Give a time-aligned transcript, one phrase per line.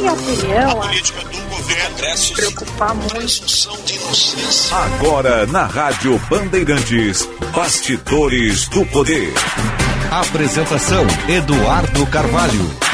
[0.00, 3.16] minha opinião, a política do governo se preocupar muito.
[4.72, 9.32] Agora na Rádio Bandeirantes, Bastidores do Poder.
[10.10, 12.85] Apresentação Eduardo Carvalho.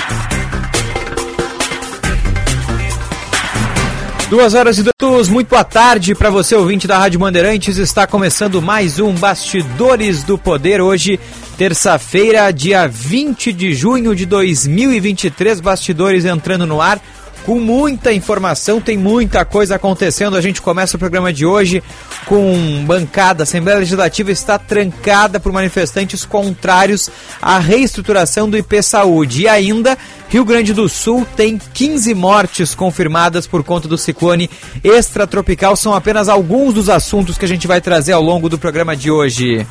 [4.32, 7.76] Duas horas e dois, muito boa tarde para você, ouvinte da Rádio Bandeirantes.
[7.76, 10.80] Está começando mais um Bastidores do Poder.
[10.80, 11.20] Hoje,
[11.58, 15.60] terça-feira, dia 20 de junho de 2023.
[15.60, 16.98] Bastidores entrando no ar
[17.45, 20.37] com muita informação, tem muita coisa acontecendo.
[20.37, 21.82] A gente começa o programa de hoje
[22.27, 23.42] com bancada.
[23.42, 27.10] A Assembleia Legislativa está trancada por manifestantes contrários
[27.41, 29.42] à reestruturação do IP Saúde.
[29.42, 34.48] E ainda, Rio Grande do Sul tem 15 mortes confirmadas por conta do ciclone
[34.82, 35.77] extratropical.
[35.77, 39.10] São apenas alguns dos assuntos que a gente vai trazer ao longo do programa de
[39.10, 39.66] hoje.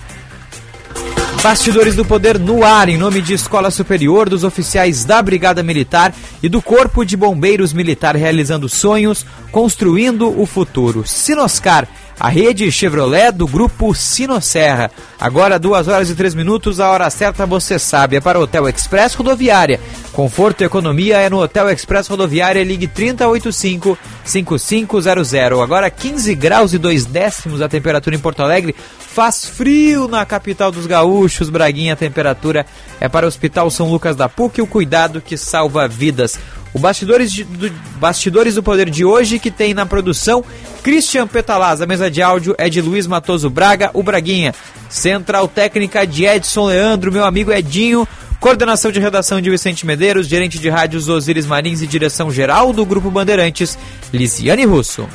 [1.44, 6.14] Bastidores do Poder no ar, em nome de Escola Superior, dos oficiais da Brigada Militar
[6.42, 11.04] e do Corpo de Bombeiros Militar, realizando sonhos, construindo o futuro.
[11.04, 11.88] Sinoscar
[12.22, 14.92] a rede Chevrolet do grupo Sinosserra.
[15.20, 18.18] Agora, 2 horas e 3 minutos, a hora certa você sabe.
[18.18, 19.80] É para o Hotel Express Rodoviária.
[20.14, 22.64] Conforto e economia é no Hotel Express Rodoviária.
[22.64, 25.64] Ligue 3085-5500.
[25.64, 28.76] Agora, 15 graus e 2 décimos a temperatura em Porto Alegre.
[29.00, 31.50] Faz frio na capital dos gaúchos.
[31.50, 32.68] Braguinha, a temperatura
[33.00, 34.62] é para o Hospital São Lucas da PUC.
[34.62, 36.38] O cuidado que salva vidas.
[36.74, 40.44] O Bastidores, de, do, Bastidores do Poder de hoje, que tem na produção
[40.84, 41.82] Christian Petalaz.
[41.82, 44.54] A mesa de áudio é de Luiz Matoso Braga, o Braguinha.
[44.90, 48.08] Central técnica de Edson Leandro, meu amigo Edinho.
[48.40, 52.84] Coordenação de redação de Vicente Medeiros, gerente de rádios Osiris Marins e direção geral do
[52.86, 53.78] Grupo Bandeirantes,
[54.12, 55.08] Lisiane Russo.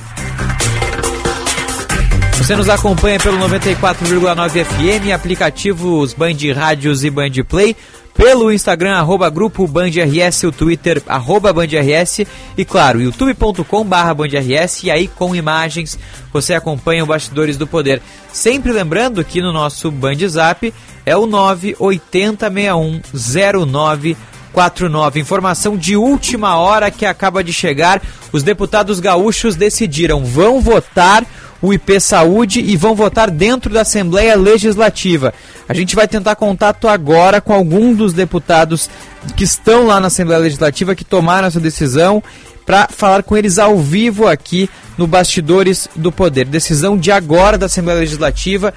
[2.39, 7.75] Você nos acompanha pelo 94,9 FM, aplicativos Band Rádios e Band Play
[8.17, 12.20] pelo Instagram, arroba Grupo Band RS, o Twitter, arroba Band RS
[12.56, 15.98] e, claro, youtube.com barra Band RS e aí com imagens
[16.33, 18.00] você acompanha o Bastidores do Poder.
[18.33, 20.72] Sempre lembrando que no nosso Band Zap
[21.05, 24.16] é o 9806109
[24.56, 25.21] 49.
[25.21, 28.00] Informação de última hora que acaba de chegar.
[28.32, 31.26] Os deputados gaúchos decidiram, vão votar
[31.66, 35.34] o IP Saúde e vão votar dentro da Assembleia Legislativa.
[35.69, 38.88] A gente vai tentar contato agora com algum dos deputados
[39.37, 42.22] que estão lá na Assembleia Legislativa que tomaram essa decisão
[42.65, 46.47] para falar com eles ao vivo aqui no Bastidores do Poder.
[46.47, 48.72] Decisão de agora da Assembleia Legislativa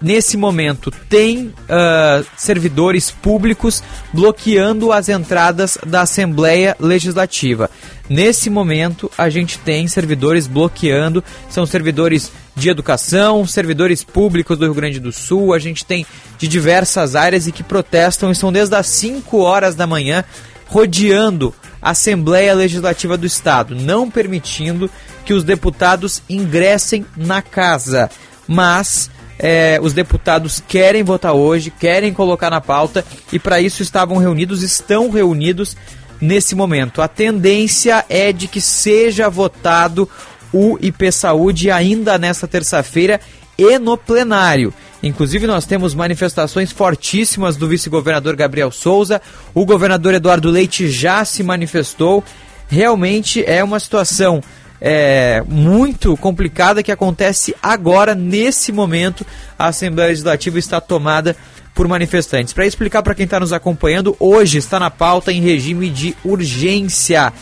[0.00, 3.82] nesse momento tem uh, servidores públicos
[4.12, 7.70] bloqueando as entradas da Assembleia Legislativa.
[8.08, 14.74] Nesse momento, a gente tem servidores bloqueando, são servidores de educação, servidores públicos do Rio
[14.74, 16.06] Grande do Sul, a gente tem
[16.38, 20.24] de diversas áreas e que protestam, estão desde as 5 horas da manhã
[20.66, 21.52] rodeando
[21.82, 24.90] a Assembleia Legislativa do Estado, não permitindo
[25.24, 28.08] que os deputados ingressem na casa.
[28.46, 34.16] Mas é, os deputados querem votar hoje, querem colocar na pauta e para isso estavam
[34.16, 35.76] reunidos, estão reunidos
[36.20, 37.02] nesse momento.
[37.02, 40.08] A tendência é de que seja votado
[40.52, 43.20] o IP Saúde ainda nesta terça-feira
[43.58, 44.72] e no plenário.
[45.02, 49.20] Inclusive, nós temos manifestações fortíssimas do vice-governador Gabriel Souza.
[49.54, 52.24] O governador Eduardo Leite já se manifestou.
[52.68, 54.42] Realmente é uma situação
[54.80, 59.24] é, muito complicada que acontece agora, nesse momento.
[59.58, 61.36] A Assembleia Legislativa está tomada
[61.76, 62.54] por manifestantes.
[62.54, 67.32] Para explicar para quem está nos acompanhando, hoje está na pauta em regime de urgência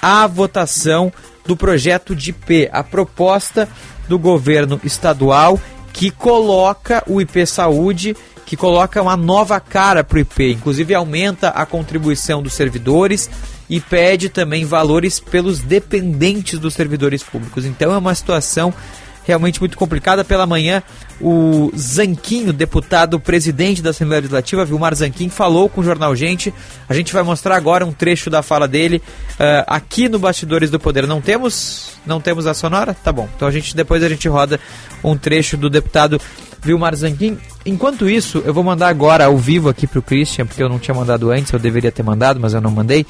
[0.00, 1.12] a votação
[1.44, 3.68] do projeto de IP, a proposta
[4.08, 5.60] do governo estadual
[5.92, 11.48] que coloca o IP Saúde, que coloca uma nova cara para o IP, inclusive aumenta
[11.48, 13.28] a contribuição dos servidores
[13.68, 17.64] e pede também valores pelos dependentes dos servidores públicos.
[17.66, 18.72] Então é uma situação
[19.30, 20.24] realmente muito complicada.
[20.24, 20.82] Pela manhã,
[21.20, 26.52] o Zanquinho, deputado presidente da Assembleia Legislativa, Vilmar Zanquim, falou com o Jornal Gente.
[26.88, 29.00] A gente vai mostrar agora um trecho da fala dele
[29.32, 31.06] uh, aqui no Bastidores do Poder.
[31.06, 32.92] Não temos, não temos a sonora?
[32.92, 33.28] Tá bom.
[33.36, 34.58] Então a gente depois a gente roda
[35.04, 36.20] um trecho do deputado
[36.60, 37.38] Vilmar Zanquim.
[37.64, 40.78] Enquanto isso, eu vou mandar agora ao vivo aqui para o Christian, porque eu não
[40.78, 43.06] tinha mandado antes, eu deveria ter mandado, mas eu não mandei,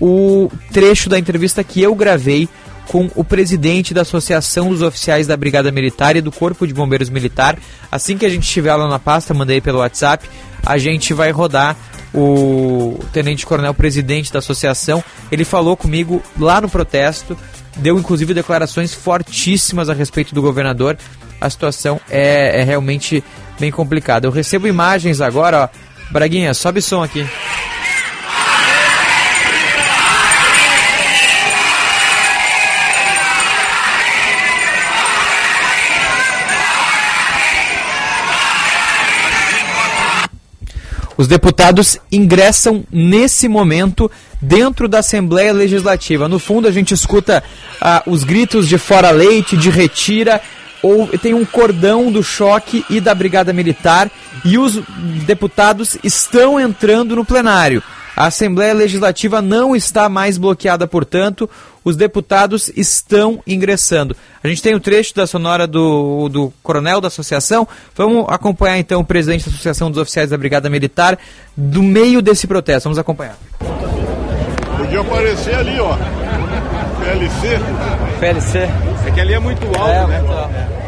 [0.00, 2.48] o trecho da entrevista que eu gravei
[2.92, 7.08] com o presidente da Associação dos Oficiais da Brigada Militar e do Corpo de Bombeiros
[7.08, 7.58] Militar.
[7.90, 10.28] Assim que a gente estiver lá na pasta, mandei pelo WhatsApp,
[10.64, 11.74] a gente vai rodar
[12.12, 15.02] o tenente coronel presidente da associação.
[15.30, 17.34] Ele falou comigo lá no protesto,
[17.78, 20.98] deu inclusive declarações fortíssimas a respeito do governador.
[21.40, 23.24] A situação é, é realmente
[23.58, 24.26] bem complicada.
[24.26, 26.12] Eu recebo imagens agora, ó.
[26.12, 27.26] Braguinha, sobe som aqui.
[41.22, 44.10] Os deputados ingressam nesse momento
[44.40, 46.28] dentro da Assembleia Legislativa.
[46.28, 47.44] No fundo, a gente escuta
[47.80, 50.40] ah, os gritos de fora leite, de retira,
[50.82, 54.10] ou tem um cordão do choque e da Brigada Militar
[54.44, 54.82] e os
[55.24, 57.84] deputados estão entrando no plenário.
[58.16, 61.48] A Assembleia Legislativa não está mais bloqueada, portanto,
[61.84, 64.16] os deputados estão ingressando.
[64.42, 67.66] A gente tem o um trecho da sonora do, do coronel da associação.
[67.96, 71.18] Vamos acompanhar então o presidente da Associação dos Oficiais da Brigada Militar
[71.56, 72.84] do meio desse protesto.
[72.84, 73.36] Vamos acompanhar.
[74.76, 75.96] Podia aparecer ali, ó.
[77.00, 77.58] PLC.
[78.20, 78.58] PLC.
[79.06, 80.18] É que ali é muito alto, é, né?
[80.18, 80.81] Muito alto.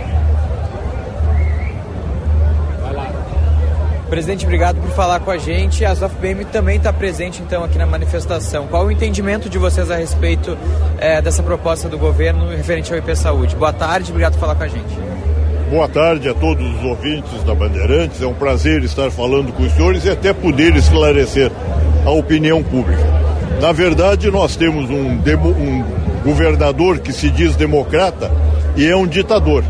[4.14, 5.84] Presidente, obrigado por falar com a gente.
[5.84, 8.68] A ZOFBM também está presente, então, aqui na manifestação.
[8.68, 10.56] Qual o entendimento de vocês a respeito
[10.98, 13.56] é, dessa proposta do governo referente ao IP Saúde?
[13.56, 14.96] Boa tarde, obrigado por falar com a gente.
[15.68, 18.22] Boa tarde a todos os ouvintes da Bandeirantes.
[18.22, 21.50] É um prazer estar falando com os senhores e até poder esclarecer
[22.06, 23.02] a opinião pública.
[23.60, 25.84] Na verdade, nós temos um, demo, um
[26.22, 28.30] governador que se diz democrata
[28.76, 29.64] e é um ditador.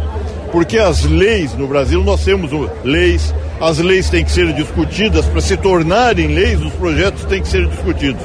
[0.53, 2.51] Porque as leis no Brasil, nós temos
[2.85, 7.49] leis, as leis têm que ser discutidas, para se tornarem leis, os projetos têm que
[7.49, 8.23] ser discutidos.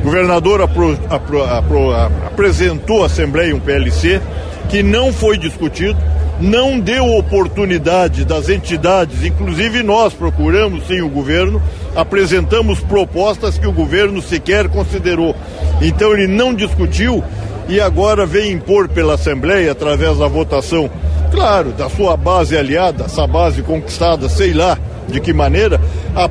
[0.00, 1.92] O governador apro, apro, apro,
[2.26, 4.20] apresentou à Assembleia um PLC
[4.68, 5.98] que não foi discutido,
[6.40, 11.62] não deu oportunidade das entidades, inclusive nós procuramos sim o governo,
[11.94, 15.36] apresentamos propostas que o governo sequer considerou.
[15.80, 17.22] Então ele não discutiu
[17.68, 20.90] e agora vem impor pela Assembleia, através da votação
[21.32, 24.78] claro, da sua base aliada, essa base conquistada, sei lá
[25.08, 25.80] de que maneira,
[26.14, 26.24] a,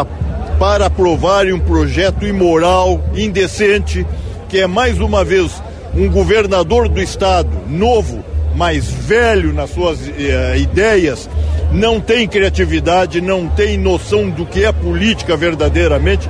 [0.00, 0.04] a,
[0.58, 4.06] para aprovarem um projeto imoral, indecente,
[4.48, 5.62] que é mais uma vez
[5.94, 8.22] um governador do estado novo,
[8.54, 11.28] mais velho nas suas eh, ideias,
[11.72, 16.28] não tem criatividade, não tem noção do que é política verdadeiramente,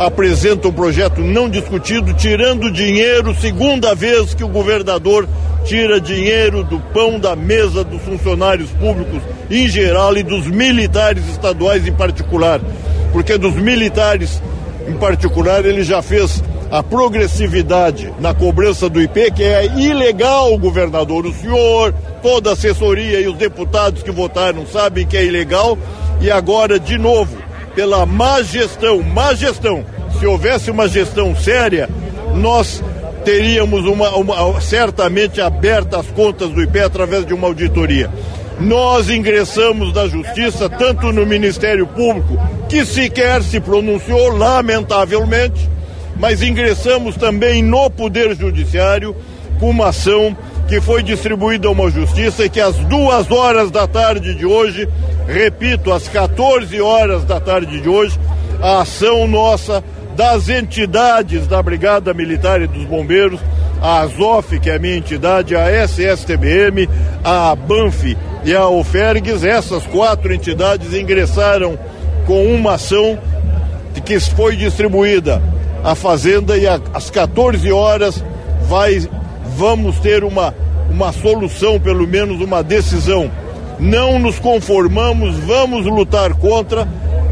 [0.00, 5.28] apresenta um projeto não discutido, tirando dinheiro, segunda vez que o governador
[5.66, 9.20] tira dinheiro do pão da mesa dos funcionários públicos
[9.50, 12.62] em geral e dos militares estaduais em particular.
[13.12, 14.42] Porque dos militares
[14.88, 21.26] em particular ele já fez a progressividade na cobrança do IP, que é ilegal, governador.
[21.26, 21.92] O senhor,
[22.22, 25.76] toda a assessoria e os deputados que votaram sabem que é ilegal.
[26.22, 29.84] E agora, de novo, pela má gestão, má gestão.
[30.18, 31.88] Se houvesse uma gestão séria,
[32.34, 32.82] nós
[33.24, 38.10] teríamos uma, uma, certamente aberta as contas do IP através de uma auditoria.
[38.58, 42.38] Nós ingressamos na justiça, tanto no Ministério Público,
[42.68, 45.68] que sequer se pronunciou, lamentavelmente,
[46.16, 49.16] mas ingressamos também no Poder Judiciário
[49.58, 50.36] com uma ação
[50.70, 54.88] que foi distribuída a uma justiça e que às duas horas da tarde de hoje,
[55.26, 58.16] repito, às 14 horas da tarde de hoje,
[58.62, 59.82] a ação nossa
[60.14, 63.40] das entidades da Brigada Militar e dos Bombeiros,
[63.82, 66.88] a AZOF, que é a minha entidade, a SSTBM,
[67.24, 71.76] a BANF e a OFERGS, essas quatro entidades ingressaram
[72.28, 73.18] com uma ação
[74.04, 75.42] que foi distribuída
[75.82, 78.22] à Fazenda e às 14 horas
[78.68, 79.02] vai,
[79.56, 80.54] vamos ter uma,
[80.90, 83.30] uma solução, pelo menos uma decisão.
[83.78, 86.86] Não nos conformamos, vamos lutar contra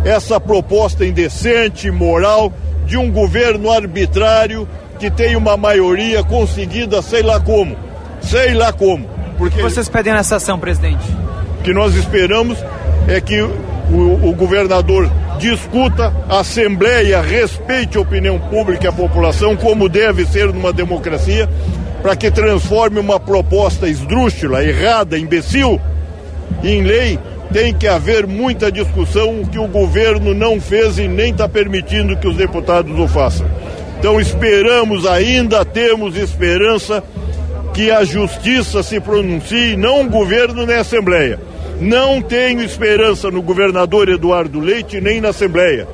[0.04, 2.52] essa proposta indecente, moral,
[2.86, 4.66] de um governo arbitrário
[4.98, 7.76] que tem uma maioria conseguida, sei lá como.
[8.22, 9.06] Sei lá como.
[9.36, 11.04] Porque o que vocês pedem nessa ação, presidente?
[11.60, 12.58] O que nós esperamos
[13.06, 19.56] é que o, o governador discuta, a Assembleia respeite a opinião pública e a população,
[19.56, 21.48] como deve ser numa democracia,
[22.02, 25.80] para que transforme uma proposta esdrúxula, errada, imbecil,
[26.62, 27.18] em lei
[27.52, 32.28] tem que haver muita discussão, que o governo não fez e nem está permitindo que
[32.28, 33.46] os deputados o façam.
[33.98, 37.02] Então esperamos ainda, temos esperança
[37.72, 41.38] que a justiça se pronuncie, não o governo nem a Assembleia.
[41.80, 45.86] Não tenho esperança no governador Eduardo Leite nem na Assembleia.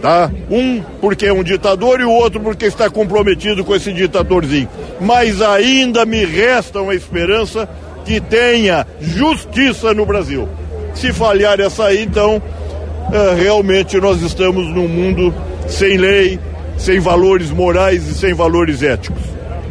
[0.00, 0.30] Tá?
[0.50, 4.68] Um porque é um ditador e o outro porque está comprometido com esse ditadorzinho.
[5.00, 7.68] Mas ainda me resta uma esperança
[8.04, 10.48] que tenha justiça no Brasil.
[10.94, 12.40] Se falhar essa aí, então,
[13.12, 15.34] é, realmente nós estamos num mundo
[15.68, 16.38] sem lei,
[16.78, 19.22] sem valores morais e sem valores éticos.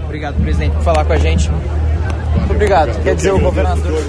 [0.06, 1.50] Obrigado, presidente, por falar com a gente.
[1.50, 3.04] Muito obrigado.
[3.04, 4.04] Quer dizer, o governador.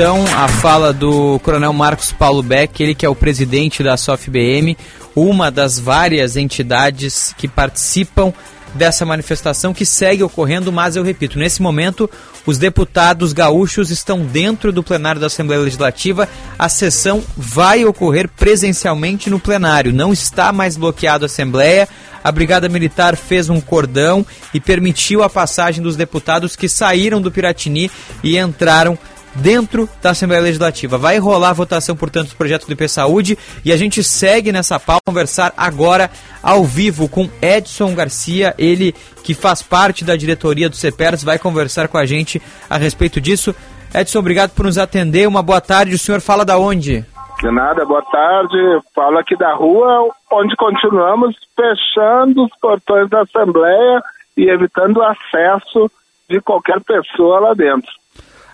[0.00, 4.74] Então, a fala do Coronel Marcos Paulo Beck, ele que é o presidente da SOFBM,
[5.14, 8.32] uma das várias entidades que participam
[8.72, 12.08] dessa manifestação que segue ocorrendo, mas eu repito, nesse momento
[12.46, 16.26] Os deputados gaúchos estão dentro do plenário da Assembleia Legislativa.
[16.58, 19.92] A sessão vai ocorrer presencialmente no plenário.
[19.92, 21.86] Não está mais bloqueado a Assembleia.
[22.24, 27.30] A Brigada Militar fez um cordão e permitiu a passagem dos deputados que saíram do
[27.30, 27.90] Piratini
[28.24, 28.98] e entraram
[29.34, 30.98] dentro da Assembleia Legislativa.
[30.98, 34.78] Vai rolar a votação, portanto, do projeto do IP Saúde e a gente segue nessa
[34.78, 36.10] pauta, conversar agora
[36.42, 41.88] ao vivo com Edson Garcia, ele que faz parte da diretoria do CEPERS, vai conversar
[41.88, 43.54] com a gente a respeito disso.
[43.94, 47.04] Edson, obrigado por nos atender, uma boa tarde, o senhor fala da onde?
[47.40, 48.56] De nada, boa tarde,
[48.94, 54.02] falo aqui da rua, onde continuamos fechando os portões da Assembleia
[54.36, 55.90] e evitando o acesso
[56.28, 57.99] de qualquer pessoa lá dentro.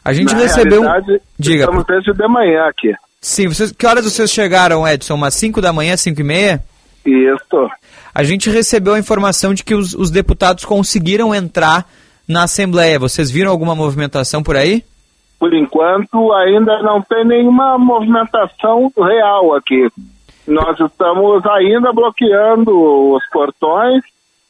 [0.07, 0.85] A gente Na recebeu.
[1.37, 1.65] Diga.
[1.65, 2.95] Estamos desde de manhã aqui.
[3.21, 5.15] Sim, vocês, que horas vocês chegaram, Edson?
[5.15, 6.63] Umas 5 da manhã, 5 e meia?
[7.05, 7.69] Isso.
[8.15, 11.85] A gente recebeu a informação de que os, os deputados conseguiram entrar
[12.29, 13.01] na Assembleia.
[13.01, 14.85] Vocês viram alguma movimentação por aí?
[15.41, 19.89] Por enquanto, ainda não tem nenhuma movimentação real aqui.
[20.47, 24.05] Nós estamos ainda bloqueando os portões.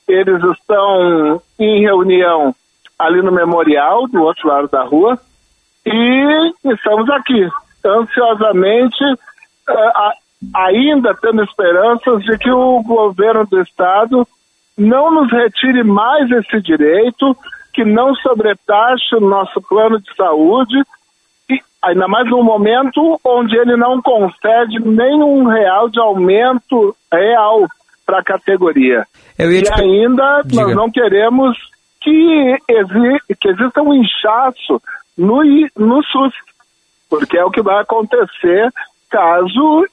[0.07, 2.55] Eles estão em reunião
[2.99, 5.19] ali no memorial, do outro lado da rua.
[5.87, 7.49] E estamos aqui,
[7.85, 10.12] ansiosamente, uh,
[10.52, 14.26] ainda tendo esperanças de que o governo do Estado
[14.76, 17.37] não nos retire mais esse direito,
[17.73, 20.83] que não sobretaxe o nosso plano de saúde,
[21.49, 27.64] e ainda mais num momento onde ele não concede nenhum real de aumento real
[28.05, 29.07] para a categoria.
[29.38, 30.62] e ainda Diga.
[30.62, 31.57] nós não queremos
[32.00, 34.81] que, exi que exista um inchaço
[35.17, 35.43] no,
[35.77, 36.35] no SUS,
[37.09, 38.73] porque é o que vai acontecer
[39.11, 39.87] caso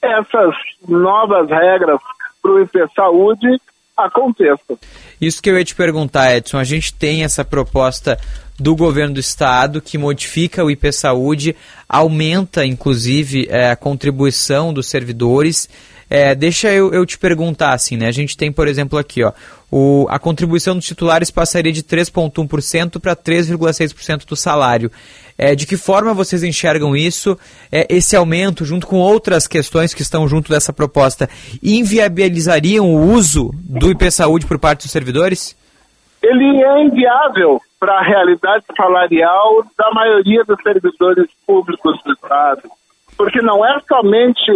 [0.00, 0.54] essas
[0.88, 2.00] novas regras
[2.40, 3.60] para o IP Saúde
[3.96, 4.78] aconteçam.
[5.20, 6.58] Isso que eu ia te perguntar, Edson.
[6.58, 8.18] A gente tem essa proposta
[8.58, 11.56] do governo do estado que modifica o IP Saúde,
[11.88, 15.68] aumenta inclusive é, a contribuição dos servidores
[16.10, 18.08] é, deixa eu, eu, te perguntar assim, né?
[18.08, 19.32] A gente tem, por exemplo, aqui, ó,
[19.70, 24.90] o, a contribuição dos titulares passaria de 3,1% para 3,6% do salário.
[25.38, 27.38] É, de que forma vocês enxergam isso,
[27.70, 31.30] é, esse aumento, junto com outras questões que estão junto dessa proposta,
[31.62, 35.56] inviabilizariam o uso do IP Saúde por parte dos servidores?
[36.20, 42.62] Ele é inviável para a realidade salarial da maioria dos servidores públicos do Estado.
[43.16, 44.50] Porque não é somente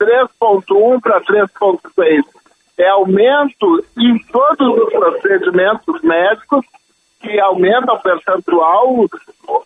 [0.00, 2.24] 3,1 para 3,6.
[2.78, 6.64] É aumento em todos os procedimentos médicos
[7.20, 9.06] que aumenta o percentual,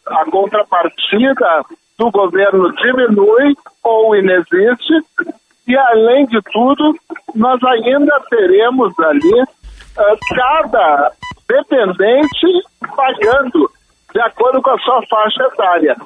[0.07, 1.65] a contrapartida
[1.97, 4.95] do governo diminui ou inexiste,
[5.67, 6.95] e além de tudo,
[7.35, 11.13] nós ainda teremos ali uh, cada
[11.49, 12.47] dependente
[12.97, 13.71] pagando
[14.13, 15.97] de acordo com a sua faixa etária.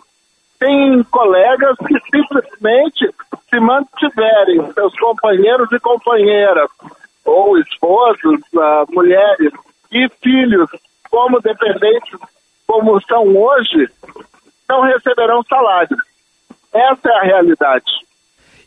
[0.58, 3.14] Tem colegas que simplesmente
[3.48, 6.68] se mantiverem seus companheiros e companheiras,
[7.24, 9.52] ou esposos, uh, mulheres
[9.92, 10.68] e filhos
[11.10, 12.18] como dependentes,
[12.66, 13.88] como são hoje,
[14.68, 15.96] não receberão salário.
[16.72, 17.90] Essa é a realidade.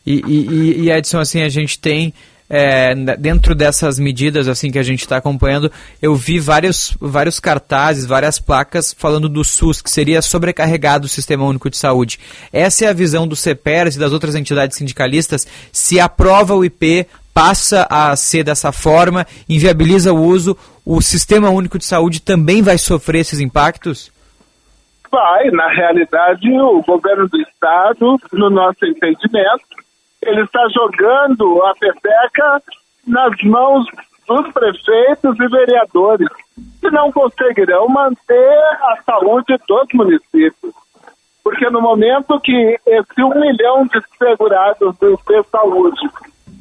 [0.06, 2.14] E, e, e Edson, assim, a gente tem
[2.54, 8.06] é, dentro dessas medidas assim que a gente está acompanhando, eu vi vários, vários cartazes,
[8.06, 12.20] várias placas falando do SUS, que seria sobrecarregado o Sistema Único de Saúde.
[12.52, 15.48] Essa é a visão do CEPERS e das outras entidades sindicalistas.
[15.72, 21.78] Se aprova o IP, passa a ser dessa forma, inviabiliza o uso, o Sistema Único
[21.78, 24.12] de Saúde também vai sofrer esses impactos?
[25.10, 29.81] Vai, na realidade, o governo do Estado, no nosso entendimento,
[30.22, 32.62] ele está jogando a peteca
[33.08, 33.86] nas mãos
[34.28, 36.28] dos prefeitos e vereadores,
[36.80, 40.74] que não conseguirão manter a saúde dos municípios.
[41.44, 46.10] Porque no momento que esse um milhão de segurados do IP Saúde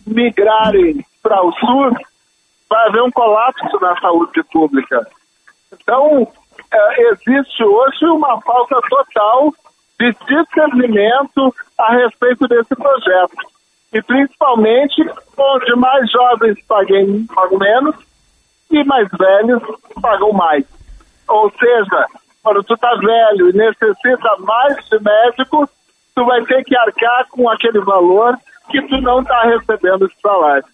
[0.06, 1.94] migrarem para o sul,
[2.68, 5.06] vai haver um colapso na saúde pública.
[5.72, 6.26] Então,
[6.72, 9.52] é, existe hoje uma falta total
[9.98, 13.36] de discernimento a respeito desse projeto.
[13.92, 15.02] E principalmente
[15.36, 17.96] onde mais jovens pagam, pagam menos
[18.70, 19.62] e mais velhos
[20.00, 20.64] pagam mais.
[21.28, 22.06] Ou seja,
[22.42, 25.68] quando tu tá velho e necessita mais de médico,
[26.14, 28.36] tu vai ter que arcar com aquele valor
[28.70, 30.64] que tu não está recebendo esse salário.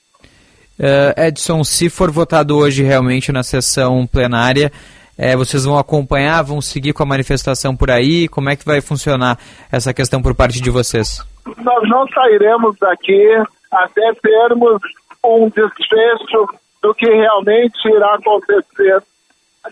[0.79, 4.71] Uh, Edson, se for votado hoje realmente na sessão plenária,
[5.19, 8.29] é, vocês vão acompanhar, vão seguir com a manifestação por aí?
[8.29, 9.39] Como é que vai funcionar
[9.71, 11.25] essa questão por parte de vocês?
[11.59, 14.81] Nós não sairemos daqui até termos
[15.25, 16.47] um desfecho
[16.83, 19.03] do que realmente irá acontecer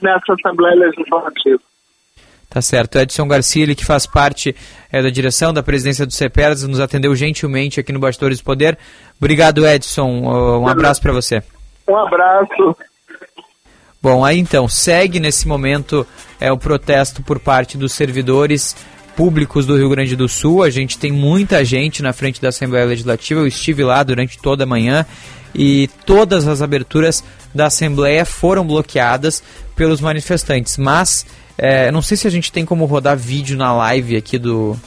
[0.03, 1.61] nessa Assembleia Legislativa.
[2.49, 2.99] Tá certo.
[2.99, 4.55] Edson Garcia, ele que faz parte
[4.93, 8.79] é, da direção da presidência do CEPERS, nos atendeu gentilmente aqui no Bastidores do Poder.
[9.19, 10.09] Obrigado, Edson.
[10.61, 11.43] Um abraço para você.
[11.89, 12.77] Um abraço.
[14.05, 16.07] Bom, aí então, segue nesse momento
[16.39, 18.77] é, o protesto por parte dos servidores
[19.17, 20.63] públicos do Rio Grande do Sul.
[20.63, 23.41] A gente tem muita gente na frente da Assembleia Legislativa.
[23.41, 25.07] Eu estive lá durante toda a manhã
[25.55, 29.43] e todas as aberturas da Assembleia foram bloqueadas
[29.75, 30.77] pelos manifestantes.
[30.77, 31.25] Mas
[31.57, 34.79] é, não sei se a gente tem como rodar vídeo na live aqui do,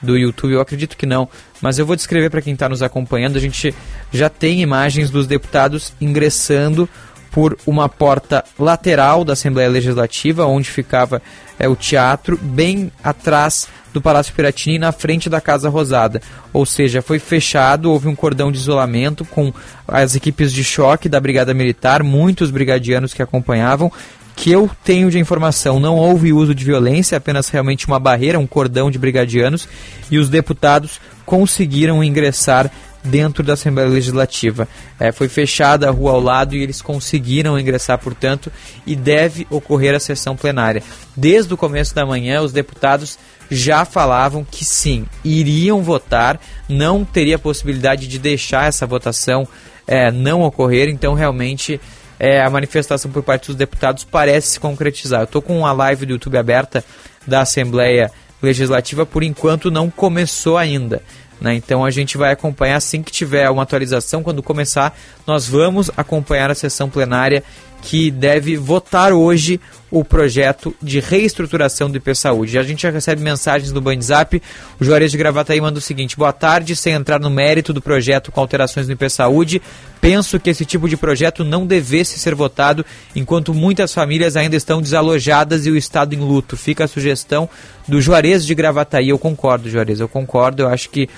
[0.00, 1.28] do YouTube, eu acredito que não,
[1.60, 3.36] mas eu vou descrever para quem está nos acompanhando.
[3.36, 3.74] A gente
[4.12, 6.88] já tem imagens dos deputados ingressando
[7.30, 11.22] por uma porta lateral da Assembleia Legislativa, onde ficava
[11.58, 16.20] é, o teatro, bem atrás do Palácio Piratini, na frente da Casa Rosada.
[16.52, 19.52] Ou seja, foi fechado, houve um cordão de isolamento com
[19.86, 23.92] as equipes de choque da Brigada Militar, muitos brigadianos que acompanhavam.
[24.36, 28.46] Que eu tenho de informação, não houve uso de violência, apenas realmente uma barreira, um
[28.46, 29.68] cordão de brigadianos,
[30.10, 32.70] e os deputados conseguiram ingressar
[33.02, 34.68] dentro da Assembleia Legislativa.
[34.98, 38.52] É, foi fechada a rua ao lado e eles conseguiram ingressar, portanto,
[38.86, 40.82] e deve ocorrer a sessão plenária.
[41.16, 43.18] Desde o começo da manhã, os deputados
[43.50, 49.46] já falavam que sim, iriam votar, não teria possibilidade de deixar essa votação
[49.86, 51.80] é, não ocorrer, então realmente
[52.18, 55.22] é, a manifestação por parte dos deputados parece se concretizar.
[55.22, 56.84] Eu estou com a live do YouTube aberta
[57.26, 61.02] da Assembleia Legislativa, por enquanto não começou ainda.
[61.40, 61.54] Né?
[61.54, 66.50] Então a gente vai acompanhar assim que tiver uma atualização, quando começar, nós vamos acompanhar
[66.50, 67.42] a sessão plenária
[67.82, 69.60] que deve votar hoje
[69.90, 72.58] o projeto de reestruturação do IP Saúde.
[72.58, 74.40] A gente já recebe mensagens no WhatsApp.
[74.80, 78.30] O Juarez de Gravataí manda o seguinte: Boa tarde, sem entrar no mérito do projeto
[78.30, 79.60] com alterações no IP Saúde,
[80.00, 82.84] penso que esse tipo de projeto não devesse ser votado
[83.16, 86.56] enquanto muitas famílias ainda estão desalojadas e o Estado em luto.
[86.56, 87.48] Fica a sugestão
[87.88, 89.08] do Juarez de Gravataí.
[89.08, 90.62] Eu concordo, Juarez, eu concordo.
[90.62, 91.08] Eu acho que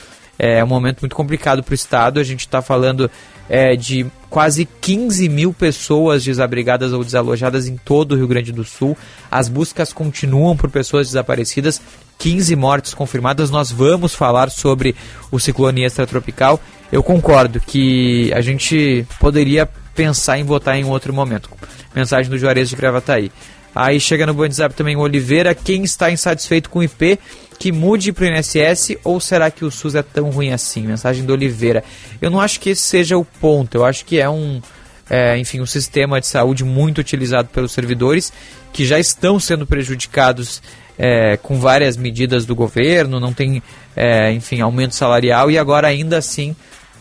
[0.43, 2.19] é um momento muito complicado para o Estado.
[2.19, 3.09] A gente está falando
[3.49, 8.65] é, de quase 15 mil pessoas desabrigadas ou desalojadas em todo o Rio Grande do
[8.65, 8.99] Sul.
[9.31, 11.81] As buscas continuam por pessoas desaparecidas.
[12.19, 13.51] 15 mortes confirmadas.
[13.51, 14.97] Nós vamos falar sobre
[15.31, 16.61] o ciclone extratropical.
[16.91, 21.49] Eu concordo que a gente poderia pensar em votar em outro momento.
[21.95, 23.31] Mensagem do Juarez de Gravataí.
[23.75, 25.55] Aí chega no WhatsApp também o Oliveira.
[25.55, 27.19] Quem está insatisfeito com o IP,
[27.59, 30.87] que mude para o INSS ou será que o SUS é tão ruim assim?
[30.87, 31.83] Mensagem do Oliveira.
[32.21, 33.77] Eu não acho que esse seja o ponto.
[33.77, 34.61] Eu acho que é um,
[35.09, 38.33] é, enfim, um sistema de saúde muito utilizado pelos servidores
[38.73, 40.63] que já estão sendo prejudicados
[40.99, 43.63] é, com várias medidas do governo, não tem,
[43.97, 46.55] é, enfim, aumento salarial e agora ainda assim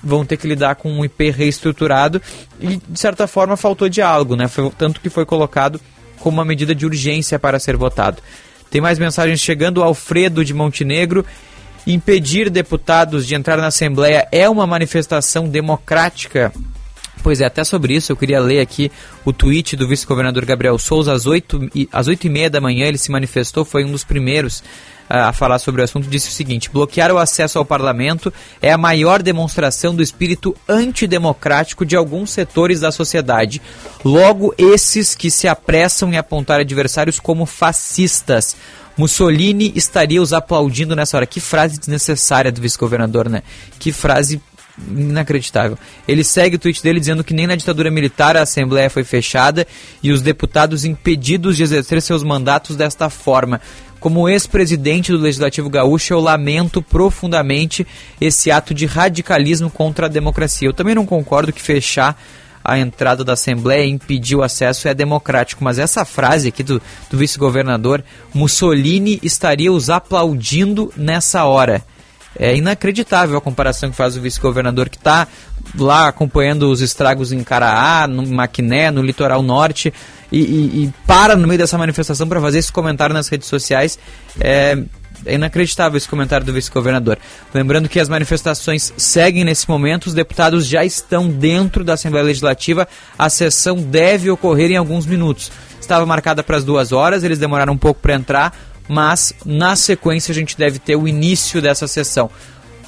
[0.03, 2.21] vão ter que lidar com um IP reestruturado
[2.59, 4.47] e de certa forma faltou diálogo, né?
[4.47, 5.79] Foi, tanto que foi colocado
[6.21, 8.21] como uma medida de urgência para ser votado.
[8.69, 9.83] Tem mais mensagens chegando.
[9.83, 11.25] Alfredo de Montenegro.
[11.85, 16.53] Impedir deputados de entrar na Assembleia é uma manifestação democrática.
[17.23, 18.91] Pois é, até sobre isso eu queria ler aqui
[19.25, 21.11] o tweet do vice-governador Gabriel Souza.
[21.13, 24.63] Às 8, às 8 e meia da manhã ele se manifestou, foi um dos primeiros
[25.11, 28.77] a falar sobre o assunto, disse o seguinte: bloquear o acesso ao parlamento é a
[28.77, 33.61] maior demonstração do espírito antidemocrático de alguns setores da sociedade.
[34.03, 38.55] Logo, esses que se apressam em apontar adversários como fascistas.
[38.97, 41.25] Mussolini estaria os aplaudindo nessa hora.
[41.25, 43.41] Que frase desnecessária do vice-governador, né?
[43.79, 44.41] Que frase
[44.89, 45.77] inacreditável.
[46.07, 49.67] Ele segue o tweet dele dizendo que nem na ditadura militar a Assembleia foi fechada
[50.01, 53.61] e os deputados impedidos de exercer seus mandatos desta forma.
[54.01, 57.85] Como ex-presidente do Legislativo Gaúcho, eu lamento profundamente
[58.19, 60.67] esse ato de radicalismo contra a democracia.
[60.67, 62.19] Eu também não concordo que fechar
[62.63, 67.17] a entrada da Assembleia impedir o acesso é democrático, mas essa frase aqui do, do
[67.17, 71.83] vice-governador, Mussolini estaria os aplaudindo nessa hora.
[72.37, 75.27] É inacreditável a comparação que faz o vice-governador que está
[75.77, 79.93] lá acompanhando os estragos em Caraá, no Maquiné, no litoral norte,
[80.31, 83.99] e, e, e para no meio dessa manifestação para fazer esse comentário nas redes sociais.
[84.39, 84.77] É,
[85.25, 87.17] é inacreditável esse comentário do vice-governador.
[87.53, 92.87] Lembrando que as manifestações seguem nesse momento, os deputados já estão dentro da Assembleia Legislativa,
[93.17, 95.51] a sessão deve ocorrer em alguns minutos.
[95.79, 98.55] Estava marcada para as duas horas, eles demoraram um pouco para entrar,
[98.91, 102.29] mas na sequência a gente deve ter o início dessa sessão.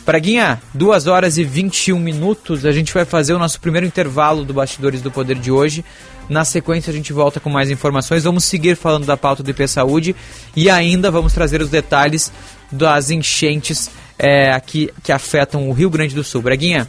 [0.06, 4.54] Praguinha, 2 horas e 21 minutos, a gente vai fazer o nosso primeiro intervalo do
[4.54, 5.86] Bastidores do Poder de hoje.
[6.28, 8.26] Na sequência a gente volta com mais informações.
[8.26, 10.13] Vamos seguir falando da pauta do IP Saúde
[10.54, 12.34] e ainda vamos trazer os detalhes
[12.70, 13.89] das enchentes
[14.20, 16.42] é, aqui que afetam o Rio Grande do Sul.
[16.42, 16.86] Braguinha,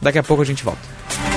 [0.00, 1.31] daqui a pouco a gente volta.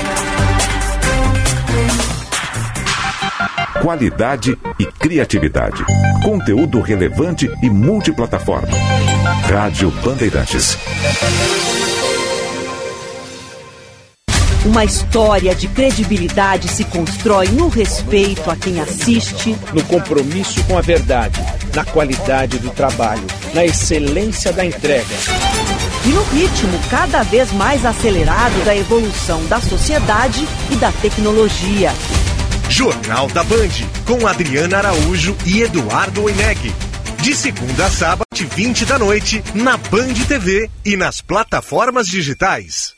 [3.82, 5.84] Qualidade e criatividade.
[6.24, 8.68] Conteúdo relevante e multiplataforma.
[9.50, 10.78] Rádio Bandeirantes.
[14.66, 20.82] Uma história de credibilidade se constrói no respeito a quem assiste, no compromisso com a
[20.82, 21.40] verdade,
[21.76, 25.16] na qualidade do trabalho, na excelência da entrega.
[26.04, 31.92] E no ritmo cada vez mais acelerado da evolução da sociedade e da tecnologia.
[32.76, 33.70] Jornal da Band,
[34.06, 36.76] com Adriana Araújo e Eduardo Oineg.
[37.22, 42.95] De segunda a sábado, 20 da noite, na Band TV e nas plataformas digitais.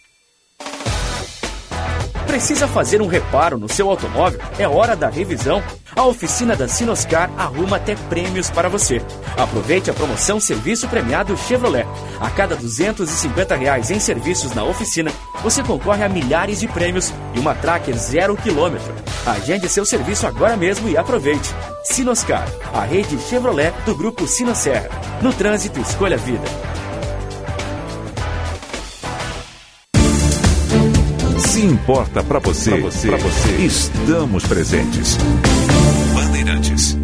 [2.28, 4.40] Precisa fazer um reparo no seu automóvel?
[4.60, 5.64] É hora da revisão.
[5.96, 9.02] A oficina da Sinoscar arruma até prêmios para você.
[9.38, 11.88] Aproveite a promoção Serviço Premiado Chevrolet.
[12.20, 15.12] A cada 250 reais em serviços na oficina,
[15.42, 18.94] você concorre a milhares de prêmios e uma Tracker zero quilômetro.
[19.26, 21.50] Agende seu serviço agora mesmo e aproveite.
[21.84, 24.90] Sinoscar, a rede Chevrolet do grupo Sinosserra.
[25.22, 26.46] No trânsito, escolha vida.
[31.58, 35.18] Se importa para você, pra você, pra você, estamos presentes.
[36.14, 36.96] Bandeirantes.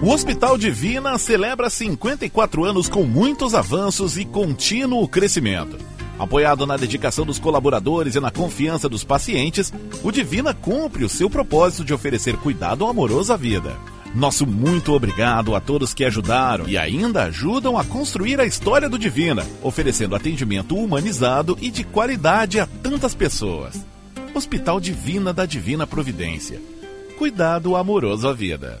[0.00, 5.76] O Hospital Divina celebra 54 anos com muitos avanços e contínuo crescimento.
[6.18, 9.70] Apoiado na dedicação dos colaboradores e na confiança dos pacientes,
[10.02, 13.76] o Divina cumpre o seu propósito de oferecer cuidado amoroso à vida.
[14.14, 18.96] Nosso muito obrigado a todos que ajudaram e ainda ajudam a construir a história do
[18.96, 23.84] Divina, oferecendo atendimento humanizado e de qualidade a tantas pessoas.
[24.32, 26.62] Hospital Divina da Divina Providência.
[27.18, 28.80] Cuidado amoroso à vida.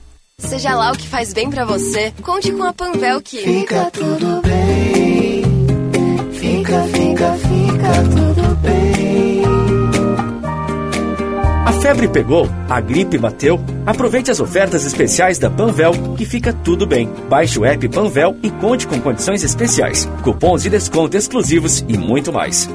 [0.41, 4.41] Seja lá o que faz bem para você, conte com a Panvel que fica tudo
[4.41, 5.43] bem.
[6.33, 9.41] Fica, fica, fica tudo bem.
[11.65, 13.59] A febre pegou, a gripe bateu.
[13.85, 17.09] Aproveite as ofertas especiais da Panvel que fica tudo bem.
[17.29, 22.33] Baixe o app Panvel e conte com condições especiais, cupons de desconto exclusivos e muito
[22.33, 22.67] mais.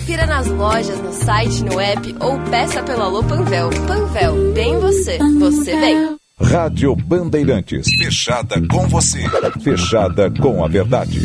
[0.00, 3.68] Confira nas lojas, no site, no app ou peça pelo Alô Panvel.
[3.86, 6.16] Panvel, bem você, você bem.
[6.40, 7.86] Rádio Bandeirantes.
[7.98, 9.22] Fechada com você.
[9.62, 11.20] Fechada com a verdade.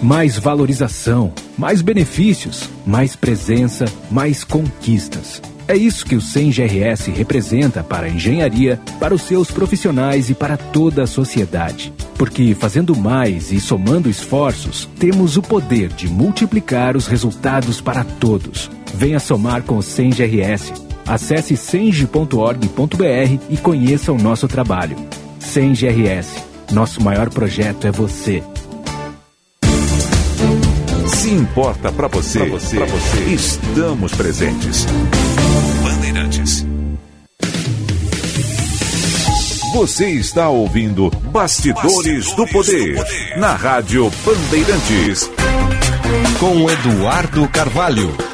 [0.00, 5.42] Mais valorização, mais benefícios, mais presença, mais conquistas.
[5.70, 10.56] É isso que o SEM-GRS representa para a engenharia, para os seus profissionais e para
[10.56, 11.94] toda a sociedade.
[12.18, 18.68] Porque fazendo mais e somando esforços, temos o poder de multiplicar os resultados para todos.
[18.92, 20.72] Venha somar com o SEM-GRS.
[21.06, 24.96] Acesse senge.org.br e conheça o nosso trabalho.
[25.38, 26.34] SEM-GRS.
[26.72, 28.42] Nosso maior projeto é você.
[31.06, 34.84] Se importa para você, pra você, pra você, estamos presentes.
[39.72, 45.30] Você está ouvindo Bastidores, Bastidores do, poder, do Poder na Rádio Bandeirantes.
[46.40, 48.29] Com Eduardo Carvalho.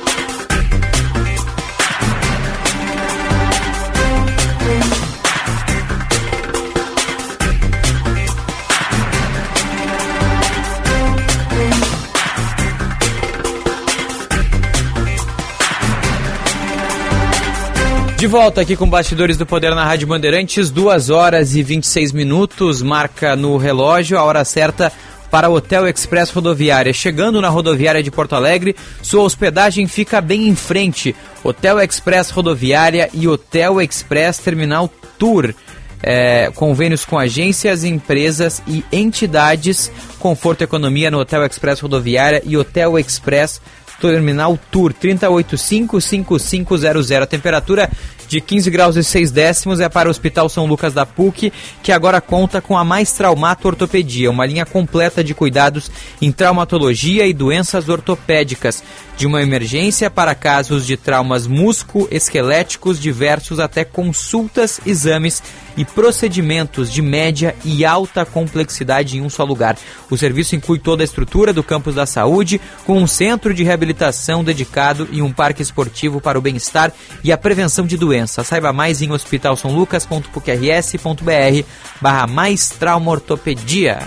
[18.16, 22.81] De volta aqui com Bastidores do Poder na Rádio Bandeirantes, 2 horas e 26 minutos,
[22.81, 24.90] marca no relógio a hora certa
[25.31, 26.94] para o Hotel Express Rodoviária.
[26.94, 31.14] Chegando na rodoviária de Porto Alegre, sua hospedagem fica bem em frente.
[31.44, 35.55] Hotel Express Rodoviária e Hotel Express Terminal Tour.
[36.02, 39.92] É, convênios com agências, empresas e entidades.
[40.18, 43.61] Conforto e economia no Hotel Express Rodoviária e Hotel Express
[44.01, 47.23] Terminal Tour 3855500.
[47.23, 47.91] A temperatura
[48.29, 51.93] de 15 graus e 6 décimos é para o Hospital São Lucas da PUC, que
[51.93, 57.33] agora conta com a Mais Traumato Ortopedia, uma linha completa de cuidados em traumatologia e
[57.33, 58.83] doenças ortopédicas,
[59.17, 65.43] de uma emergência para casos de traumas musco-esqueléticos diversos até consultas, exames
[65.77, 69.77] e procedimentos de média e alta complexidade em um só lugar.
[70.11, 74.45] O serviço inclui toda a estrutura do campus da saúde, com um centro de reabilitação
[74.45, 78.15] dedicado e um parque esportivo para o bem-estar e a prevenção de doenças.
[78.26, 81.66] Saiba mais em hospitalsonlucas.pucrs.br
[82.00, 83.98] barra mais trauma ortopedia.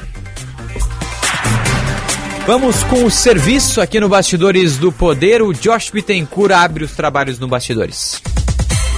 [2.50, 5.44] Vamos com o serviço aqui no Bastidores do Poder.
[5.44, 8.20] O Josh Bittencourt abre os trabalhos no Bastidores.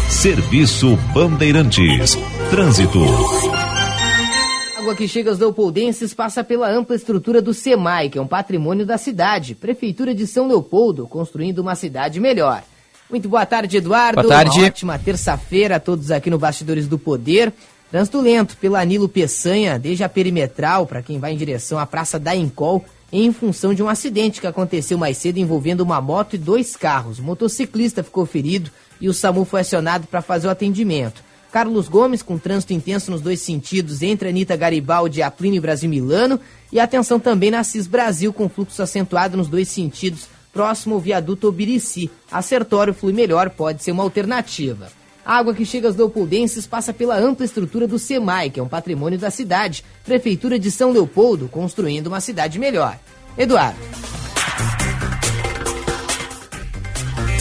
[0.09, 2.17] Serviço Bandeirantes.
[2.49, 2.99] Trânsito.
[4.77, 8.85] água que chega aos Leopoldenses passa pela ampla estrutura do SEMAI, que é um patrimônio
[8.85, 9.55] da cidade.
[9.55, 12.63] Prefeitura de São Leopoldo, construindo uma cidade melhor.
[13.11, 14.21] Muito boa tarde, Eduardo.
[14.21, 14.59] Boa tarde.
[14.59, 17.51] Uma ótima terça-feira a todos aqui no Bastidores do Poder.
[17.91, 22.17] Trânsito lento pela Nilo Peçanha, desde a perimetral, para quem vai em direção à Praça
[22.17, 26.37] da Encol, em função de um acidente que aconteceu mais cedo envolvendo uma moto e
[26.37, 27.19] dois carros.
[27.19, 28.71] O motociclista ficou ferido
[29.01, 31.21] e o SAMU foi acionado para fazer o atendimento.
[31.51, 35.89] Carlos Gomes, com trânsito intenso nos dois sentidos entre Anitta Garibaldi e a Plínio Brasil
[35.89, 36.39] Milano.
[36.71, 41.47] E atenção também na CIS Brasil, com fluxo acentuado nos dois sentidos, próximo ao viaduto
[41.47, 42.09] Obirici.
[42.31, 44.89] A Sertório flui melhor, pode ser uma alternativa.
[45.25, 48.67] A água que chega aos Leopoldenses passa pela ampla estrutura do SEMAI, que é um
[48.67, 49.83] patrimônio da cidade.
[50.03, 52.97] Prefeitura de São Leopoldo, construindo uma cidade melhor.
[53.37, 53.79] Eduardo.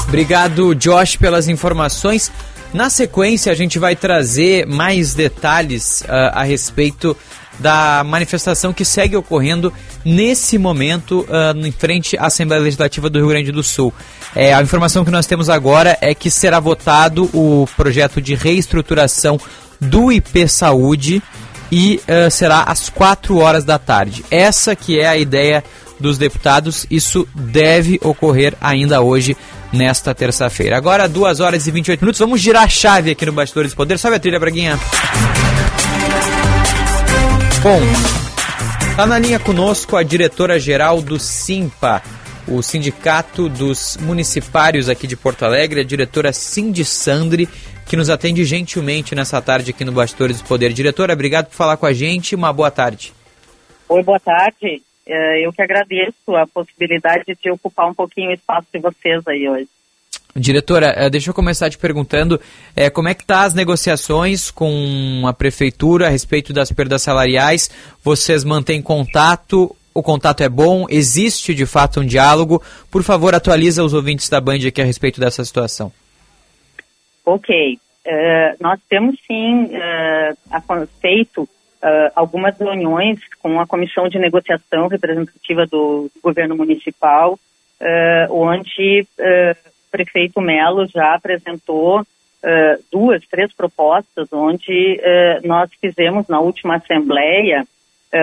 [0.06, 2.30] Obrigado, Josh, pelas informações.
[2.74, 7.16] Na sequência, a gente vai trazer mais detalhes uh, a respeito
[7.60, 9.72] da manifestação que segue ocorrendo
[10.04, 13.92] nesse momento uh, em frente à Assembleia Legislativa do Rio Grande do Sul.
[14.34, 19.38] É, a informação que nós temos agora é que será votado o projeto de reestruturação
[19.80, 21.22] do IP Saúde
[21.70, 24.24] e uh, será às 4 horas da tarde.
[24.30, 25.62] Essa que é a ideia
[26.00, 29.36] dos deputados, isso deve ocorrer ainda hoje
[29.72, 30.76] nesta terça-feira.
[30.76, 33.98] Agora, 2 horas e 28 minutos, vamos girar a chave aqui no Bastidores Poder.
[33.98, 34.78] Sobe a trilha, Braguinha.
[37.62, 37.78] Bom,
[38.90, 42.02] está na linha conosco a diretora-geral do SIMPA,
[42.48, 47.46] o Sindicato dos Municipários aqui de Porto Alegre, a diretora Cindy Sandri,
[47.86, 50.72] que nos atende gentilmente nessa tarde aqui no Bastidores do Poder.
[50.72, 53.12] Diretora, obrigado por falar com a gente, uma boa tarde.
[53.90, 54.82] Oi, boa tarde.
[55.06, 59.46] É, eu que agradeço a possibilidade de ocupar um pouquinho o espaço de vocês aí
[59.46, 59.68] hoje.
[60.34, 62.40] Diretora, eh, deixa eu começar te perguntando
[62.76, 67.70] é, como é que tá as negociações com a prefeitura a respeito das perdas salariais.
[68.02, 69.74] Vocês mantêm contato?
[69.92, 70.86] O contato é bom?
[70.88, 72.62] Existe de fato um diálogo?
[72.90, 75.92] Por favor, atualiza os ouvintes da Band aqui a respeito dessa situação.
[77.26, 77.78] Ok.
[78.06, 85.66] Uh, nós temos sim uh, feito uh, algumas reuniões com a comissão de negociação representativa
[85.66, 87.34] do, governo municipal,
[87.80, 92.04] uh, onde uh, prefeito Melo já apresentou
[92.90, 94.98] duas, três propostas, onde
[95.44, 97.66] nós fizemos na última assembleia,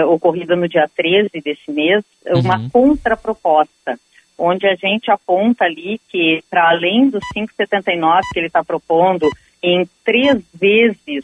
[0.07, 2.39] ocorrida no dia 13 desse mês, uhum.
[2.39, 3.99] uma contraproposta,
[4.35, 9.29] onde a gente aponta ali que, para além dos 5,79 que ele está propondo,
[9.61, 11.21] em três vezes,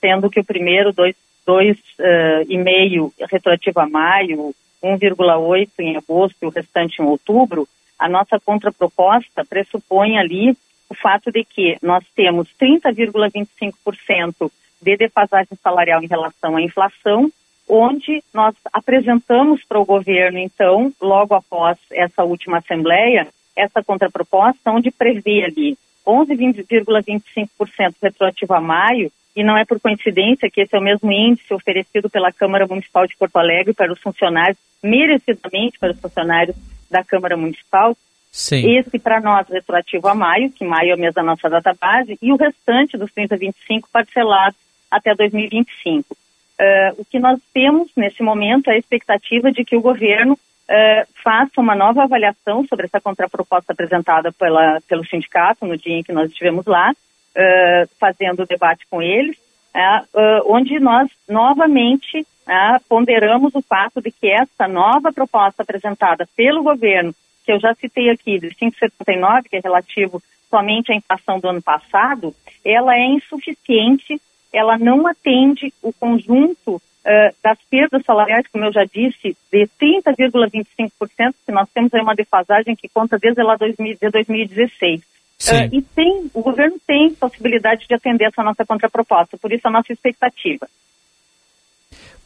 [0.00, 1.14] sendo que o primeiro, dois
[1.46, 7.68] 2,5 uh, retroativo a maio, 1,8 em agosto e o restante em outubro,
[8.02, 10.56] a nossa contraproposta pressupõe ali
[10.90, 14.50] o fato de que nós temos 30,25%
[14.82, 17.30] de defasagem salarial em relação à inflação,
[17.68, 24.90] onde nós apresentamos para o governo, então, logo após essa última assembleia, essa contraproposta, onde
[24.90, 30.82] prevê ali 11,25% retroativo a maio e não é por coincidência que esse é o
[30.82, 36.00] mesmo índice oferecido pela Câmara Municipal de Porto Alegre para os funcionários, merecidamente para os
[36.00, 36.56] funcionários
[36.90, 37.96] da Câmara Municipal.
[38.30, 38.78] Sim.
[38.78, 42.18] Esse para nós retroativo a maio, que maio é o mês da nossa data base,
[42.20, 44.56] e o restante dos 3025 parcelado
[44.90, 46.14] até 2025.
[46.14, 51.08] Uh, o que nós temos nesse momento é a expectativa de que o governo uh,
[51.22, 56.12] faça uma nova avaliação sobre essa contraproposta apresentada pela, pelo sindicato no dia em que
[56.12, 56.92] nós estivemos lá,
[57.36, 59.36] uh, fazendo debate com eles,
[59.74, 66.62] uh, onde nós novamente uh, ponderamos o fato de que essa nova proposta apresentada pelo
[66.62, 67.14] governo,
[67.44, 71.62] que eu já citei aqui, de 5,79, que é relativo somente à inflação do ano
[71.62, 74.20] passado, ela é insuficiente,
[74.52, 81.34] ela não atende o conjunto Uh, das perdas salariais, como eu já disse, de 30,25%,
[81.44, 85.02] que nós temos aí uma defasagem que conta desde lá 2000, de 2016.
[85.50, 89.70] Uh, e tem, o governo tem possibilidade de atender essa nossa contraproposta, por isso a
[89.70, 90.68] nossa expectativa.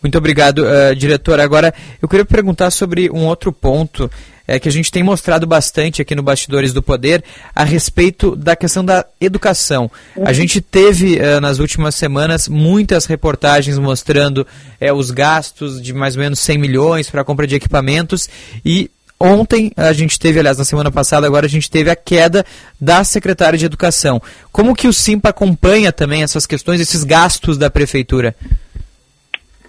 [0.03, 1.41] Muito obrigado, uh, diretor.
[1.41, 4.11] Agora, eu queria perguntar sobre um outro ponto
[4.47, 7.25] é, que a gente tem mostrado bastante aqui no Bastidores do Poder
[7.55, 9.91] a respeito da questão da educação.
[10.25, 14.47] A gente teve uh, nas últimas semanas muitas reportagens mostrando
[14.81, 18.29] uh, os gastos de mais ou menos 100 milhões para a compra de equipamentos
[18.65, 22.45] e Ontem a gente teve, aliás, na semana passada, agora a gente teve a queda
[22.79, 24.21] da secretária de Educação.
[24.53, 28.35] Como que o Simpa acompanha também essas questões, esses gastos da prefeitura?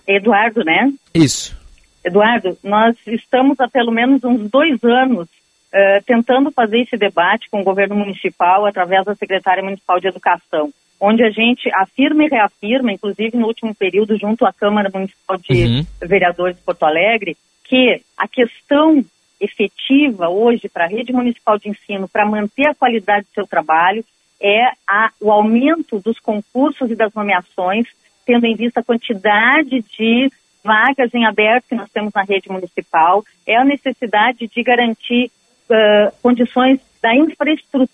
[0.06, 0.92] Eduardo, né?
[1.14, 1.58] Isso.
[2.04, 7.62] Eduardo, nós estamos há pelo menos uns dois anos uh, tentando fazer esse debate com
[7.62, 12.92] o governo municipal através da secretária municipal de Educação, onde a gente afirma e reafirma,
[12.92, 15.86] inclusive no último período, junto à Câmara Municipal de uhum.
[16.02, 19.04] Vereadores de Porto Alegre, que a questão
[19.39, 24.04] efetiva hoje para a rede municipal de ensino, para manter a qualidade do seu trabalho,
[24.39, 27.88] é a, o aumento dos concursos e das nomeações,
[28.26, 30.32] tendo em vista a quantidade de
[30.63, 35.32] vagas em aberto que nós temos na rede municipal, é a necessidade de garantir
[35.69, 37.89] uh, condições da infraestrutura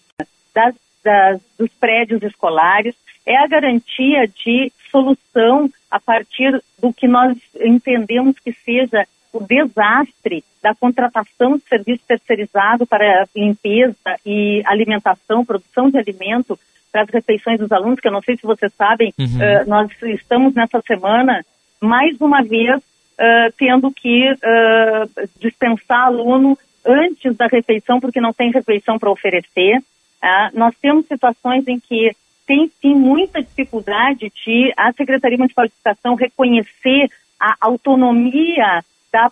[0.54, 7.38] das, das, dos prédios escolares, é a garantia de solução a partir do que nós
[7.62, 15.90] entendemos que seja o desastre da contratação de serviço terceirizado para limpeza e alimentação, produção
[15.90, 16.58] de alimento
[16.92, 19.26] para as refeições dos alunos, que eu não sei se vocês sabem, uhum.
[19.26, 21.44] uh, nós estamos nessa semana,
[21.82, 28.52] mais uma vez, uh, tendo que uh, dispensar aluno antes da refeição, porque não tem
[28.52, 29.82] refeição para oferecer.
[30.54, 32.12] nós temos situações em que
[32.46, 39.32] tem sim muita dificuldade de a Secretaria Municipal de Educação reconhecer a autonomia da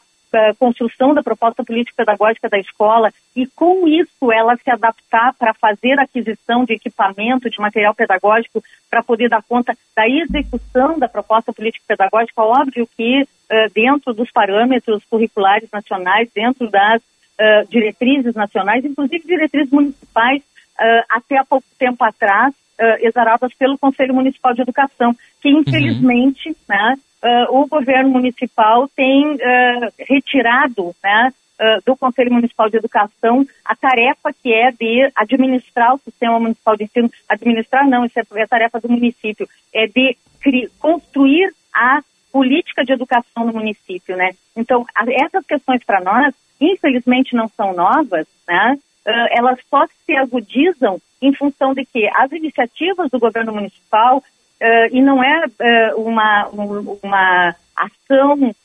[0.57, 6.63] construção da proposta político-pedagógica da escola e, com isso, ela se adaptar para fazer aquisição
[6.63, 12.41] de equipamento, de material pedagógico, para poder dar conta da execução da proposta político-pedagógica.
[12.41, 13.27] Óbvio que, uh,
[13.73, 20.41] dentro dos parâmetros curriculares nacionais, dentro das uh, diretrizes nacionais, inclusive diretrizes municipais,
[20.81, 22.53] uh, até há pouco tempo atrás,
[23.01, 25.59] exaradas pelo Conselho Municipal de Educação, que, uhum.
[25.59, 26.55] infelizmente, uhum.
[26.67, 33.45] né, uh, o governo municipal tem uh, retirado né, uh, do Conselho Municipal de Educação
[33.63, 37.11] a tarefa que é de administrar o sistema municipal de ensino.
[37.29, 40.17] Administrar não, isso é, é tarefa do município, é de
[40.79, 44.31] construir a política de educação no município, né?
[44.55, 48.77] Então, essas questões para nós, infelizmente, não são novas, né?
[49.05, 54.23] Uh, elas só se agudizam em função de que as iniciativas do governo municipal uh,
[54.91, 56.47] e não é uh, uma,
[57.03, 58.55] uma ação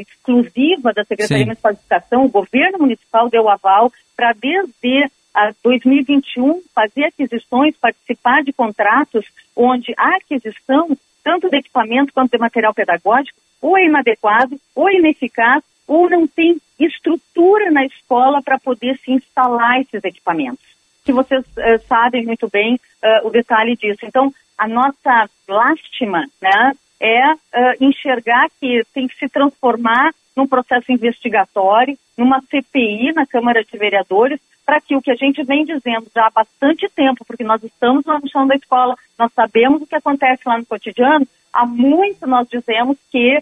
[0.00, 1.44] exclusiva da Secretaria Sim.
[1.44, 8.42] Municipal de Educação, o governo municipal deu aval para desde a 2021 fazer aquisições, participar
[8.42, 14.58] de contratos onde a aquisição, tanto de equipamento quanto de material pedagógico, ou é inadequado,
[14.74, 20.64] ou é ineficaz, ou não tem estrutura na escola para poder se instalar esses equipamentos.
[21.04, 24.04] Que vocês uh, sabem muito bem uh, o detalhe disso.
[24.04, 27.38] Então, a nossa lástima né, é uh,
[27.80, 34.40] enxergar que tem que se transformar num processo investigatório, numa CPI na Câmara de Vereadores,
[34.66, 38.04] para que o que a gente vem dizendo já há bastante tempo, porque nós estamos
[38.04, 42.26] lá no chão da escola, nós sabemos o que acontece lá no cotidiano, há muito
[42.26, 43.40] nós dizemos que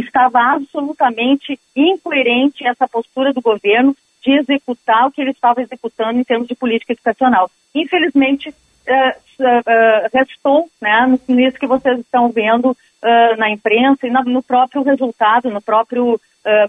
[0.00, 6.24] estava absolutamente incoerente essa postura do governo de executar o que ele estava executando em
[6.24, 7.50] termos de política educacional.
[7.74, 14.22] Infelizmente, uh, uh, restou né, nisso que vocês estão vendo uh, na imprensa e na,
[14.22, 16.20] no próprio resultado, no próprio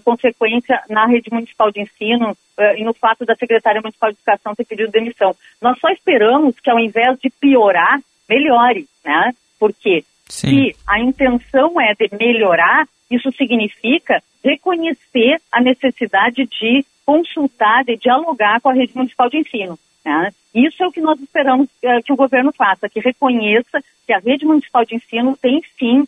[0.04, 2.36] consequência na rede municipal de ensino
[2.76, 5.34] e no fato da secretária municipal de educação ter pedido demissão.
[5.62, 9.32] Nós só esperamos que ao invés de piorar, melhore, né?
[9.58, 10.50] Porque Sim.
[10.50, 18.62] se a intenção é de melhorar, isso significa reconhecer a necessidade de consultar, de dialogar
[18.62, 19.78] com a rede municipal de ensino.
[20.04, 20.32] Né?
[20.54, 24.20] Isso é o que nós esperamos uh, que o governo faça, que reconheça que a
[24.20, 26.08] rede municipal de ensino tem sim uh,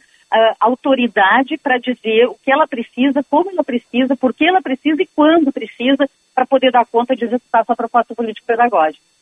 [0.60, 5.10] autoridade para dizer o que ela precisa, como ela precisa, por que ela precisa e
[5.16, 9.13] quando precisa para poder dar conta de executar sua proposta político-pedagógica.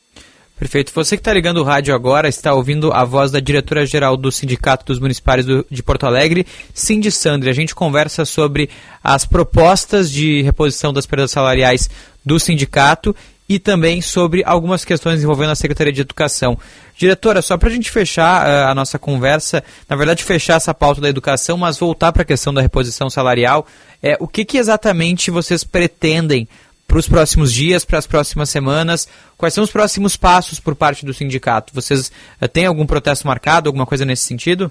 [0.62, 0.92] Perfeito.
[0.94, 4.86] Você que está ligando o rádio agora está ouvindo a voz da diretora-geral do Sindicato
[4.86, 7.50] dos Municipais do, de Porto Alegre, Cindy Sandri.
[7.50, 8.70] A gente conversa sobre
[9.04, 11.90] as propostas de reposição das perdas salariais
[12.24, 13.16] do sindicato
[13.50, 16.56] e também sobre algumas questões envolvendo a Secretaria de Educação.
[16.96, 21.02] Diretora, só para a gente fechar uh, a nossa conversa, na verdade fechar essa pauta
[21.02, 23.66] da educação, mas voltar para a questão da reposição salarial,
[24.00, 26.48] é, o que, que exatamente vocês pretendem
[26.92, 29.08] para os próximos dias, para as próximas semanas?
[29.38, 31.74] Quais são os próximos passos por parte do sindicato?
[31.74, 32.12] Vocês
[32.42, 34.70] uh, têm algum protesto marcado, alguma coisa nesse sentido?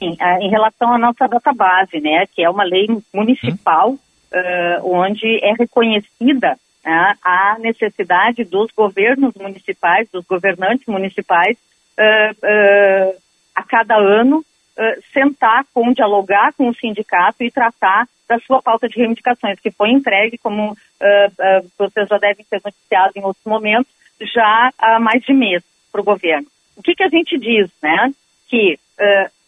[0.00, 3.98] Sim, uh, em relação à nossa database, né, que é uma lei municipal hum.
[4.82, 11.56] onde é reconhecida né, a necessidade dos governos municipais, dos governantes municipais,
[13.54, 14.44] a cada ano
[15.12, 19.90] sentar com, dialogar com o sindicato e tratar da sua pauta de reivindicações, que foi
[19.90, 25.22] entregue, como uh, uh, vocês já devem ter noticiado em outros momentos, já há mais
[25.22, 26.46] de mês para o governo.
[26.76, 28.12] O que, que a gente diz, né?
[28.48, 28.78] Que,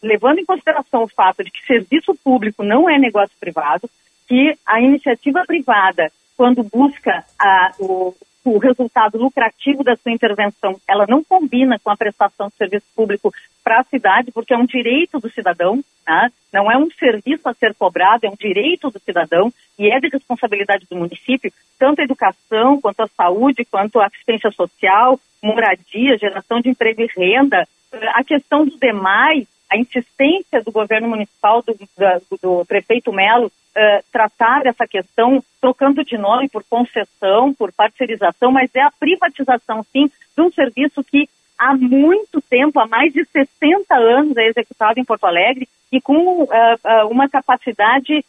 [0.02, 3.88] levando em consideração o fato de que serviço público não é negócio privado,
[4.26, 8.14] que a iniciativa privada, quando busca a, o,
[8.44, 13.32] o resultado lucrativo da sua intervenção, ela não combina com a prestação de serviço público
[13.62, 16.30] para a cidade, porque é um direito do cidadão, né?
[16.52, 20.08] não é um serviço a ser cobrado, é um direito do cidadão e é de
[20.08, 26.60] responsabilidade do município, tanto a educação, quanto a saúde, quanto a assistência social, moradia, geração
[26.60, 27.66] de emprego e renda,
[28.14, 34.04] a questão do demais, a insistência do governo municipal, do, do, do prefeito Melo, uh,
[34.12, 40.10] tratar dessa questão, trocando de nome por concessão, por parcerização, mas é a privatização, sim,
[40.36, 41.26] de um serviço que
[41.58, 46.42] há muito tempo, há mais de 60 anos, é executado em Porto Alegre e com
[46.42, 48.24] uh, uh, uma capacidade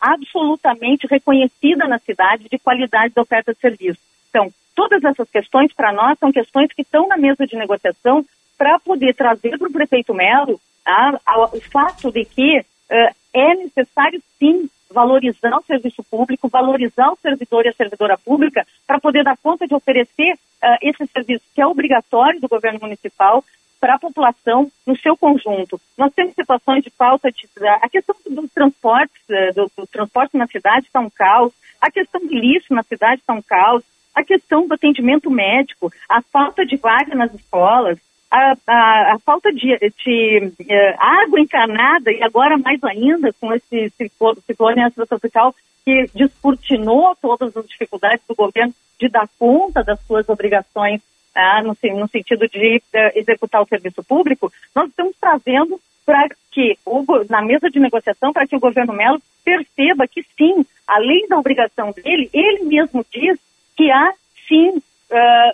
[0.00, 4.00] absolutamente reconhecida na cidade de qualidade da oferta de serviço.
[4.28, 8.26] Então, todas essas questões, para nós, são questões que estão na mesa de negociação
[8.58, 10.60] para poder trazer para o prefeito Melo
[11.52, 17.66] o fato de que uh, é necessário sim valorizar o serviço público, valorizar o servidor
[17.66, 21.66] e a servidora pública para poder dar conta de oferecer uh, esse serviço que é
[21.66, 23.44] obrigatório do governo municipal
[23.78, 25.80] para a população no seu conjunto.
[25.96, 27.48] Nós temos situações de falta de...
[27.80, 29.22] A questão dos transportes,
[29.54, 33.32] do, do transporte na cidade está um caos, a questão do lixo na cidade está
[33.32, 38.00] um caos, a questão do atendimento médico, a falta de vaga nas escolas,
[38.30, 43.90] a, a, a falta de, de uh, água encanada, e agora mais ainda com esse
[44.46, 45.54] ciclone tropical
[45.84, 51.00] que descortinou todas as dificuldades do governo de dar conta das suas obrigações
[51.34, 56.76] uh, no, no, sentido de uh, executar o serviço público, nós estamos trazendo para que,
[57.28, 61.92] na mesa de negociação, para que o governo Melo perceba que sim, além da obrigação
[61.92, 63.38] dele, ele mesmo diz
[63.76, 64.12] que há
[64.48, 64.82] sim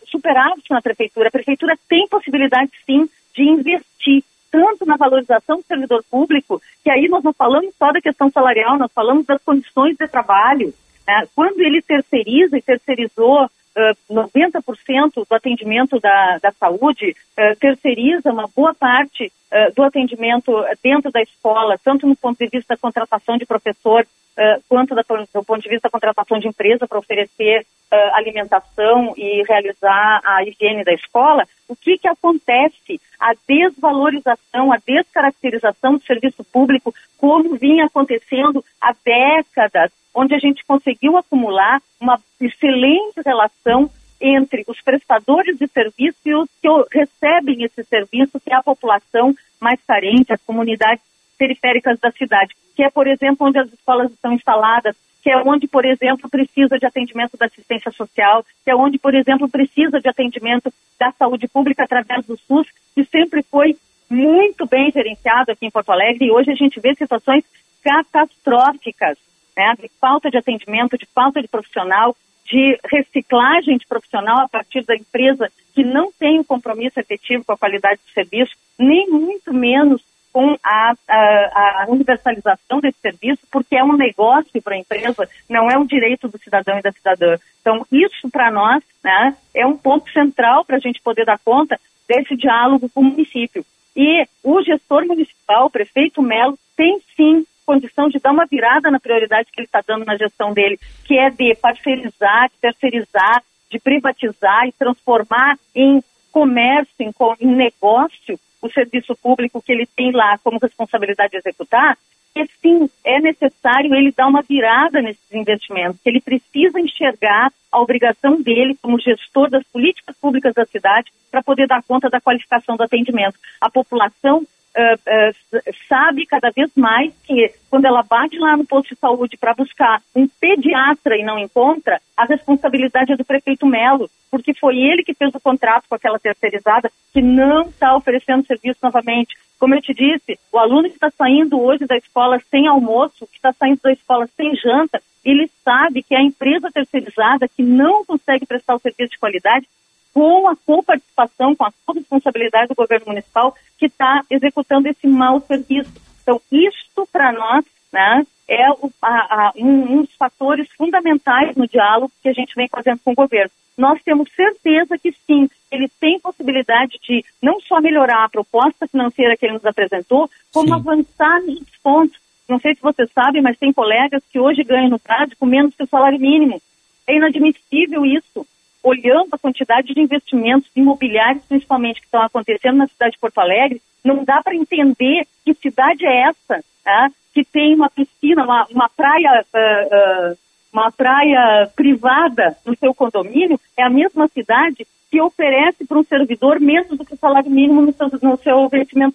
[0.07, 1.29] superávit na prefeitura.
[1.29, 4.25] A prefeitura tem possibilidade, sim, de investir
[4.55, 8.79] tanto na valorização do servidor público, que aí nós não falamos só da questão salarial,
[8.79, 10.73] nós falamos das condições de trabalho.
[11.05, 11.27] Né?
[11.35, 18.49] Quando ele terceiriza e terceirizou uh, 90% do atendimento da, da saúde, uh, terceiriza uma
[18.55, 23.37] boa parte uh, do atendimento dentro da escola, tanto no ponto de vista da contratação
[23.37, 24.07] de professor,
[24.39, 29.15] uh, quanto da, do ponto de vista da contratação de empresa para oferecer uh, alimentação
[29.17, 33.01] e realizar a higiene da escola, o que, que acontece?
[33.19, 40.65] A desvalorização, a descaracterização do serviço público, como vinha acontecendo há décadas, onde a gente
[40.65, 46.69] conseguiu acumular uma excelente relação entre os prestadores de serviços e os que
[46.99, 51.03] recebem esse serviço, que é a população mais carente, as comunidades
[51.45, 55.67] periféricas da cidade, que é, por exemplo, onde as escolas estão instaladas, que é onde,
[55.69, 60.09] por exemplo, precisa de atendimento da assistência social, que é onde, por exemplo, precisa de
[60.09, 63.77] atendimento da saúde pública através do SUS, que sempre foi
[64.09, 67.45] muito bem gerenciado aqui em Porto Alegre, e hoje a gente vê situações
[67.83, 69.19] catastróficas,
[69.57, 72.17] né, de falta de atendimento, de falta de profissional,
[72.47, 77.53] de reciclagem de profissional a partir da empresa que não tem um compromisso efetivo com
[77.53, 80.03] a qualidade do serviço, nem muito menos
[80.35, 85.71] com a, a, a, universalização desse serviço, porque é um negócio para a empresa, não
[85.71, 87.37] é um direito do cidadão e da cidadã.
[87.61, 91.79] Então, isso para nós né, é um ponto central para a gente poder dar conta
[92.09, 93.65] desse diálogo com o município.
[93.95, 98.99] E o gestor municipal, o prefeito Melo, tem sim condição de dar uma virada na
[98.99, 103.79] prioridade que ele está dando na gestão dele, que é de parcerizar, de terceirizar, de
[103.79, 110.39] privatizar e transformar em comércio, em, em negócio, o serviço público que ele tem lá
[110.39, 111.99] como responsabilidade de executar,
[112.37, 118.43] e sim, é necessário ele dar uma virada nesses investimentos, ele precisa enxergar a obrigação
[118.43, 122.83] dele como gestor das políticas públicas da cidade para poder dar conta da qualificação do
[122.83, 123.39] atendimento.
[123.61, 128.95] A população uh, uh, sabe cada vez mais que quando ela bate lá no posto
[128.95, 134.11] de saúde para buscar um pediatra e não encontra, a responsabilidade é do prefeito Melo,
[134.31, 138.79] porque foi ele que fez o contrato com aquela terceirizada que não está oferecendo serviço
[138.83, 139.37] novamente.
[139.59, 143.37] Como eu te disse, o aluno que está saindo hoje da escola sem almoço, que
[143.37, 148.45] está saindo da escola sem janta, ele sabe que a empresa terceirizada que não consegue
[148.45, 149.67] prestar o serviço de qualidade,
[150.13, 155.91] com a coparticipação, com a responsabilidade do governo municipal, que está executando esse mau serviço.
[156.23, 161.67] Então, isto para nós né, é o, a, a, um, um dos fatores fundamentais no
[161.67, 163.51] diálogo que a gente vem fazendo com o governo.
[163.77, 169.37] Nós temos certeza que sim, ele tem possibilidade de não só melhorar a proposta financeira
[169.37, 170.75] que ele nos apresentou, como sim.
[170.75, 172.19] avançar nos pontos.
[172.49, 175.01] Não sei se você sabe, mas tem colegas que hoje ganham no
[175.39, 176.61] com menos que o salário mínimo.
[177.07, 178.47] É inadmissível isso.
[178.83, 183.81] Olhando a quantidade de investimentos imobiliários, principalmente, que estão acontecendo na cidade de Porto Alegre,
[184.05, 187.11] não dá para entender que cidade é essa, tá?
[187.35, 190.39] que tem uma piscina, uma, uma praia, uh, uh,
[190.75, 196.59] uma praia privada no seu condomínio, é a mesma cidade que oferece para um servidor
[196.59, 198.69] menos do que o salário mínimo no seu, no seu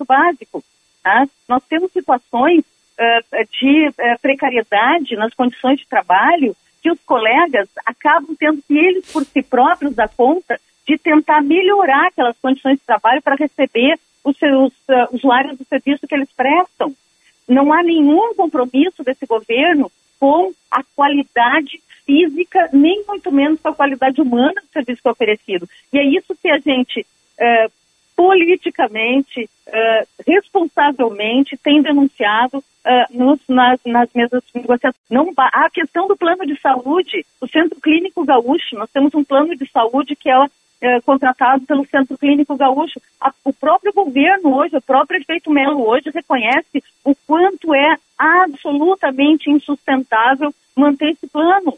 [0.06, 0.64] básico.
[1.04, 1.28] Tá?
[1.50, 3.92] Nós temos situações uh, de
[4.22, 9.94] precariedade nas condições de trabalho que os colegas acabam tendo que eles por si próprios
[9.94, 10.58] dar conta
[10.88, 14.74] de tentar melhorar aquelas condições de trabalho para receber os seus
[15.12, 16.96] usuários do serviço que eles prestam
[17.50, 23.76] não há nenhum compromisso desse governo com a qualidade física, nem muito menos com a
[23.76, 25.70] qualidade humana do serviço que é oferecido.
[25.94, 27.06] E é isso que a gente,
[27.40, 27.68] é,
[28.16, 34.96] politicamente, é, responsavelmente, tem denunciado é, nos, nas, nas mesas de.
[35.10, 39.56] Não, a questão do plano de saúde, o Centro Clínico Gaúcho, nós temos um plano
[39.56, 40.38] de saúde que é
[40.82, 43.02] é, contratado pelo Centro Clínico Gaúcho.
[43.20, 49.50] A, o próprio governo hoje, o próprio prefeito Melo hoje reconhece o quanto é absolutamente
[49.50, 51.78] insustentável manter esse plano.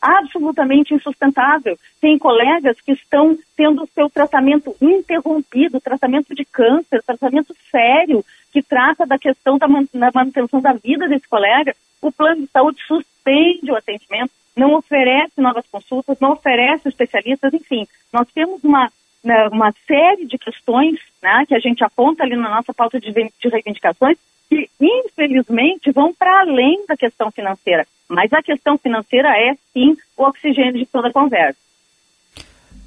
[0.00, 1.78] Absolutamente insustentável.
[2.00, 9.06] Tem colegas que estão tendo seu tratamento interrompido, tratamento de câncer, tratamento sério, que trata
[9.06, 11.74] da questão da manutenção da vida desse colega.
[12.02, 17.86] O plano de saúde suspende o atendimento não oferece novas consultas, não oferece especialistas, enfim,
[18.12, 18.90] nós temos uma,
[19.22, 23.12] né, uma série de questões né, que a gente aponta ali na nossa pauta de,
[23.12, 24.16] de reivindicações
[24.48, 27.86] que, infelizmente, vão para além da questão financeira.
[28.08, 31.58] Mas a questão financeira é, sim, o oxigênio de toda a conversa.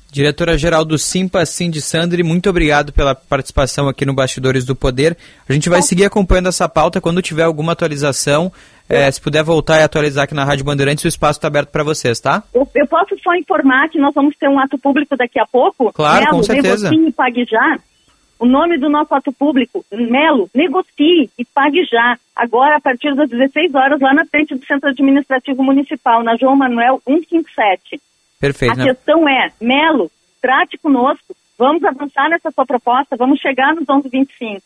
[0.10, 5.18] Diretora-geral do Simpa, Cindy Sandri, muito obrigado pela participação aqui no Bastidores do Poder.
[5.48, 7.02] A gente vai seguir acompanhando essa pauta.
[7.02, 8.52] Quando tiver alguma atualização,
[8.90, 11.84] é, se puder voltar e atualizar aqui na Rádio Bandeirantes, o espaço está aberto para
[11.84, 12.44] vocês, tá?
[12.54, 15.92] Eu, eu, posso só informar que nós vamos ter um ato público daqui a pouco.
[15.92, 16.90] Claro, Melo, com certeza.
[16.90, 17.80] Negocie e pague já.
[18.40, 22.18] O nome do nosso ato público, Melo, negocie e pague já.
[22.36, 26.56] Agora, a partir das 16 horas, lá na frente do Centro Administrativo Municipal, na João
[26.56, 28.00] Manuel 157.
[28.40, 28.74] Perfeito.
[28.74, 28.86] A né?
[28.86, 34.62] questão é, Melo, trate conosco, vamos avançar nessa sua proposta, vamos chegar nos 11h25.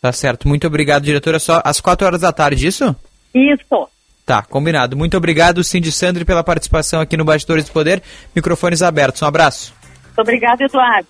[0.00, 0.46] Tá certo.
[0.46, 1.38] Muito obrigado, diretora.
[1.38, 2.94] Só às 4 horas da tarde, isso?
[3.36, 3.88] Isso.
[4.24, 4.96] Tá, combinado.
[4.96, 8.02] Muito obrigado, Cindy Sandri, pela participação aqui no Bastidores do Poder.
[8.34, 9.22] Microfones abertos.
[9.22, 9.74] Um abraço.
[10.06, 11.06] Muito obrigado, Eduardo.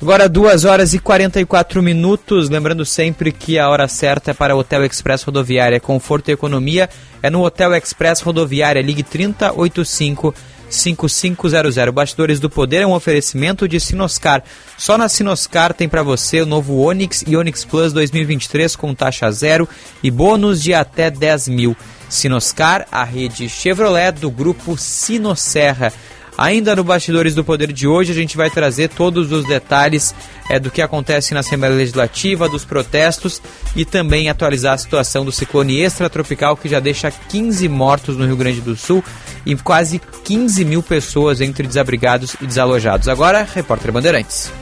[0.00, 2.48] Agora 2 horas e 44 minutos.
[2.50, 5.80] Lembrando sempre que a hora certa é para o Hotel Express Rodoviária.
[5.80, 6.88] Conforto e economia
[7.22, 8.82] é no Hotel Express Rodoviária.
[8.82, 10.34] Ligue 3085
[10.70, 11.76] 5500.
[11.92, 14.42] Bastidores do Poder é um oferecimento de Sinoscar.
[14.76, 19.30] Só na Sinoscar tem para você o novo Onix e Onix Plus 2023 com taxa
[19.30, 19.68] zero
[20.02, 21.76] e bônus de até 10 mil.
[22.08, 25.92] Sinoscar, a rede Chevrolet do grupo Sinosserra.
[26.38, 30.14] Ainda no Bastidores do Poder de hoje, a gente vai trazer todos os detalhes
[30.48, 33.42] é, do que acontece na Assembleia Legislativa, dos protestos
[33.74, 38.36] e também atualizar a situação do ciclone extratropical que já deixa 15 mortos no Rio
[38.36, 39.02] Grande do Sul
[39.44, 43.08] e quase 15 mil pessoas entre desabrigados e desalojados.
[43.08, 44.52] Agora, repórter Bandeirantes.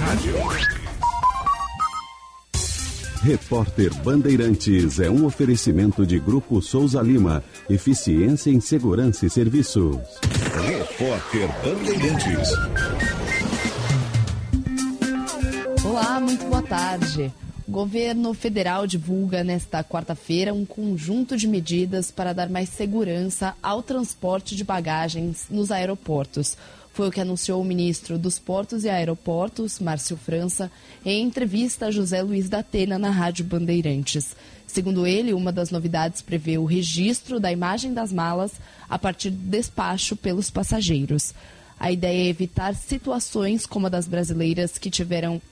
[0.00, 0.83] Rádio.
[3.24, 7.42] Repórter Bandeirantes é um oferecimento de Grupo Souza Lima.
[7.70, 9.96] Eficiência em Segurança e Serviços.
[10.62, 12.50] Repórter Bandeirantes.
[15.82, 17.32] Olá, muito boa tarde.
[17.66, 23.82] O governo federal divulga nesta quarta-feira um conjunto de medidas para dar mais segurança ao
[23.82, 26.58] transporte de bagagens nos aeroportos.
[26.94, 30.70] Foi o que anunciou o ministro dos Portos e Aeroportos, Márcio França,
[31.04, 34.36] em entrevista a José Luiz da Atena na Rádio Bandeirantes.
[34.64, 38.52] Segundo ele, uma das novidades prevê o registro da imagem das malas
[38.88, 41.34] a partir do despacho pelos passageiros.
[41.80, 45.42] A ideia é evitar situações como a das brasileiras que tiveram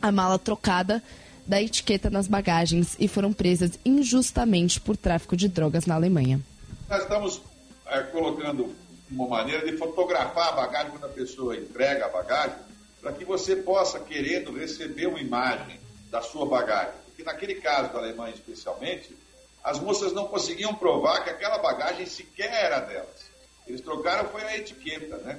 [0.00, 1.02] a mala trocada
[1.44, 6.40] da etiqueta nas bagagens e foram presas injustamente por tráfico de drogas na Alemanha.
[6.88, 7.42] Nós estamos
[7.84, 8.70] é, colocando
[9.12, 12.56] uma maneira de fotografar a bagagem quando a pessoa entrega a bagagem,
[13.00, 15.78] para que você possa, querendo, receber uma imagem
[16.10, 16.94] da sua bagagem.
[17.06, 19.14] Porque naquele caso da Alemanha especialmente,
[19.62, 23.30] as moças não conseguiam provar que aquela bagagem sequer era delas.
[23.66, 25.38] Eles trocaram foi a etiqueta, né?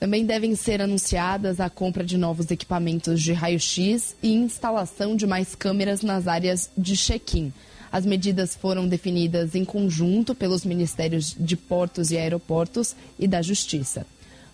[0.00, 5.54] Também devem ser anunciadas a compra de novos equipamentos de raio-x e instalação de mais
[5.54, 7.52] câmeras nas áreas de check-in.
[7.92, 14.06] As medidas foram definidas em conjunto pelos Ministérios de Portos e Aeroportos e da Justiça.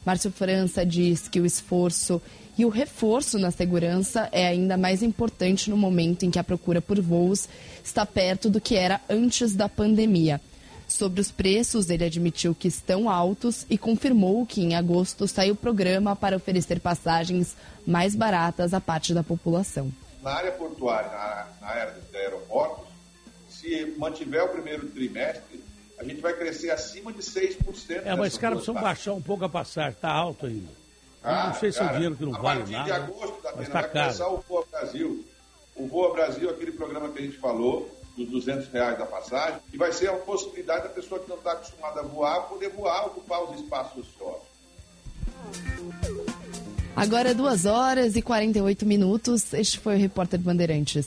[0.04, 2.20] Márcio França diz que o esforço
[2.56, 6.82] e o reforço na segurança é ainda mais importante no momento em que a procura
[6.82, 7.48] por voos
[7.84, 10.40] está perto do que era antes da pandemia.
[10.88, 15.56] Sobre os preços, ele admitiu que estão altos e confirmou que em agosto saiu o
[15.56, 17.54] programa para oferecer passagens
[17.86, 19.92] mais baratas à parte da população.
[20.22, 21.10] Na área portuária,
[21.60, 22.87] na, área de aeroportos,
[23.68, 25.62] se mantiver o primeiro trimestre,
[25.98, 28.02] a gente vai crescer acima de 6%.
[28.04, 30.68] É, mas os caras precisam baixar um pouco a passagem, está alto ainda.
[31.22, 32.94] Ah, não sei se é um dinheiro que não vale nada.
[32.94, 34.04] A partir de agosto, da mas tá vai caro.
[34.04, 35.24] começar o Voa Brasil.
[35.74, 39.76] O Voa Brasil, aquele programa que a gente falou, dos 200 reais da passagem, e
[39.76, 43.42] vai ser a possibilidade da pessoa que não está acostumada a voar poder voar, ocupar
[43.44, 44.48] os espaços ociosos.
[46.96, 49.52] Agora, duas horas e 48 minutos.
[49.52, 51.06] Este foi o Repórter Bandeirantes.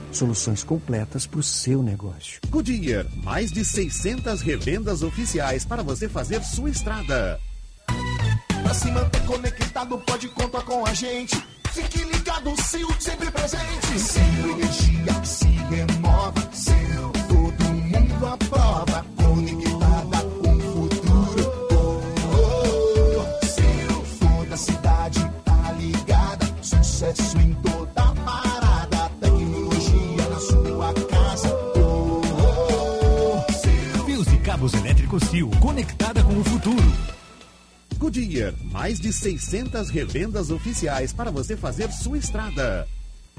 [0.11, 2.39] Soluções completas para o seu negócio.
[2.49, 7.39] Goodyear, mais de 600 revendas oficiais para você fazer sua estrada.
[8.63, 11.35] Para se manter conectado, pode contar com a gente.
[11.71, 13.99] Fique ligado, Sil, sempre presente.
[13.99, 16.49] Sil Energia se renova.
[16.51, 19.05] Sil, todo mundo aprova.
[19.15, 21.69] Conectada com o futuro.
[21.71, 22.01] Oh,
[22.35, 23.45] oh, oh.
[23.47, 26.45] Sil, toda cidade tá ligada.
[26.61, 27.50] Sucesso em
[34.61, 36.93] cabos elétricos Sil, conectada com o futuro.
[37.97, 42.87] Goodyear, mais de 600 revendas oficiais para você fazer sua estrada.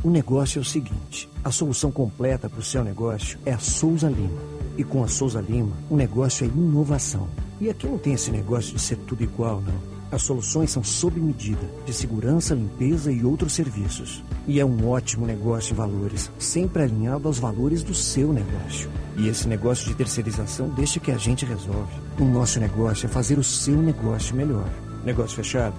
[0.02, 4.08] O negócio é o seguinte: a solução completa para o seu negócio é a Souza
[4.08, 4.40] Lima.
[4.76, 7.28] E com a Souza Lima, o negócio é inovação.
[7.60, 9.91] E aqui não tem esse negócio de ser tudo igual, não.
[10.12, 14.22] As soluções são sob medida, de segurança, limpeza e outros serviços.
[14.46, 18.90] E é um ótimo negócio em valores, sempre alinhado aos valores do seu negócio.
[19.16, 21.94] E esse negócio de terceirização deixa que a gente resolve.
[22.20, 24.68] O nosso negócio é fazer o seu negócio melhor.
[25.02, 25.74] Negócio fechado?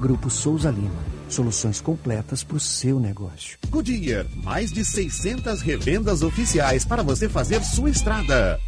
[0.00, 1.02] Grupo Souza Lima.
[1.28, 3.58] Soluções completas para o seu negócio.
[3.70, 8.60] Goodyear, mais de 600 revendas oficiais para você fazer sua estrada.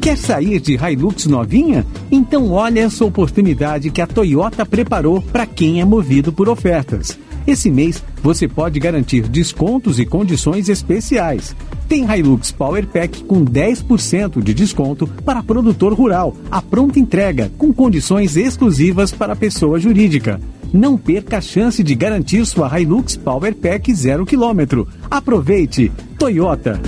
[0.00, 1.84] Quer sair de Hilux novinha?
[2.10, 7.18] Então olha essa oportunidade que a Toyota preparou para quem é movido por ofertas.
[7.46, 11.54] Esse mês você pode garantir descontos e condições especiais.
[11.86, 17.70] Tem Hilux Power Pack com 10% de desconto para produtor rural, a pronta entrega, com
[17.70, 20.40] condições exclusivas para pessoa jurídica.
[20.72, 24.86] Não perca a chance de garantir sua Hilux Power Pack 0 km.
[25.10, 25.92] Aproveite!
[26.18, 26.80] Toyota.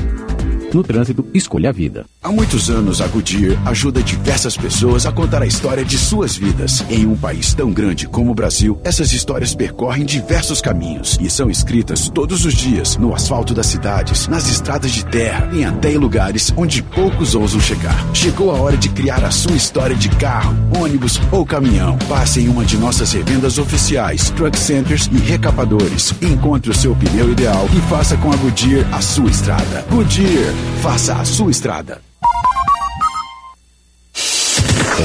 [0.75, 2.07] No trânsito, escolha a vida.
[2.23, 6.85] Há muitos anos, a Goodyear ajuda diversas pessoas a contar a história de suas vidas.
[6.89, 11.51] Em um país tão grande como o Brasil, essas histórias percorrem diversos caminhos e são
[11.51, 15.99] escritas todos os dias no asfalto das cidades, nas estradas de terra e até em
[15.99, 17.97] lugares onde poucos ousam chegar.
[18.15, 21.99] Chegou a hora de criar a sua história de carro, ônibus ou caminhão.
[22.09, 26.15] Passe em uma de nossas revendas oficiais, truck centers e recapadores.
[26.23, 29.85] Encontre o seu pneu ideal e faça com a Goodyear a sua estrada.
[29.91, 32.01] Goodyear Faça a sua estrada.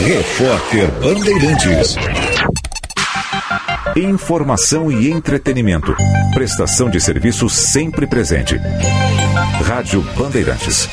[0.06, 1.96] Repórter Bandeirantes.
[3.96, 5.96] Informação e entretenimento.
[6.34, 8.60] Prestação de serviço sempre presente.
[9.66, 10.88] Rádio Bandeirantes.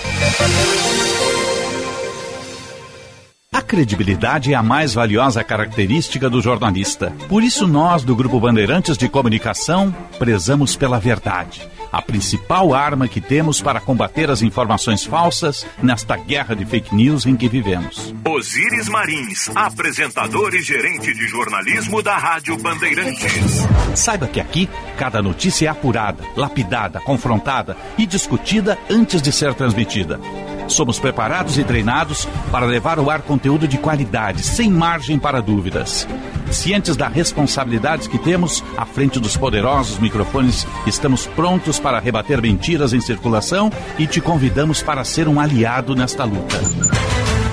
[3.52, 7.12] A credibilidade é a mais valiosa característica do jornalista.
[7.28, 13.20] Por isso, nós, do Grupo Bandeirantes de Comunicação, prezamos pela verdade a principal arma que
[13.20, 18.12] temos para combater as informações falsas nesta guerra de fake news em que vivemos.
[18.24, 23.64] Osíris Marins, apresentador e gerente de jornalismo da Rádio Bandeirantes.
[23.94, 30.18] Saiba que aqui cada notícia é apurada, lapidada, confrontada e discutida antes de ser transmitida.
[30.66, 36.08] Somos preparados e treinados para levar ao ar conteúdo de qualidade, sem margem para dúvidas.
[36.50, 42.94] Cientes da responsabilidade que temos, à frente dos poderosos microfones, estamos prontos para rebater mentiras
[42.94, 46.58] em circulação e te convidamos para ser um aliado nesta luta.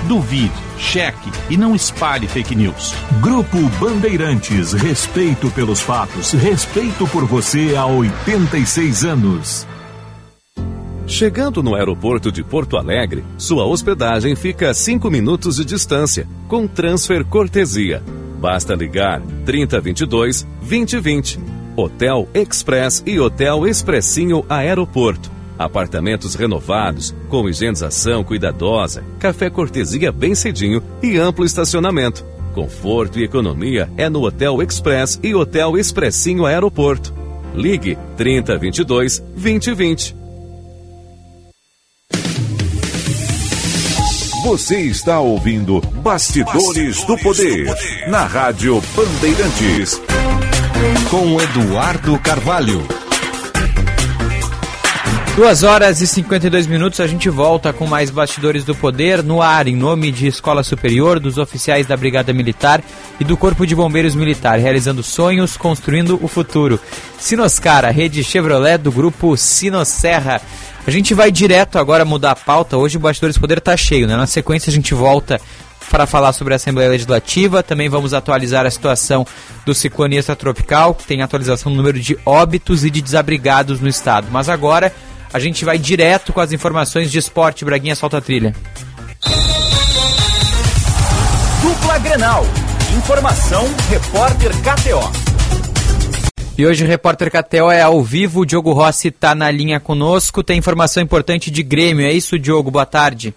[0.08, 2.94] Duvide, cheque e não espalhe fake news.
[3.20, 9.66] Grupo Bandeirantes, respeito pelos fatos, respeito por você há 86 anos.
[11.06, 16.66] Chegando no aeroporto de Porto Alegre, sua hospedagem fica a 5 minutos de distância, com
[16.66, 18.02] transfer cortesia.
[18.40, 21.51] Basta ligar 3022 2020.
[21.76, 25.30] Hotel Express e Hotel Expressinho Aeroporto.
[25.58, 32.24] Apartamentos renovados, com higienização cuidadosa, café cortesia bem cedinho e amplo estacionamento.
[32.54, 37.14] Conforto e economia é no Hotel Express e Hotel Expressinho Aeroporto.
[37.54, 40.22] Ligue 3022 2020.
[44.44, 47.66] Você está ouvindo Bastidores, do, Poder,
[48.08, 50.00] na Rádio Bandeirantes.
[51.10, 52.86] Com Eduardo Carvalho.
[55.34, 59.66] Duas horas e 52 minutos, a gente volta com mais Bastidores do Poder no ar,
[59.66, 62.82] em nome de Escola Superior, dos oficiais da Brigada Militar
[63.18, 66.78] e do Corpo de Bombeiros Militar, realizando sonhos, construindo o futuro.
[67.18, 70.40] Sinoscar, a rede Chevrolet do grupo Sinosserra.
[70.86, 72.76] A gente vai direto agora mudar a pauta.
[72.76, 74.16] Hoje o Bastidores do Poder está cheio, né?
[74.16, 75.40] Na sequência a gente volta
[75.90, 77.62] para falar sobre a Assembleia Legislativa.
[77.62, 79.26] Também vamos atualizar a situação
[79.64, 84.28] do ciclone extratropical, que tem atualização do número de óbitos e de desabrigados no estado.
[84.30, 84.92] Mas agora
[85.32, 87.64] a gente vai direto com as informações de esporte.
[87.64, 88.54] Braguinha, solta a trilha.
[91.62, 92.44] Dupla Grenal.
[92.96, 95.32] Informação, repórter KTO.
[96.56, 100.42] E hoje o repórter KTO é ao vivo, o Diogo Rossi está na linha conosco,
[100.42, 102.70] tem informação importante de Grêmio, é isso, Diogo?
[102.70, 103.34] Boa tarde.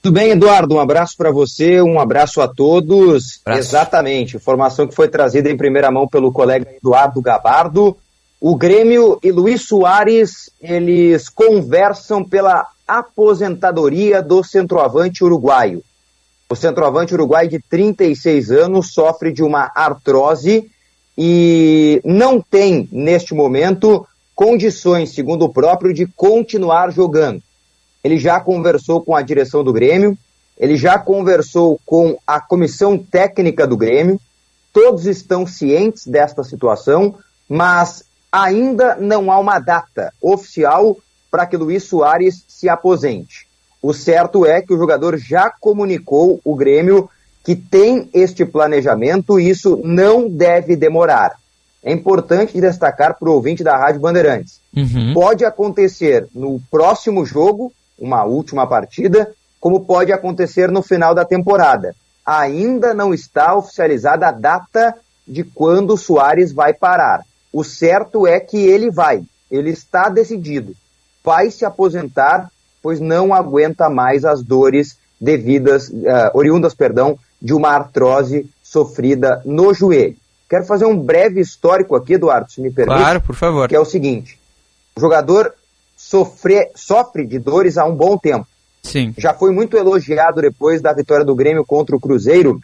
[0.00, 0.76] Tudo bem, Eduardo?
[0.76, 3.40] Um abraço para você, um abraço a todos.
[3.44, 3.60] Abraço.
[3.60, 7.96] Exatamente, informação que foi trazida em primeira mão pelo colega Eduardo Gabardo.
[8.40, 15.82] O Grêmio e Luiz Soares, eles conversam pela aposentadoria do centroavante uruguaio.
[16.48, 20.70] O centroavante uruguaio de 36 anos sofre de uma artrose
[21.16, 27.42] e não tem, neste momento, condições, segundo o próprio, de continuar jogando.
[28.02, 30.16] Ele já conversou com a direção do Grêmio,
[30.58, 34.20] ele já conversou com a comissão técnica do Grêmio,
[34.72, 37.14] todos estão cientes desta situação,
[37.48, 40.96] mas ainda não há uma data oficial
[41.30, 43.46] para que Luiz Soares se aposente.
[43.80, 47.08] O certo é que o jogador já comunicou o Grêmio
[47.44, 51.36] que tem este planejamento e isso não deve demorar.
[51.82, 54.60] É importante destacar para o ouvinte da Rádio Bandeirantes.
[54.76, 55.14] Uhum.
[55.14, 61.94] Pode acontecer no próximo jogo, uma última partida, como pode acontecer no final da temporada.
[62.24, 64.94] Ainda não está oficializada a data
[65.26, 67.22] de quando o Soares vai parar.
[67.52, 70.74] O certo é que ele vai, ele está decidido.
[71.24, 72.50] Vai se aposentar,
[72.82, 79.74] pois não aguenta mais as dores devidas, uh, oriundas, perdão, de uma artrose sofrida no
[79.74, 80.16] joelho.
[80.48, 82.98] Quero fazer um breve histórico aqui, Eduardo, se me permite.
[82.98, 83.68] Claro, por favor.
[83.68, 84.38] Que é o seguinte:
[84.96, 85.52] o jogador
[86.08, 88.46] sofre, sofre de dores há um bom tempo.
[88.82, 89.12] Sim.
[89.18, 92.60] Já foi muito elogiado depois da vitória do Grêmio contra o Cruzeiro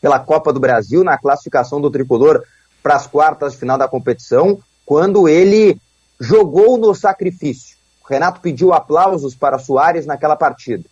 [0.00, 2.40] pela Copa do Brasil na classificação do tricolor
[2.80, 5.76] para as quartas de final da competição, quando ele
[6.20, 7.76] jogou no sacrifício.
[8.04, 10.84] O Renato pediu aplausos para Soares naquela partida.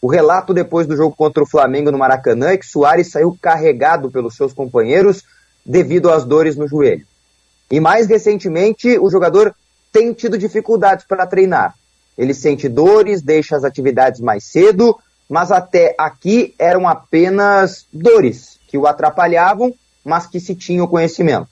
[0.00, 4.08] O relato depois do jogo contra o Flamengo no Maracanã é que Soares saiu carregado
[4.08, 5.24] pelos seus companheiros
[5.66, 7.04] devido às dores no joelho.
[7.70, 9.52] E mais recentemente, o jogador
[9.94, 11.76] tem tido dificuldades para treinar.
[12.18, 14.98] Ele sente dores, deixa as atividades mais cedo,
[15.30, 19.72] mas até aqui eram apenas dores que o atrapalhavam,
[20.04, 21.46] mas que se tinha o conhecimento.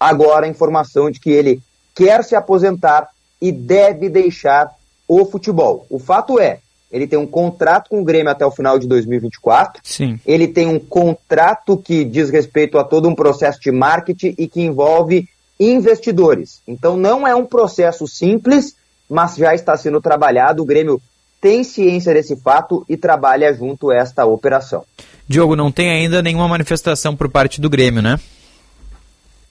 [0.00, 1.62] Agora a informação de que ele
[1.94, 4.70] quer se aposentar e deve deixar
[5.06, 5.86] o futebol.
[5.90, 9.82] O fato é, ele tem um contrato com o Grêmio até o final de 2024.
[9.84, 10.18] Sim.
[10.24, 14.62] Ele tem um contrato que diz respeito a todo um processo de marketing e que
[14.62, 15.28] envolve
[15.70, 16.62] investidores.
[16.66, 18.74] Então não é um processo simples,
[19.08, 20.62] mas já está sendo trabalhado.
[20.62, 21.00] O Grêmio
[21.40, 24.84] tem ciência desse fato e trabalha junto a esta operação.
[25.26, 28.18] Diogo, não tem ainda nenhuma manifestação por parte do Grêmio, né?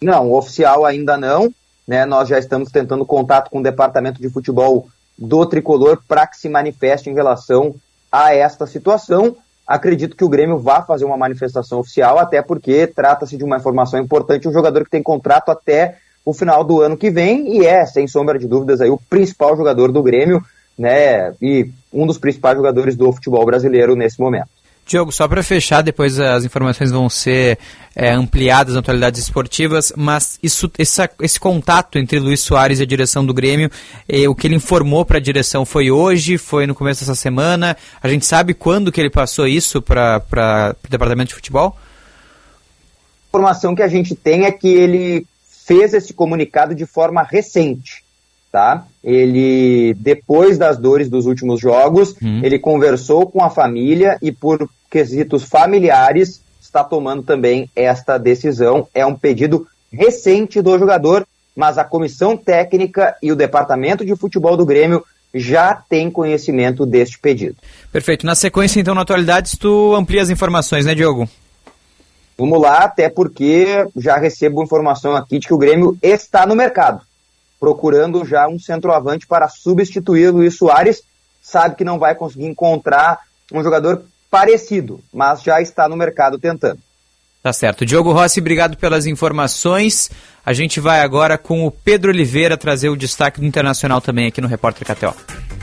[0.01, 1.53] Não, oficial ainda não.
[1.87, 2.05] Né?
[2.05, 4.87] Nós já estamos tentando contato com o departamento de futebol
[5.17, 7.75] do tricolor para que se manifeste em relação
[8.11, 9.35] a esta situação.
[9.71, 13.97] Acredito que o Grêmio vá fazer uma manifestação oficial, até porque trata-se de uma informação
[13.97, 15.95] importante, um jogador que tem contrato até
[16.25, 19.55] o final do ano que vem e é, sem sombra de dúvidas, aí o principal
[19.55, 20.43] jogador do Grêmio,
[20.77, 24.49] né, e um dos principais jogadores do futebol brasileiro nesse momento.
[24.91, 27.57] Diogo, só para fechar, depois as informações vão ser
[27.95, 32.85] é, ampliadas nas atualidades esportivas, mas isso, essa, esse contato entre Luiz Soares e a
[32.85, 33.69] direção do Grêmio,
[34.07, 37.75] é, o que ele informou para a direção foi hoje, foi no começo dessa semana?
[38.01, 41.75] A gente sabe quando que ele passou isso para o departamento de futebol?
[41.75, 45.25] A informação que a gente tem é que ele
[45.65, 48.03] fez esse comunicado de forma recente
[48.51, 48.85] tá?
[49.03, 52.41] Ele, depois das dores dos últimos jogos, hum.
[52.43, 58.87] ele conversou com a família e por quesitos familiares está tomando também esta decisão.
[58.93, 61.25] É um pedido recente do jogador,
[61.55, 67.17] mas a comissão técnica e o departamento de futebol do Grêmio já tem conhecimento deste
[67.17, 67.55] pedido.
[67.91, 68.25] Perfeito.
[68.25, 71.27] Na sequência, então, na atualidade, tu amplia as informações, né, Diogo?
[72.37, 77.01] Vamos lá, até porque já recebo informação aqui de que o Grêmio está no mercado
[77.61, 81.03] procurando já um centroavante para substituir Luiz Soares.
[81.39, 83.19] Sabe que não vai conseguir encontrar
[83.53, 86.79] um jogador parecido, mas já está no mercado tentando.
[87.43, 87.85] Tá certo.
[87.85, 90.09] Diogo Rossi, obrigado pelas informações.
[90.45, 94.39] A gente vai agora com o Pedro Oliveira trazer o destaque do Internacional também aqui
[94.39, 95.60] no Repórter KTO.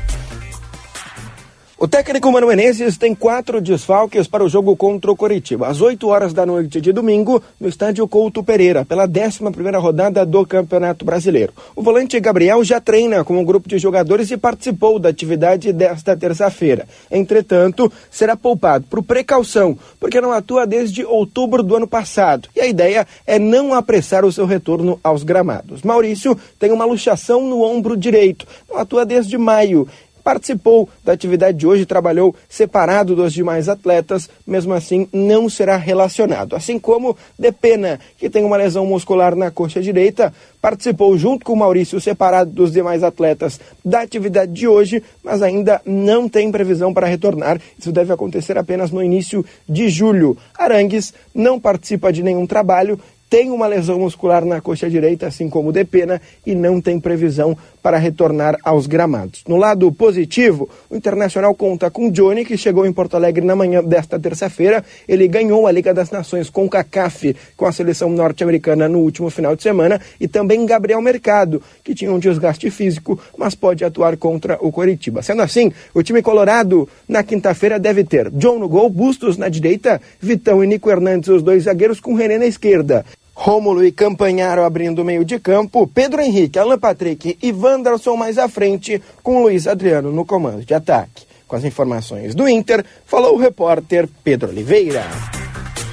[1.81, 6.09] O técnico Mano Menezes tem quatro desfalques para o jogo contra o Coritiba, às 8
[6.09, 9.45] horas da noite de domingo, no estádio Couto Pereira, pela 11
[9.77, 11.53] rodada do Campeonato Brasileiro.
[11.77, 16.17] O volante Gabriel já treina com um grupo de jogadores e participou da atividade desta
[16.17, 16.85] terça-feira.
[17.09, 22.49] Entretanto, será poupado por precaução, porque não atua desde outubro do ano passado.
[22.57, 25.83] E a ideia é não apressar o seu retorno aos gramados.
[25.83, 29.87] Maurício tem uma luxação no ombro direito, não atua desde maio
[30.23, 36.55] participou da atividade de hoje, trabalhou separado dos demais atletas, mesmo assim não será relacionado.
[36.55, 42.01] Assim como Depena, que tem uma lesão muscular na coxa direita, participou junto com Maurício,
[42.01, 47.61] separado dos demais atletas, da atividade de hoje, mas ainda não tem previsão para retornar.
[47.79, 50.37] Isso deve acontecer apenas no início de julho.
[50.57, 52.99] Arangues não participa de nenhum trabalho
[53.29, 57.57] tem uma lesão muscular na coxa direita, assim como o Depena, e não tem previsão
[57.83, 59.43] para retornar aos gramados.
[59.47, 63.83] No lado positivo, o Internacional conta com Johnny, que chegou em Porto Alegre na manhã
[63.83, 64.85] desta terça-feira.
[65.07, 69.55] Ele ganhou a Liga das Nações com CACAF, com a seleção norte-americana no último final
[69.55, 74.59] de semana, e também Gabriel Mercado, que tinha um desgaste físico, mas pode atuar contra
[74.61, 75.23] o Coritiba.
[75.23, 80.01] Sendo assim, o time colorado na quinta-feira deve ter John no gol, Bustos na direita,
[80.21, 83.05] Vitão e Nico Hernandes, os dois zagueiros, com René na esquerda.
[83.41, 88.37] Rômulo e Campanharo abrindo o meio de campo, Pedro Henrique, Alan Patrick e Wanderson mais
[88.37, 91.23] à frente, com Luiz Adriano no comando de ataque.
[91.47, 95.07] Com as informações do Inter, falou o repórter Pedro Oliveira.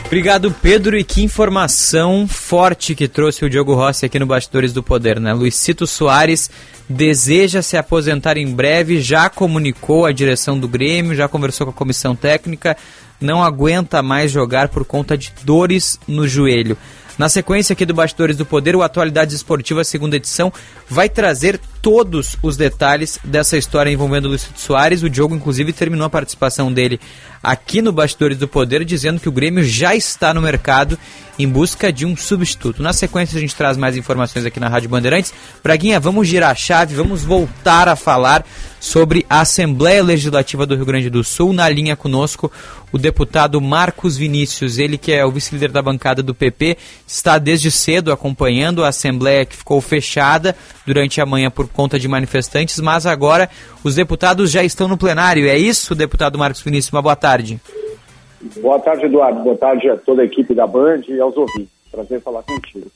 [0.08, 0.98] Obrigado, Pedro.
[0.98, 5.32] E que informação forte que trouxe o Diogo Rossi aqui no Bastidores do Poder, né?
[5.32, 6.50] Luizito Soares
[6.90, 11.76] deseja se aposentar em breve, já comunicou a direção do Grêmio, já conversou com a
[11.76, 12.76] comissão técnica,
[13.22, 16.76] não aguenta mais jogar por conta de dores no joelho.
[17.18, 20.52] Na sequência aqui do Bastidores do Poder, o Atualidades Esportivas, segunda edição,
[20.90, 25.02] vai trazer todos os detalhes dessa história envolvendo o Luiz Soares.
[25.02, 27.00] O Diogo, inclusive, terminou a participação dele
[27.42, 31.00] aqui no Bastidores do Poder, dizendo que o Grêmio já está no mercado
[31.38, 32.82] em busca de um substituto.
[32.82, 35.34] Na sequência, a gente traz mais informações aqui na Rádio Bandeirantes.
[35.64, 38.46] Braguinha, vamos girar a chave, vamos voltar a falar
[38.80, 41.52] sobre a Assembleia Legislativa do Rio Grande do Sul.
[41.52, 42.52] Na linha conosco,
[42.92, 47.72] o deputado Marcos Vinícius, ele que é o vice-líder da bancada do PP, está desde
[47.72, 50.56] cedo acompanhando a Assembleia que ficou fechada
[50.86, 53.50] durante a manhã por conta de manifestantes, mas agora
[53.84, 55.48] os deputados já estão no plenário.
[55.48, 56.94] É isso, deputado Marcos Vinícius?
[56.94, 57.60] Uma boa tarde.
[58.62, 59.42] Boa tarde, Eduardo.
[59.42, 61.72] Boa tarde a toda a equipe da Band e aos ouvintes.
[61.92, 62.92] Prazer falar contigo.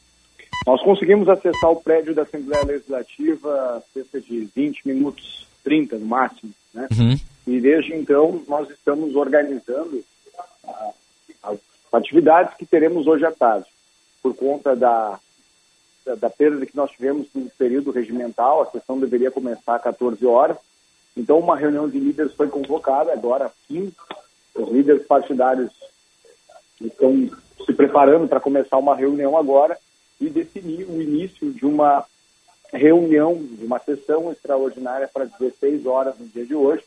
[0.67, 6.51] Nós conseguimos acessar o prédio da Assembleia Legislativa cerca de 20 minutos, 30 no máximo,
[6.73, 6.87] né?
[6.91, 7.15] Uhum.
[7.47, 10.03] E desde então nós estamos organizando
[10.67, 10.91] ah,
[11.43, 11.57] as
[11.93, 13.65] atividades que teremos hoje à tarde.
[14.21, 15.17] Por conta da,
[16.05, 20.23] da, da perda que nós tivemos no período regimental, a sessão deveria começar às 14
[20.25, 20.57] horas.
[21.15, 23.93] Então uma reunião de líderes foi convocada agora às 15
[24.62, 25.72] os líderes partidários
[26.82, 27.30] estão
[27.66, 29.78] se preparando para começar uma reunião agora
[30.20, 32.05] e definir o início de uma
[32.72, 36.84] reunião, de uma sessão extraordinária para 16 horas no dia de hoje,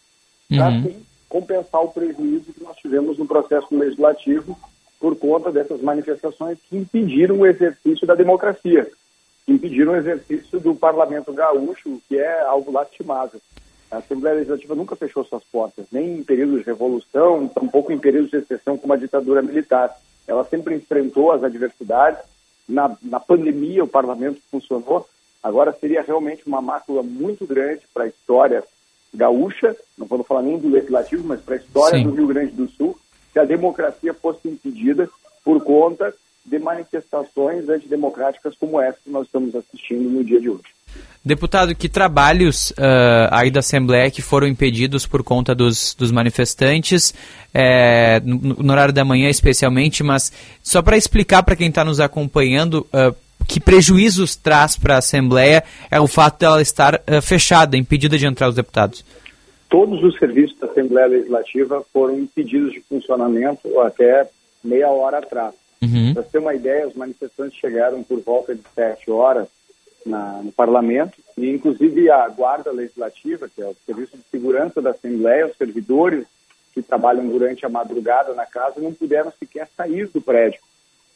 [0.49, 0.79] para uhum.
[0.79, 4.59] assim compensar o prejuízo que nós tivemos no processo legislativo
[5.01, 8.89] por conta dessas manifestações que impediram o exercício da democracia,
[9.49, 13.41] impediram o exercício do parlamento gaúcho, que é algo lastimável.
[13.93, 18.31] A Assembleia Legislativa nunca fechou suas portas, nem em períodos de revolução, tampouco em períodos
[18.31, 19.95] de exceção como a ditadura militar.
[20.27, 22.25] Ela sempre enfrentou as adversidades.
[22.67, 25.07] Na, na pandemia, o parlamento funcionou.
[25.43, 28.65] Agora seria realmente uma mácula muito grande para a história
[29.13, 32.05] gaúcha, não vou falar nem do legislativo, mas para a história Sim.
[32.05, 32.99] do Rio Grande do Sul,
[33.31, 35.07] se a democracia fosse impedida
[35.45, 36.15] por conta
[36.45, 40.73] de manifestações antidemocráticas como essa que nós estamos assistindo no dia de hoje.
[41.25, 47.15] Deputado, que trabalhos uh, aí da Assembleia que foram impedidos por conta dos, dos manifestantes,
[47.55, 50.33] é, no, no, horário da manhã especialmente, mas
[50.63, 53.15] só para explicar para quem está nos acompanhando uh,
[53.47, 58.27] que prejuízos traz para a Assembleia é o fato dela estar uh, fechada, impedida de
[58.27, 59.05] entrar os deputados.
[59.71, 64.29] Todos os serviços da Assembleia Legislativa foram impedidos de funcionamento até
[64.63, 65.62] meia hora atrás.
[65.83, 66.15] Uhum.
[66.15, 69.49] Para ter uma ideia, os manifestantes chegaram por volta de sete horas
[70.07, 74.91] na, no parlamento e, inclusive, a Guarda Legislativa, que é o Serviço de Segurança da
[74.91, 76.25] Assembleia, os servidores
[76.73, 80.61] que trabalham durante a madrugada na casa, não puderam sequer sair do prédio.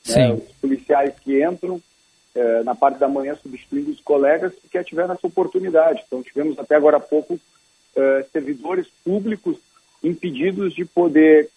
[0.06, 0.34] Né?
[0.34, 1.80] Os policiais que entram
[2.34, 6.02] eh, na parte da manhã substituindo os colegas que tiveram essa oportunidade.
[6.06, 7.40] Então, tivemos até agora há pouco
[7.96, 9.56] eh, servidores públicos
[10.02, 11.48] impedidos de poder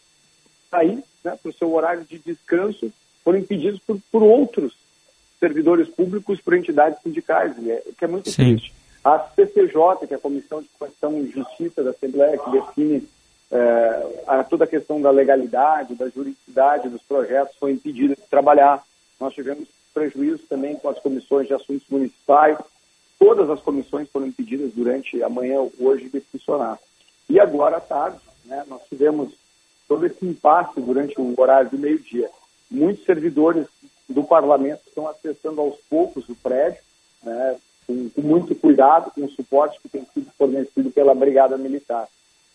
[0.71, 2.91] sair né, para o seu horário de descanso
[3.23, 4.73] foram impedidos por, por outros
[5.39, 8.55] servidores públicos, por entidades sindicais, é, que é muito Sim.
[8.57, 8.73] triste.
[9.03, 13.07] A CCJ, que é a Comissão de Constituição e Justiça da Assembleia, que define
[13.51, 18.83] é, a, toda a questão da legalidade, da juridicidade dos projetos, foi impedida de trabalhar.
[19.19, 22.57] Nós tivemos prejuízos também com as comissões de assuntos municipais.
[23.17, 26.77] Todas as comissões foram impedidas durante a manhã, hoje, de funcionar.
[27.29, 29.33] E agora à tarde, né, nós tivemos
[29.89, 32.29] todo esse impasse durante o horário do meio-dia.
[32.69, 33.65] Muitos servidores
[34.07, 36.81] do parlamento estão acessando aos poucos o prédio,
[37.23, 42.07] né, com, com, muito cuidado, com o suporte que tem sido fornecido pela Brigada Militar.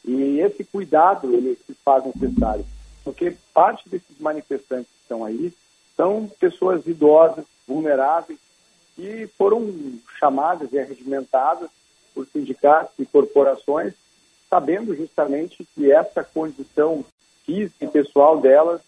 [0.05, 2.65] E esse cuidado ele se faz necessário,
[3.03, 5.53] porque parte desses manifestantes que estão aí
[5.97, 8.39] são pessoas idosas, vulneráveis,
[8.95, 9.73] que foram
[10.21, 11.69] chamadas e arregimentadas
[12.15, 13.93] por sindicatos e corporações,
[14.49, 17.05] sabendo justamente que essa condição
[17.45, 18.81] física e pessoal delas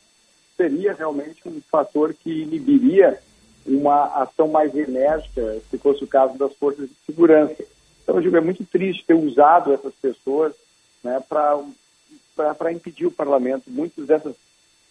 [0.57, 3.19] seria realmente um fator que inibiria
[3.67, 7.57] uma ação mais enérgica, se fosse o caso das forças de segurança.
[8.03, 10.55] Então, eu digo, é muito triste ter usado essas pessoas
[11.03, 13.65] né, para impedir o parlamento.
[13.69, 14.35] Muitos desses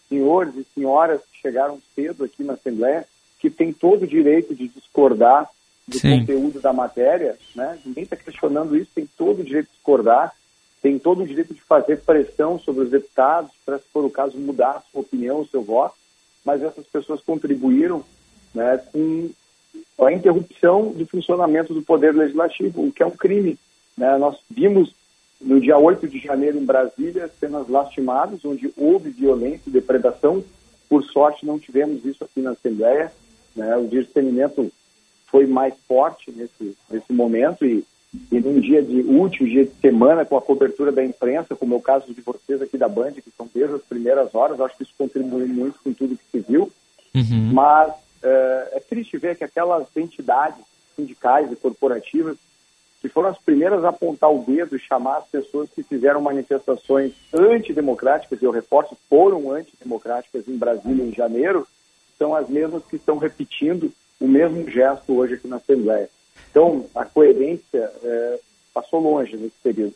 [0.10, 3.08] senhores e senhoras que chegaram cedo aqui na Assembleia,
[3.40, 5.50] que têm todo o direito de discordar
[5.88, 6.20] do Sim.
[6.20, 7.80] conteúdo da matéria, né?
[7.86, 10.36] ninguém está questionando isso, tem todo o direito de discordar,
[10.86, 14.38] tem todo o direito de fazer pressão sobre os deputados para, se for o caso,
[14.38, 15.96] mudar a sua opinião, o seu voto,
[16.46, 18.06] mas essas pessoas contribuíram
[18.54, 19.32] né, com
[20.06, 23.58] a interrupção do funcionamento do Poder Legislativo, o que é um crime.
[23.98, 24.16] Né?
[24.20, 24.94] Nós vimos
[25.42, 30.44] no dia 8 de janeiro em Brasília cenas lastimadas, onde houve violência e depredação.
[30.88, 33.12] Por sorte, não tivemos isso aqui na Assembleia.
[33.56, 33.76] Né?
[33.76, 34.72] O discernimento
[35.26, 37.84] foi mais forte nesse, nesse momento e
[38.32, 41.78] e num dia de último dia de semana, com a cobertura da imprensa, como é
[41.78, 44.84] o caso de vocês aqui da Band, que são desde as primeiras horas, acho que
[44.84, 46.72] isso contribuiu muito com tudo que se viu.
[47.14, 47.52] Uhum.
[47.54, 47.94] Mas
[48.24, 50.64] é, é triste ver que aquelas entidades
[50.96, 52.38] sindicais e corporativas
[53.02, 57.14] que foram as primeiras a apontar o dedo e chamar as pessoas que fizeram manifestações
[57.32, 61.68] antidemocráticas, e eu reforço, foram antidemocráticas em Brasília em janeiro,
[62.18, 66.10] são as mesmas que estão repetindo o mesmo gesto hoje aqui na Assembleia.
[66.52, 68.40] Então, a coerência é,
[68.74, 69.94] passou longe nesse período.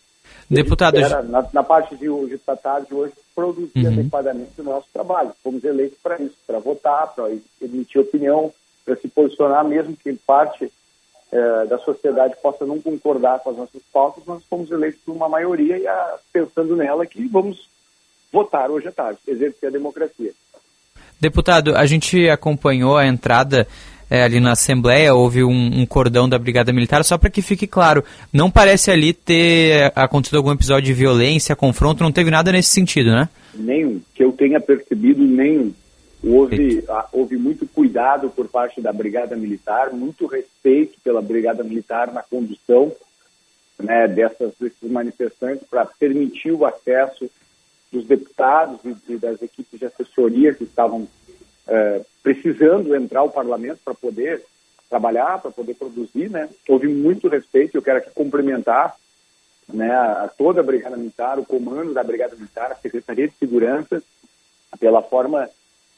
[0.50, 3.94] Deputado, era, na, na, parte de hoje, da tarde, hoje, produzir uhum.
[3.94, 5.32] adequadamente o nosso trabalho.
[5.44, 7.30] Fomos eleitos para isso, para votar, para
[7.62, 8.52] emitir opinião,
[8.84, 10.72] para se posicionar, mesmo que parte
[11.32, 15.30] é, da sociedade possa não concordar com as nossas pautas, nós fomos eleitos por uma
[15.30, 17.70] maioria e, a, pensando nela, que vamos
[18.32, 20.32] votar hoje à tarde, exercer a democracia.
[21.20, 23.68] Deputado, a gente acompanhou a entrada
[24.10, 27.68] é, ali na Assembleia, houve um, um, cordão da Brigada Militar, só para que fique
[27.68, 28.04] claro,
[28.34, 33.12] não parece ali ter acontecido algum episódio de violência, confronto, não teve nada nesse sentido,
[33.12, 33.30] né?
[33.54, 35.74] Nenhum, que eu tenha percebido nenhum.
[36.24, 42.12] Houve, ah, houve muito cuidado por parte da Brigada Militar, muito respeito pela Brigada Militar
[42.12, 42.92] na condução
[43.82, 47.30] né, dessas, desses manifestantes para permitir o acesso
[47.92, 51.08] dos deputados e, e das equipes de assessoria que estavam
[51.70, 54.44] é, precisando entrar ao parlamento para poder
[54.90, 56.50] trabalhar, para poder produzir, né?
[56.68, 58.96] Houve muito respeito, eu quero aqui cumprimentar
[59.72, 64.02] né, a toda a Brigada Militar, o comando da Brigada Militar, a Secretaria de Segurança,
[64.80, 65.48] pela forma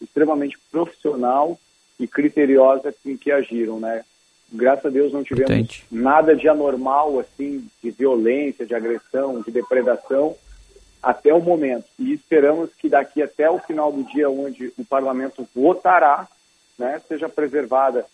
[0.01, 1.57] extremamente profissional
[1.97, 4.03] e criteriosa com que agiram, né?
[4.51, 5.85] Graças a Deus não tivemos Importante.
[5.89, 10.35] nada de anormal, assim, de violência, de agressão, de depredação,
[11.01, 11.85] até o momento.
[11.97, 16.27] E esperamos que daqui até o final do dia, onde o parlamento votará,
[16.77, 18.05] né, seja preservada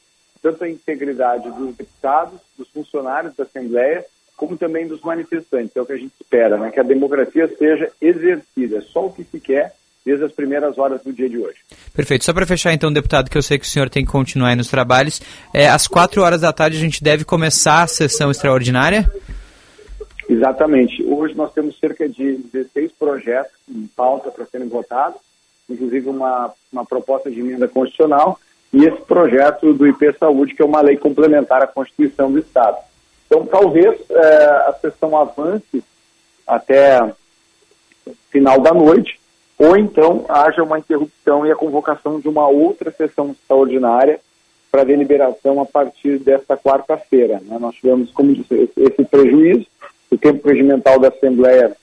[0.42, 5.76] tanto a integridade dos deputados, dos funcionários da Assembleia, como também dos manifestantes.
[5.76, 8.82] É o que a gente espera, né, que a democracia seja exercida.
[8.82, 9.74] Só o que se quer
[10.06, 11.58] desde as primeiras horas do dia de hoje.
[11.94, 12.24] Perfeito.
[12.24, 14.56] Só para fechar, então, deputado, que eu sei que o senhor tem que continuar aí
[14.56, 15.22] nos trabalhos,
[15.54, 19.12] é, às quatro horas da tarde a gente deve começar a sessão extraordinária?
[20.30, 21.04] Exatamente.
[21.04, 25.20] Hoje nós temos cerca de 16 projetos em pauta para serem votados,
[25.70, 28.40] inclusive uma, uma proposta de emenda constitucional
[28.74, 32.78] e esse projeto do IP Saúde, que é uma lei complementar à Constituição do Estado.
[33.26, 35.84] Então, talvez é, a sessão avance
[36.46, 37.14] até
[38.30, 39.20] final da noite,
[39.58, 44.20] ou então haja uma interrupção e a convocação de uma outra sessão extraordinária
[44.72, 47.42] para deliberação a partir desta quarta-feira.
[47.44, 47.58] Né?
[47.60, 49.66] Nós tivemos, como disse, esse prejuízo,
[50.12, 51.76] o tempo regimental da Assembleia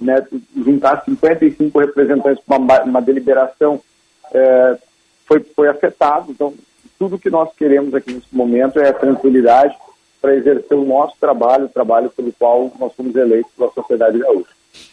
[0.00, 0.24] né,
[0.56, 3.80] juntar 55 representantes para uma, uma, deliberação
[4.32, 4.76] é,
[5.26, 6.30] foi, foi afetado.
[6.30, 6.54] Então,
[6.98, 9.76] tudo que nós queremos aqui nesse momento é a tranquilidade
[10.20, 14.50] para exercer o nosso trabalho, o trabalho pelo qual nós fomos eleitos pela sociedade gaúcha.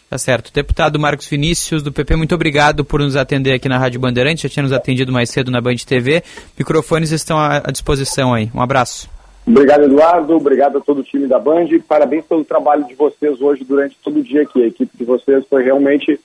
[0.08, 0.52] Tá certo.
[0.52, 4.42] Deputado Marcos Vinícius, do PP, muito obrigado por nos atender aqui na Rádio Bandeirantes.
[4.42, 6.22] Já tinha nos atendido mais cedo na Band TV.
[6.56, 8.48] Microfones estão à disposição aí.
[8.54, 9.15] Um abraço.
[9.46, 10.36] Obrigado, Eduardo.
[10.36, 11.68] Obrigado a todo o time da Band.
[11.86, 14.62] Parabéns pelo trabalho de vocês hoje durante todo o dia aqui.
[14.62, 16.18] A equipe de vocês foi realmente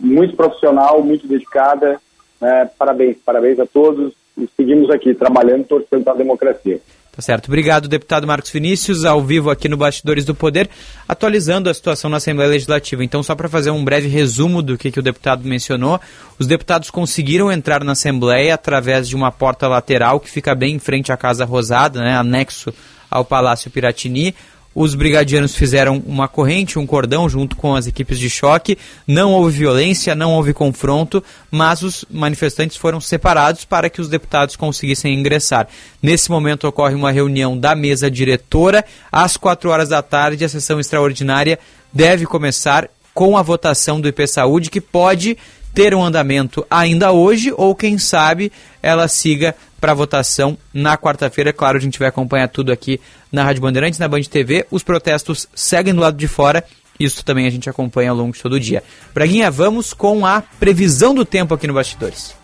[0.00, 2.00] muito profissional, muito dedicada.
[2.40, 4.12] É, parabéns, parabéns a todos.
[4.36, 6.80] E seguimos aqui trabalhando, torcendo para a democracia.
[7.14, 7.46] Tá certo.
[7.46, 10.68] Obrigado, deputado Marcos Vinícius, ao vivo aqui no Bastidores do Poder,
[11.08, 13.04] atualizando a situação na Assembleia Legislativa.
[13.04, 16.00] Então, só para fazer um breve resumo do que, que o deputado mencionou,
[16.40, 20.78] os deputados conseguiram entrar na Assembleia através de uma porta lateral que fica bem em
[20.80, 22.74] frente à Casa Rosada, né, anexo
[23.08, 24.34] ao Palácio Piratini.
[24.74, 28.76] Os brigadianos fizeram uma corrente, um cordão junto com as equipes de choque.
[29.06, 34.56] Não houve violência, não houve confronto, mas os manifestantes foram separados para que os deputados
[34.56, 35.68] conseguissem ingressar.
[36.02, 38.84] Nesse momento ocorre uma reunião da mesa diretora.
[39.12, 41.58] Às quatro horas da tarde, a sessão extraordinária
[41.92, 45.38] deve começar com a votação do IP Saúde, que pode
[45.72, 48.50] ter um andamento ainda hoje, ou quem sabe
[48.82, 49.54] ela siga
[49.84, 51.52] para votação na quarta-feira.
[51.52, 52.98] Claro, a gente vai acompanhar tudo aqui
[53.30, 54.66] na Rádio Bandeirantes, na Band TV.
[54.70, 56.64] Os protestos seguem do lado de fora.
[56.98, 58.82] Isso também a gente acompanha ao longo de todo o dia.
[59.12, 62.34] Braguinha, vamos com a previsão do tempo aqui no Bastidores.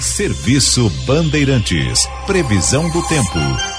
[0.00, 2.00] Serviço Bandeirantes.
[2.26, 3.69] Previsão do tempo.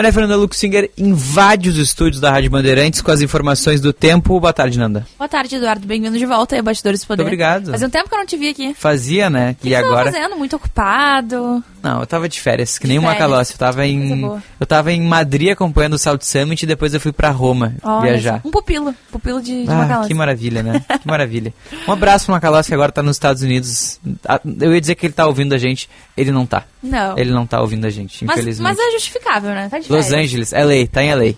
[0.00, 4.40] Maria Fernanda Luxinger invade os estúdios da Rádio Bandeirantes com as informações do tempo.
[4.40, 5.06] Boa tarde, Nanda.
[5.18, 5.86] Boa tarde, Eduardo.
[5.86, 7.22] Bem-vindo de volta aí, Bastidores do Poder.
[7.22, 7.70] Muito obrigado.
[7.70, 8.72] Fazia um tempo que eu não te vi aqui.
[8.72, 9.54] Fazia, né?
[9.60, 10.10] Que e você agora.
[10.10, 10.36] fazendo?
[10.36, 11.62] Muito ocupado.
[11.82, 13.28] Não, eu tava de férias, que De nem uma férias.
[13.30, 13.52] calócia.
[13.52, 14.22] Eu tava em.
[14.58, 18.12] Eu tava em Madrid acompanhando o South Summit e depois eu fui pra Roma Olha
[18.12, 18.40] viajar.
[18.42, 18.94] Um pupilo.
[19.12, 20.82] Pupilo de, de Ah, que maravilha, né?
[20.98, 21.52] Que maravilha.
[21.86, 24.00] Um abraço pro Macalós que agora tá nos Estados Unidos.
[24.26, 26.64] Ah, Eu ia dizer que ele tá ouvindo a gente, ele não tá.
[26.82, 27.18] Não.
[27.18, 28.76] Ele não tá ouvindo a gente, Mas, infelizmente.
[28.76, 29.68] mas é justificável, né?
[29.68, 30.24] Tá de Los férias.
[30.26, 31.34] Angeles, LA, tá em LA.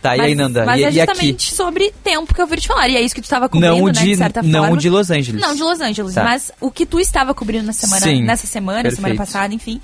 [0.00, 0.64] Tá, e mas, aí, Nanda?
[0.64, 1.12] Mas e, é e aqui?
[1.12, 2.88] justamente sobre tempo que eu ouvi te falar.
[2.88, 3.92] E é isso que tu estava cobrindo, Não né?
[3.92, 4.74] de- De certa não forma.
[4.76, 5.40] o de Los Angeles.
[5.42, 6.14] Não, de Los Angeles.
[6.14, 6.22] Tá.
[6.22, 9.16] Mas o que tu estava cobrindo na semana, Sim, nessa semana, semana perfeito.
[9.18, 9.80] passada, enfim.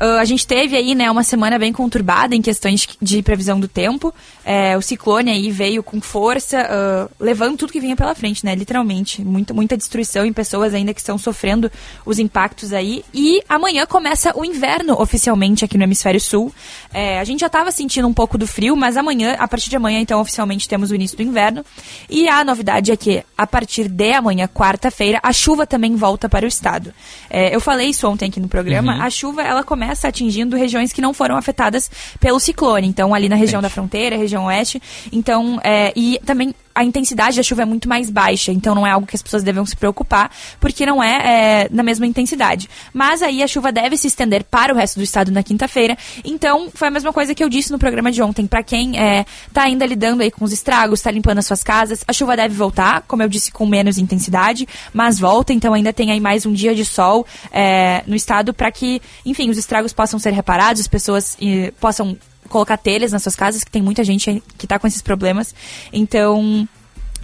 [0.00, 3.68] Ah, a gente teve aí, né, uma semana bem conturbada em questões de previsão do
[3.68, 4.14] tempo.
[4.42, 8.54] É, o ciclone aí veio com força, ah, levando tudo que vinha pela frente, né?
[8.54, 9.22] Literalmente.
[9.22, 11.70] Muita, muita destruição em pessoas ainda que estão sofrendo
[12.06, 13.04] os impactos aí.
[13.12, 16.50] E amanhã começa o inverno oficialmente aqui no Hemisfério Sul.
[16.94, 19.76] É, a gente já estava sentindo um pouco do frio, mas amanhã, a partir de
[19.76, 21.62] amanhã, então, oficialmente temos o início do inverno.
[22.08, 26.46] E a novidade é que, a partir de amanhã, quarta-feira, a chuva também volta para
[26.46, 26.94] o estado.
[27.28, 28.94] É, eu falei isso ontem aqui no programa.
[28.94, 29.02] Uhum.
[29.02, 32.86] A chuva, ela começa atingindo regiões que não foram afetadas pelo ciclone.
[32.86, 34.80] Então, ali na região da fronteira, região oeste.
[35.12, 38.90] Então, é, e também a intensidade da chuva é muito mais baixa, então não é
[38.90, 42.68] algo que as pessoas devem se preocupar, porque não é, é, na mesma intensidade.
[42.92, 45.96] Mas aí a chuva deve se estender para o resto do estado na quinta-feira.
[46.24, 48.46] Então, foi a mesma coisa que eu disse no programa de ontem.
[48.46, 48.92] Para quem
[49.46, 52.54] está ainda lidando aí com os estragos, está limpando as suas casas, a chuva deve
[52.54, 56.52] voltar, como eu disse, com menos intensidade, mas volta, então ainda tem aí mais um
[56.52, 60.88] dia de sol é, no estado para que, enfim, os estragos possam ser reparados, as
[60.88, 61.36] pessoas
[61.80, 62.16] possam
[62.50, 65.54] colocar telhas nas suas casas, que tem muita gente que está com esses problemas.
[65.92, 66.68] Então,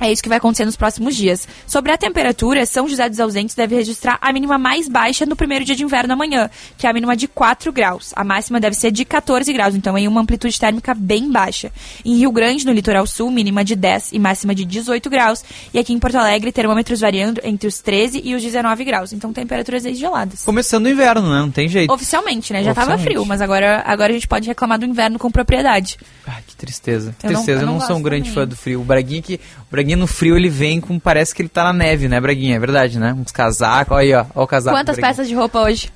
[0.01, 1.47] é isso que vai acontecer nos próximos dias.
[1.67, 5.65] Sobre a temperatura, São José dos Ausentes deve registrar a mínima mais baixa no primeiro
[5.65, 8.13] dia de inverno amanhã, que é a mínima de 4 graus.
[8.17, 11.71] A máxima deve ser de 14 graus, então em uma amplitude térmica bem baixa.
[12.05, 15.45] Em Rio Grande, no litoral sul, mínima de 10 e máxima de 18 graus.
[15.73, 19.13] E aqui em Porto Alegre, termômetros variando entre os 13 e os 19 graus.
[19.13, 20.43] Então temperaturas aí geladas.
[20.45, 21.41] Começando o inverno, né?
[21.41, 21.93] Não tem jeito.
[21.93, 22.63] Oficialmente, né?
[22.63, 23.05] Já tava Oficialmente.
[23.19, 25.99] frio, mas agora, agora a gente pode reclamar do inverno com propriedade.
[26.47, 27.15] Que tristeza.
[27.23, 28.35] Eu não- tristeza, eu eu não, não sou um grande também.
[28.35, 28.81] fã do frio.
[28.81, 29.35] O Braguinha que.
[29.35, 30.99] O Braguinha no frio ele vem com.
[30.99, 32.57] Parece que ele tá na neve, né, Braguinha?
[32.57, 33.13] É verdade, né?
[33.13, 33.97] Uns casacos.
[33.97, 34.27] Olha aí, ó.
[34.35, 34.77] Ó o casaco.
[34.77, 35.15] Quantas Braguinha.
[35.15, 35.93] peças de roupa hoje?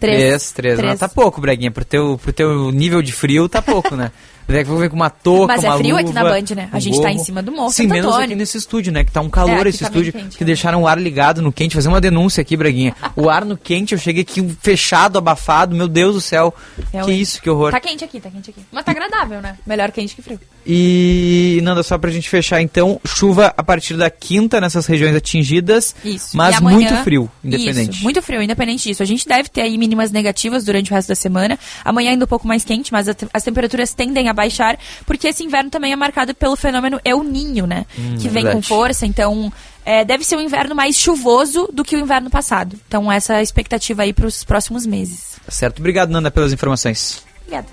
[0.00, 0.76] Três, três.
[0.76, 0.80] Três.
[0.80, 1.70] Não, tá pouco, Breguinha.
[1.70, 4.10] Pro teu, pro teu nível de frio, tá pouco, né?
[4.48, 6.44] Daqui a pouco vem com uma touca, Mas é uma frio aqui luva, na Band,
[6.54, 6.68] né?
[6.72, 8.24] A um gente tá em cima do morro Sim, menos Antônio.
[8.26, 9.02] aqui nesse estúdio, né?
[9.04, 10.12] Que tá um calor É, aqui esse tá estúdio.
[10.12, 11.74] que deixaram o ar ligado no quente.
[11.74, 12.94] Fazer uma denúncia aqui, Breguinha.
[13.16, 15.74] o ar no quente, eu cheguei aqui fechado, abafado.
[15.74, 16.54] Meu Deus do céu.
[16.76, 17.20] que Realmente.
[17.20, 17.70] isso, que horror.
[17.72, 18.60] Tá quente aqui, tá quente aqui.
[18.70, 19.56] Mas tá agradável, né?
[19.66, 20.38] Melhor quente que frio.
[20.64, 25.94] E, Nanda, só pra gente fechar então, chuva a partir da quinta nessas regiões atingidas,
[26.04, 26.36] Isso.
[26.36, 27.94] mas amanhã- muito frio, independente.
[27.96, 29.02] Isso, muito frio, independente disso.
[29.02, 31.58] A gente deve ter aí mínimas negativas durante o resto da semana.
[31.84, 35.68] Amanhã ainda um pouco mais quente, mas as temperaturas tendem a baixar, porque esse inverno
[35.70, 37.84] também é marcado pelo fenômeno El Ninho, né?
[37.98, 38.54] Hum, que vem verdade.
[38.54, 39.52] com força, então
[39.84, 42.78] é, deve ser um inverno mais chuvoso do que o inverno passado.
[42.86, 45.36] Então essa é a expectativa aí para os próximos meses.
[45.48, 47.24] Certo, obrigado, Nanda, pelas informações.
[47.42, 47.66] Obrigada.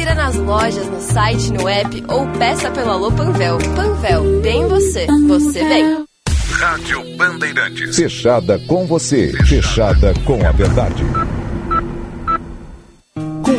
[0.00, 3.58] Confira nas lojas, no site, no app ou peça pelo Alô Panvel.
[3.76, 6.06] Panvel, bem você, você bem.
[6.52, 7.96] Rádio Bandeirantes.
[7.96, 11.04] Fechada com você, fechada com a verdade.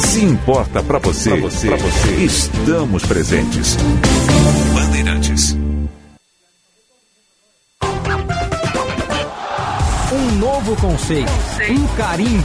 [0.00, 3.76] Se importa pra você, pra você, pra você, estamos presentes.
[4.74, 5.56] Bandeirantes.
[10.12, 11.30] Um novo conceito,
[11.70, 12.44] um carinho.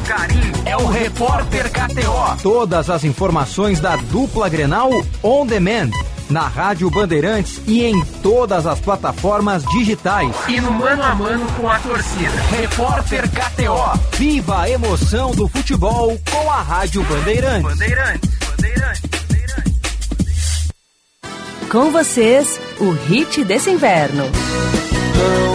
[0.66, 2.42] É o Repórter KTO.
[2.44, 4.92] Todas as informações da dupla Grenal
[5.24, 5.92] on demand.
[6.30, 10.36] Na Rádio Bandeirantes e em todas as plataformas digitais.
[10.48, 12.42] E no mano a mano com a torcida.
[12.50, 14.00] Repórter KTO.
[14.18, 17.64] Viva a emoção do futebol com a Rádio Bandeirantes.
[17.64, 19.16] Bandeirantes, Bandeirantes.
[21.72, 24.24] Com vocês, o hit desse inverno.
[24.24, 25.55] Não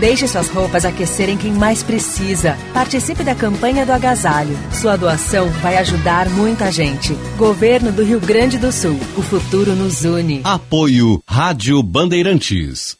[0.00, 2.56] Deixe suas roupas aquecerem quem mais precisa.
[2.72, 4.56] Participe da campanha do agasalho.
[4.72, 7.12] Sua doação vai ajudar muita gente.
[7.36, 8.98] Governo do Rio Grande do Sul.
[9.16, 10.40] O futuro nos une.
[10.42, 12.99] Apoio Rádio Bandeirantes.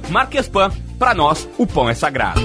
[0.11, 0.69] Marquespan
[0.99, 2.41] para nós, o pão é sagrado.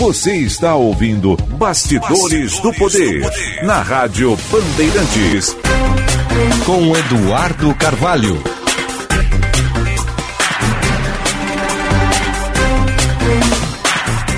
[0.00, 3.22] Você está ouvindo Bastidores, do, Poder,
[3.62, 5.56] na Rádio Bandeirantes.
[6.66, 8.61] Com Eduardo Carvalho.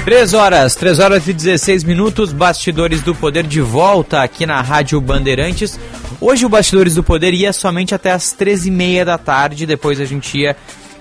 [0.05, 5.01] Três horas, três horas e 16 minutos, Bastidores do Poder de volta aqui na Rádio
[5.01, 5.81] Bandeirantes.
[6.21, 10.37] Hoje o Bastidores do Poder ia somente até as 13h30 da tarde, depois a gente
[10.37, 10.55] ia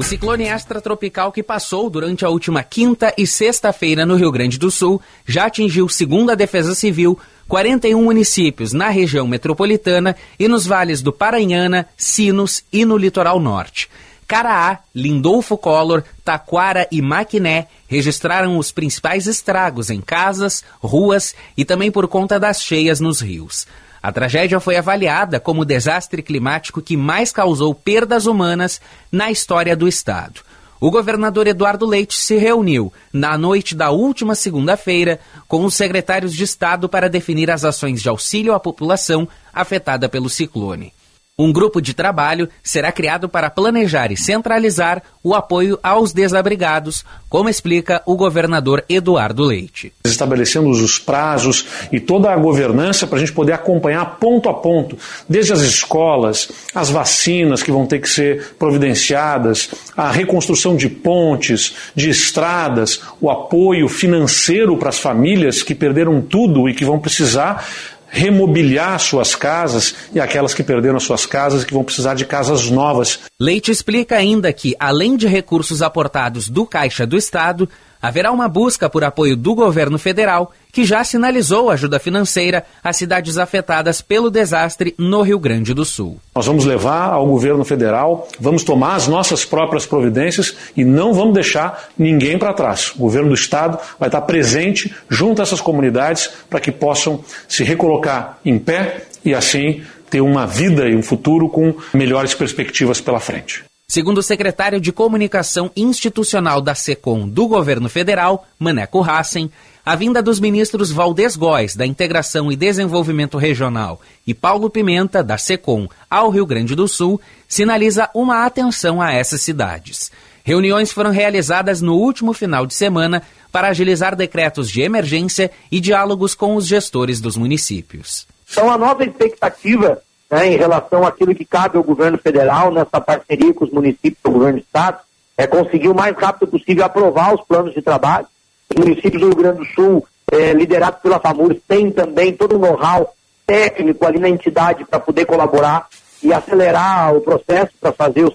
[0.00, 4.70] O ciclone extratropical que passou durante a última quinta e sexta-feira no Rio Grande do
[4.70, 11.02] Sul já atingiu, segundo a Defesa Civil, 41 municípios na região metropolitana e nos vales
[11.02, 13.90] do Paranhana, Sinos e no litoral norte.
[14.26, 21.90] Caraá, Lindolfo Collor, Taquara e Maquiné registraram os principais estragos em casas, ruas e também
[21.90, 23.66] por conta das cheias nos rios.
[24.02, 28.80] A tragédia foi avaliada como o desastre climático que mais causou perdas humanas
[29.12, 30.40] na história do estado.
[30.80, 36.42] O governador Eduardo Leite se reuniu na noite da última segunda-feira com os secretários de
[36.42, 40.94] Estado para definir as ações de auxílio à população afetada pelo ciclone.
[41.42, 47.48] Um grupo de trabalho será criado para planejar e centralizar o apoio aos desabrigados, como
[47.48, 49.90] explica o governador Eduardo Leite.
[50.04, 54.98] Estabelecemos os prazos e toda a governança para a gente poder acompanhar ponto a ponto,
[55.26, 61.74] desde as escolas, as vacinas que vão ter que ser providenciadas, a reconstrução de pontes,
[61.94, 67.64] de estradas, o apoio financeiro para as famílias que perderam tudo e que vão precisar
[68.10, 72.68] remobiliar suas casas e aquelas que perderam suas casas e que vão precisar de casas
[72.68, 73.20] novas.
[73.40, 77.68] Leite explica ainda que, além de recursos aportados do Caixa do Estado,
[78.00, 83.36] haverá uma busca por apoio do governo federal, que já sinalizou ajuda financeira às cidades
[83.38, 86.18] afetadas pelo desastre no Rio Grande do Sul.
[86.34, 91.34] Nós vamos levar ao governo federal, vamos tomar as nossas próprias providências e não vamos
[91.34, 92.92] deixar ninguém para trás.
[92.96, 97.64] O governo do estado vai estar presente junto a essas comunidades para que possam se
[97.64, 103.20] recolocar em pé e assim ter uma vida e um futuro com melhores perspectivas pela
[103.20, 103.69] frente.
[103.90, 109.50] Segundo o secretário de Comunicação Institucional da SECOM do governo federal, Maneco Hassen,
[109.84, 115.36] a vinda dos ministros Valdez Góes, da Integração e Desenvolvimento Regional, e Paulo Pimenta, da
[115.36, 120.12] SECOM, ao Rio Grande do Sul, sinaliza uma atenção a essas cidades.
[120.44, 126.32] Reuniões foram realizadas no último final de semana para agilizar decretos de emergência e diálogos
[126.32, 128.24] com os gestores dos municípios.
[128.52, 130.00] Então, a nova expectativa
[130.30, 134.28] né, em relação àquilo que cabe ao governo federal, nessa parceria com os municípios e
[134.28, 134.98] o governo do Estado,
[135.36, 138.26] é conseguir o mais rápido possível aprovar os planos de trabalho.
[138.70, 142.58] Os municípios do Rio Grande do Sul, é, liderados pela FAMURS, têm também todo o
[142.58, 143.14] know-how
[143.46, 145.88] técnico ali na entidade para poder colaborar.
[146.22, 148.34] e acelerar o processo para fazer os,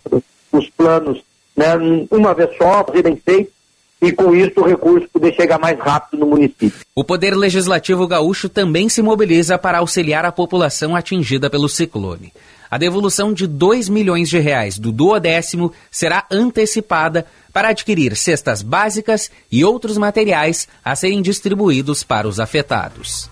[0.52, 1.24] os planos
[1.56, 1.76] né,
[2.10, 3.52] uma vez só, fazer bem feito,
[4.02, 6.86] e com isso o recurso poder chegar mais rápido no município.
[6.94, 12.34] O Poder Legislativo Gaúcho também se mobiliza para auxiliar a população atingida pelo ciclone.
[12.70, 19.32] A devolução de 2 milhões de reais do duodécimo será antecipada para adquirir cestas básicas
[19.52, 23.30] e outros materiais a serem distribuídos para os afetados.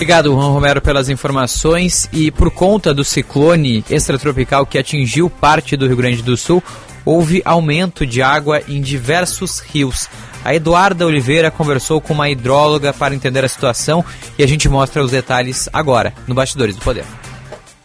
[0.00, 2.08] Obrigado, Juan Romero, pelas informações.
[2.10, 6.62] E por conta do ciclone extratropical que atingiu parte do Rio Grande do Sul,
[7.04, 10.08] houve aumento de água em diversos rios.
[10.42, 14.02] A Eduarda Oliveira conversou com uma hidróloga para entender a situação
[14.38, 17.04] e a gente mostra os detalhes agora, no Bastidores do Poder.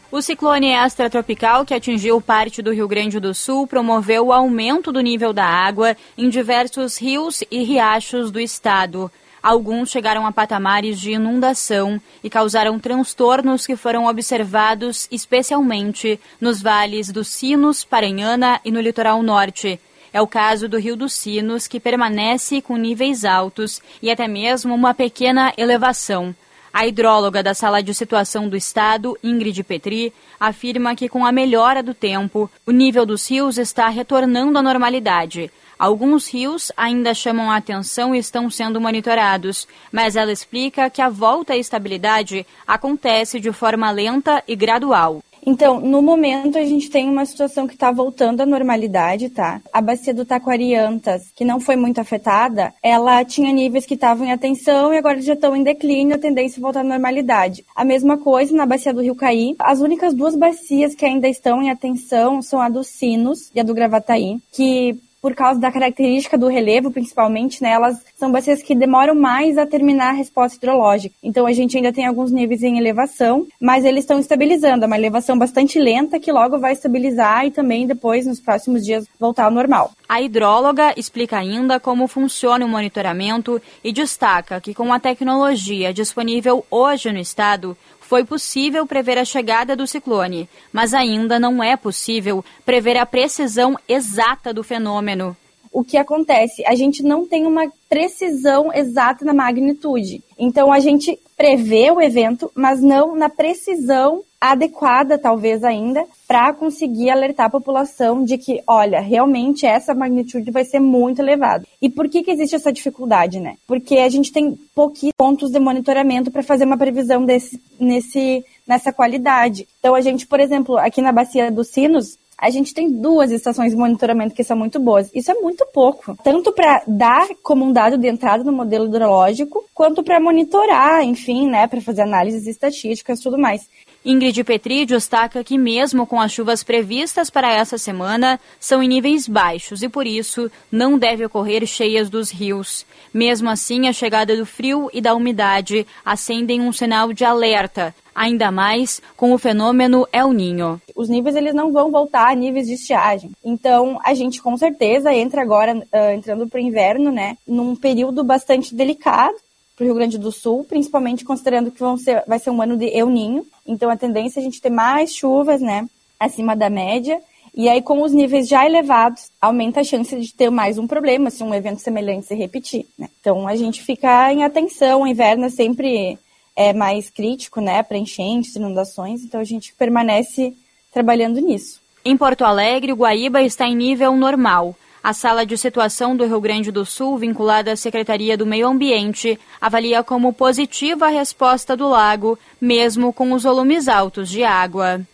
[0.10, 5.02] O ciclone extratropical que atingiu parte do Rio Grande do Sul promoveu o aumento do
[5.02, 9.12] nível da água em diversos rios e riachos do estado.
[9.46, 17.12] Alguns chegaram a patamares de inundação e causaram transtornos que foram observados especialmente nos vales
[17.12, 19.80] dos Sinos, Paranhana e no litoral norte.
[20.12, 24.74] É o caso do Rio dos Sinos, que permanece com níveis altos e até mesmo
[24.74, 26.36] uma pequena elevação.
[26.74, 31.84] A hidróloga da Sala de Situação do Estado, Ingrid Petri, afirma que com a melhora
[31.84, 35.52] do tempo, o nível dos rios está retornando à normalidade.
[35.78, 41.10] Alguns rios ainda chamam a atenção e estão sendo monitorados, mas ela explica que a
[41.10, 45.22] volta à estabilidade acontece de forma lenta e gradual.
[45.46, 49.62] Então, no momento, a gente tem uma situação que está voltando à normalidade, tá?
[49.72, 54.32] A bacia do Taquariantas, que não foi muito afetada, ela tinha níveis que estavam em
[54.32, 57.64] atenção e agora já estão em declínio, a tendência é voltar à normalidade.
[57.76, 59.56] A mesma coisa na bacia do Rio Caí.
[59.60, 63.64] As únicas duas bacias que ainda estão em atenção são a dos Sinos e a
[63.64, 68.76] do Gravataí, que por causa da característica do relevo, principalmente, né, elas são bacias que
[68.76, 71.16] demoram mais a terminar a resposta hidrológica.
[71.24, 74.84] Então a gente ainda tem alguns níveis em elevação, mas eles estão estabilizando.
[74.84, 79.08] É uma elevação bastante lenta que logo vai estabilizar e também depois, nos próximos dias,
[79.20, 79.90] voltar ao normal.
[80.08, 86.64] A hidróloga explica ainda como funciona o monitoramento e destaca que com a tecnologia disponível
[86.70, 87.76] hoje no estado,
[88.08, 93.78] foi possível prever a chegada do ciclone, mas ainda não é possível prever a precisão
[93.88, 95.36] exata do fenômeno.
[95.76, 96.64] O que acontece?
[96.66, 100.24] A gente não tem uma precisão exata na magnitude.
[100.40, 107.10] Então a gente prevê o evento, mas não na precisão adequada, talvez ainda, para conseguir
[107.10, 111.68] alertar a população de que, olha, realmente essa magnitude vai ser muito elevada.
[111.82, 113.58] E por que, que existe essa dificuldade, né?
[113.68, 118.94] Porque a gente tem pouquinhos pontos de monitoramento para fazer uma previsão desse, nesse, nessa
[118.94, 119.68] qualidade.
[119.80, 123.72] Então, a gente, por exemplo, aqui na Bacia dos Sinos, a gente tem duas estações
[123.72, 125.10] de monitoramento que são muito boas.
[125.14, 126.18] Isso é muito pouco.
[126.24, 131.50] Tanto para dar como um dado de entrada no modelo hidrológico, quanto para monitorar, enfim,
[131.50, 133.70] né, para fazer análises estatísticas tudo mais.
[134.06, 139.28] Ingrid Petri destaca que, mesmo com as chuvas previstas para essa semana, são em níveis
[139.28, 142.86] baixos e, por isso, não deve ocorrer cheias dos rios.
[143.12, 148.52] Mesmo assim, a chegada do frio e da umidade acendem um sinal de alerta, ainda
[148.52, 150.80] mais com o fenômeno El Ninho.
[150.96, 153.32] Os níveis eles não vão voltar a níveis de estiagem.
[153.44, 158.24] Então, a gente com certeza entra agora, uh, entrando para o inverno, né, num período
[158.24, 159.36] bastante delicado
[159.76, 162.78] para o Rio Grande do Sul, principalmente considerando que vão ser, vai ser um ano
[162.78, 163.46] de El Ninho.
[163.66, 165.88] Então, a tendência é a gente ter mais chuvas, né,
[166.20, 167.20] acima da média.
[167.54, 171.30] E aí, com os níveis já elevados, aumenta a chance de ter mais um problema
[171.30, 172.86] se um evento semelhante se repetir.
[172.98, 173.08] Né?
[173.20, 175.04] Então, a gente fica em atenção.
[175.04, 176.20] O inverno é sempre
[176.56, 179.24] é, mais crítico, né, para enchentes, inundações.
[179.24, 180.54] Então, a gente permanece
[180.92, 181.82] trabalhando nisso.
[182.04, 184.76] Em Porto Alegre, o Guaíba está em nível normal.
[185.06, 189.40] A sala de situação do Rio Grande do Sul, vinculada à Secretaria do Meio Ambiente,
[189.62, 195.06] avalia como positiva a resposta do lago, mesmo com os volumes altos de água.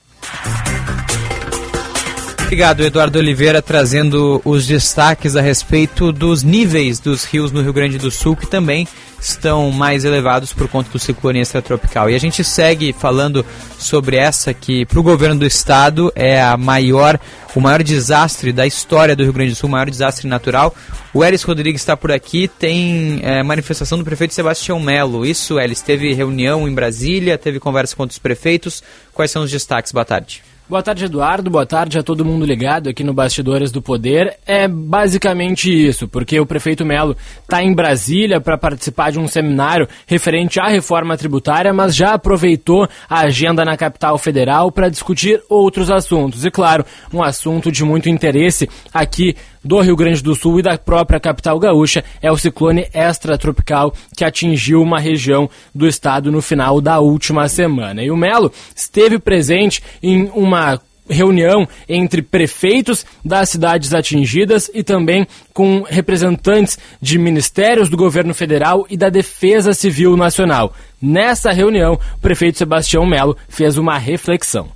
[2.52, 7.98] Obrigado, Eduardo Oliveira, trazendo os destaques a respeito dos níveis dos rios no Rio Grande
[7.98, 8.86] do Sul, que também
[9.22, 12.10] estão mais elevados por conta do ciclone extratropical.
[12.10, 13.46] E a gente segue falando
[13.80, 17.18] sobre essa que, para o governo do estado, é a maior,
[17.56, 20.76] o maior desastre da história do Rio Grande do Sul, o maior desastre natural.
[21.14, 25.26] O Elis Rodrigues está por aqui, tem é, manifestação do prefeito Sebastião Melo.
[25.26, 28.84] Isso, Elis, teve reunião em Brasília, teve conversa com os prefeitos.
[29.14, 29.94] Quais são os destaques?
[29.94, 30.51] Boa tarde.
[30.72, 31.50] Boa tarde, Eduardo.
[31.50, 34.38] Boa tarde a todo mundo ligado aqui no Bastidores do Poder.
[34.48, 39.86] É basicamente isso, porque o prefeito Melo está em Brasília para participar de um seminário
[40.08, 45.92] referente à reforma tributária, mas já aproveitou a agenda na capital federal para discutir outros
[45.92, 46.46] assuntos.
[46.46, 50.78] E claro, um assunto de muito interesse aqui do Rio Grande do Sul e da
[50.78, 56.82] própria capital gaúcha é o ciclone extratropical que atingiu uma região do estado no final
[56.82, 58.04] da última semana.
[58.04, 60.80] E o Melo esteve presente em uma
[61.10, 68.86] reunião entre prefeitos das cidades atingidas e também com representantes de ministérios do governo federal
[68.90, 70.74] e da Defesa Civil Nacional.
[71.02, 74.72] Nessa reunião, o prefeito Sebastião Melo fez uma reflexão.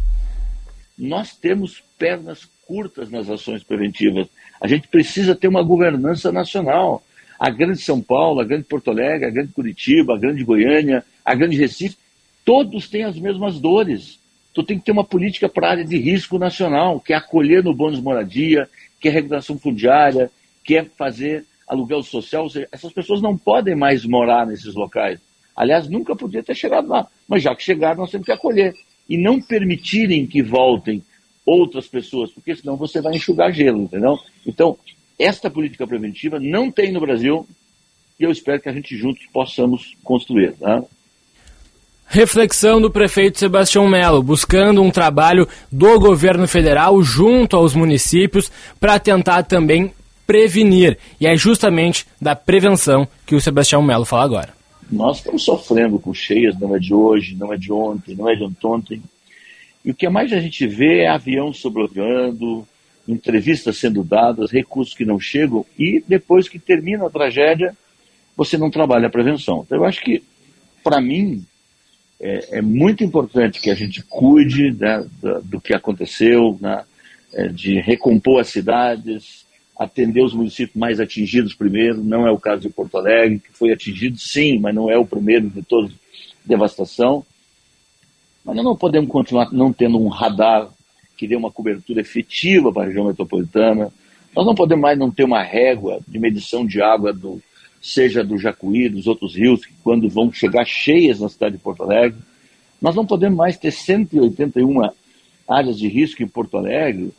[0.98, 4.28] Nós temos pernas curtas nas ações preventivas.
[4.66, 7.04] A gente precisa ter uma governança nacional.
[7.40, 11.36] A grande São Paulo, a grande Porto Alegre, a grande Curitiba, a grande Goiânia, a
[11.36, 11.96] grande Recife,
[12.44, 14.20] todos têm as mesmas dores.
[14.56, 17.64] Tu tem que ter uma política para a área de risco nacional, que é acolher
[17.64, 18.68] no bônus moradia,
[19.00, 20.32] que é regulação fundiária,
[20.64, 22.46] que é fazer aluguel social.
[22.46, 25.20] Ou seja, essas pessoas não podem mais morar nesses locais.
[25.56, 27.06] Aliás, nunca podia ter chegado lá.
[27.28, 28.74] Mas já que chegaram, nós temos que acolher.
[29.08, 31.04] E não permitirem que voltem
[31.46, 34.20] outras pessoas, porque senão você vai enxugar gelo, entendeu?
[34.46, 34.78] Então,
[35.18, 37.48] esta política preventiva não tem no Brasil
[38.20, 40.54] e eu espero que a gente juntos possamos construir.
[40.54, 40.84] Tá?
[42.08, 49.00] Reflexão do prefeito Sebastião Melo, buscando um trabalho do governo federal junto aos municípios para
[49.00, 49.92] tentar também
[50.26, 50.98] prevenir.
[51.20, 54.56] E é justamente da prevenção que o Sebastião Melo fala agora.
[54.90, 58.36] Nós estamos sofrendo com cheias, não é de hoje, não é de ontem, não é
[58.36, 59.02] de ontem.
[59.86, 62.68] E o que mais a gente vê é avião sobrevoando,
[63.08, 67.78] entrevistas sendo dadas, recursos que não chegam, e depois que termina a tragédia,
[68.36, 69.64] você não trabalha a prevenção.
[69.64, 70.24] Então, eu acho que,
[70.84, 71.46] para mim,
[72.20, 75.06] é, é, muito importante que a gente cuide né,
[75.44, 76.84] do que aconteceu, né,
[77.32, 79.46] é, de recompor as cidades,
[79.78, 82.04] atender os municípios mais atingidos primeiro.
[82.04, 85.06] Não é o caso de Porto Alegre, que foi atingido sim, mas não é o
[85.06, 85.94] primeiro de todos
[86.44, 87.26] devastação.
[88.46, 90.70] Mas nós não podemos continuar não tendo um radar
[91.18, 93.92] que dê uma cobertura efetiva para a região metropolitana.
[94.36, 97.42] Nós não podemos mais não ter uma régua de medição de água do,
[97.82, 101.84] seja do Jacuí, dos outros rios, que quando vão chegar cheias na cidade de Porto
[101.84, 102.20] Alegre.
[102.82, 104.90] Nós não podemos mais ter 181
[105.48, 107.12] áreas de risco em Porto Alegre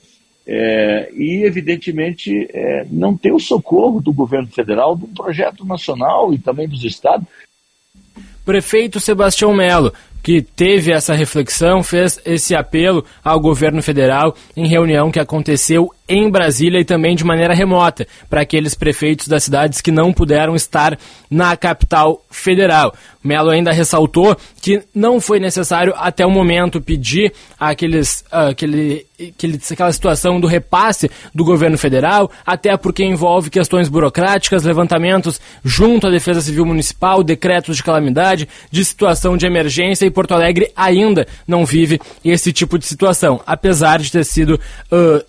[0.46, 6.38] é, e, evidentemente, é, não ter o socorro do governo federal, do projeto nacional e
[6.38, 7.26] também dos estados.
[8.44, 9.92] Prefeito Sebastião Melo,
[10.22, 16.30] que teve essa reflexão, fez esse apelo ao governo federal em reunião que aconteceu em
[16.30, 20.98] Brasília e também de maneira remota para aqueles prefeitos das cidades que não puderam estar
[21.30, 22.94] na capital federal.
[23.22, 29.60] Melo ainda ressaltou que não foi necessário até o momento pedir aqueles, uh, aquele, aquele,
[29.70, 36.10] aquela situação do repasse do governo federal, até porque envolve questões burocráticas, levantamentos junto à
[36.10, 41.66] Defesa Civil Municipal, decretos de calamidade, de situação de emergência e Porto Alegre ainda não
[41.66, 44.60] vive esse tipo de situação, apesar de ter sido
[44.92, 45.24] uh,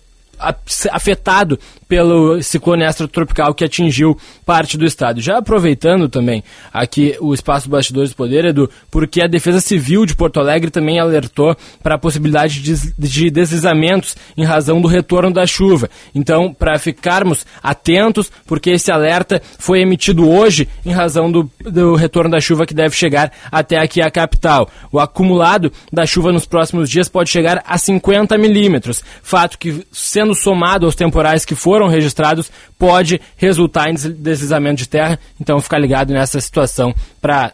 [0.92, 1.58] afetado
[1.88, 5.20] pelo ciclone extratropical que atingiu parte do estado.
[5.20, 10.14] Já aproveitando também aqui o espaço Bastidores do Poder, Edu, porque a Defesa Civil de
[10.14, 15.46] Porto Alegre também alertou para a possibilidade de, de deslizamentos em razão do retorno da
[15.46, 15.88] chuva.
[16.14, 22.30] Então, para ficarmos atentos, porque esse alerta foi emitido hoje em razão do, do retorno
[22.30, 24.68] da chuva que deve chegar até aqui a capital.
[24.92, 30.34] O acumulado da chuva nos próximos dias pode chegar a 50 milímetros, fato que, sendo
[30.34, 35.18] somado aos temporais que foram foram registrados pode resultar em deslizamento de terra.
[35.40, 37.52] Então, ficar ligado nessa situação para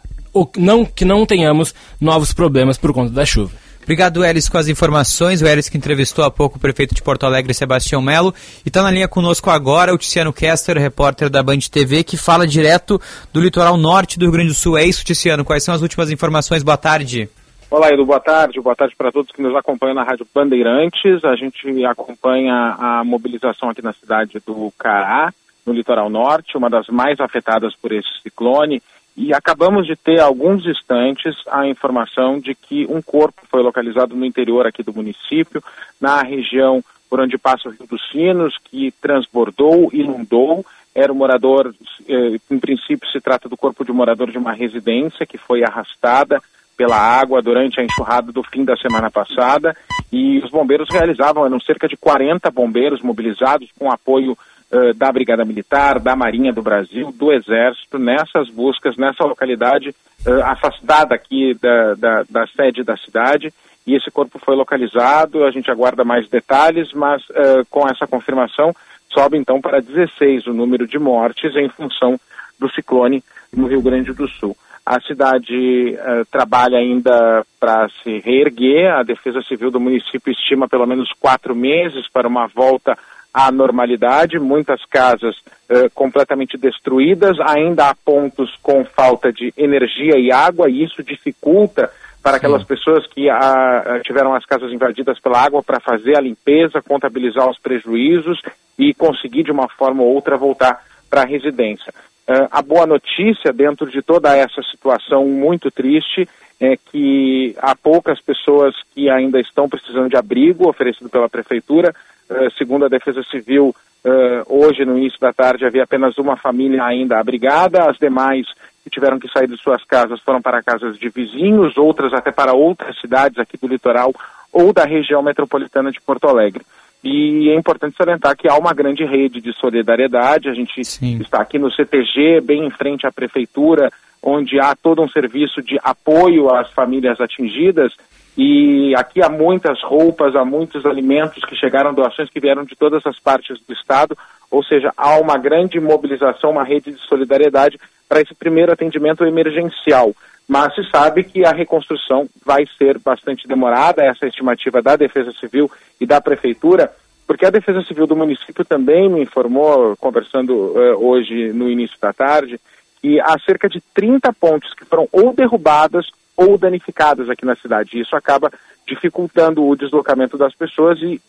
[0.57, 3.53] não, que não tenhamos novos problemas por conta da chuva.
[3.83, 5.43] Obrigado, Elis, com as informações.
[5.43, 8.33] O Elis que entrevistou há pouco o prefeito de Porto Alegre, Sebastião Melo.
[8.65, 12.47] E está na linha conosco agora o Tiziano Kester, repórter da Band TV, que fala
[12.47, 12.99] direto
[13.31, 14.75] do litoral norte do Rio Grande do Sul.
[14.75, 15.45] É isso, Tiziano?
[15.45, 16.63] Quais são as últimas informações?
[16.63, 17.29] Boa tarde.
[17.75, 18.61] Olá, Edu, boa tarde.
[18.61, 21.25] Boa tarde para todos que nos acompanham na Rádio Bandeirantes.
[21.25, 25.33] A gente acompanha a mobilização aqui na cidade do Cará,
[25.65, 28.81] no litoral norte, uma das mais afetadas por esse ciclone.
[29.17, 34.25] E acabamos de ter, alguns instantes, a informação de que um corpo foi localizado no
[34.25, 35.61] interior aqui do município,
[35.99, 40.65] na região por onde passa o Rio dos Sinos, que transbordou, inundou.
[40.95, 41.75] Era um morador,
[42.07, 45.61] eh, em princípio se trata do corpo de um morador de uma residência que foi
[45.61, 46.41] arrastada
[46.75, 49.75] pela água durante a enxurrada do fim da semana passada
[50.11, 55.45] e os bombeiros realizavam, eram cerca de 40 bombeiros mobilizados com apoio uh, da Brigada
[55.45, 61.93] Militar, da Marinha do Brasil, do Exército, nessas buscas, nessa localidade uh, afastada aqui da,
[61.95, 63.53] da, da, sede da cidade
[63.87, 68.73] e esse corpo foi localizado, a gente aguarda mais detalhes, mas uh, com essa confirmação
[69.13, 72.19] sobe então para 16 o número de mortes em função
[72.59, 73.23] do ciclone
[73.53, 74.55] no Rio Grande do Sul.
[74.85, 78.93] A cidade uh, trabalha ainda para se reerguer.
[78.93, 82.95] A Defesa Civil do município estima pelo menos quatro meses para uma volta
[83.33, 90.31] à normalidade, muitas casas uh, completamente destruídas, ainda há pontos com falta de energia e
[90.31, 91.91] água, e isso dificulta
[92.23, 92.67] para aquelas Sim.
[92.67, 97.59] pessoas que a, tiveram as casas invadidas pela água para fazer a limpeza, contabilizar os
[97.59, 98.41] prejuízos
[98.79, 101.93] e conseguir de uma forma ou outra voltar para a residência.
[102.27, 106.27] Uh, a boa notícia dentro de toda essa situação muito triste
[106.59, 111.93] é que há poucas pessoas que ainda estão precisando de abrigo oferecido pela prefeitura.
[112.27, 114.11] Uh, segundo a Defesa Civil, uh,
[114.47, 118.47] hoje no início da tarde havia apenas uma família ainda abrigada, as demais
[118.83, 122.53] que tiveram que sair de suas casas foram para casas de vizinhos, outras até para
[122.53, 124.11] outras cidades aqui do litoral
[124.51, 126.65] ou da região metropolitana de Porto Alegre.
[127.05, 130.49] E é importante salientar que há uma grande rede de solidariedade.
[130.49, 131.19] A gente Sim.
[131.21, 133.91] está aqui no CTG, bem em frente à prefeitura,
[134.23, 137.93] onde há todo um serviço de apoio às famílias atingidas.
[138.35, 143.05] E aqui há muitas roupas, há muitos alimentos que chegaram, doações que vieram de todas
[143.05, 144.17] as partes do Estado.
[144.49, 147.79] Ou seja, há uma grande mobilização, uma rede de solidariedade
[148.09, 150.11] para esse primeiro atendimento emergencial.
[150.47, 155.31] Mas se sabe que a reconstrução vai ser bastante demorada, essa é estimativa da Defesa
[155.31, 156.91] Civil e da Prefeitura,
[157.25, 162.13] porque a Defesa Civil do município também me informou, conversando uh, hoje no início da
[162.13, 162.59] tarde,
[163.01, 166.07] que há cerca de 30 pontes que foram ou derrubadas
[166.37, 167.99] ou danificadas aqui na cidade.
[167.99, 168.51] Isso acaba
[168.87, 171.19] dificultando o deslocamento das pessoas e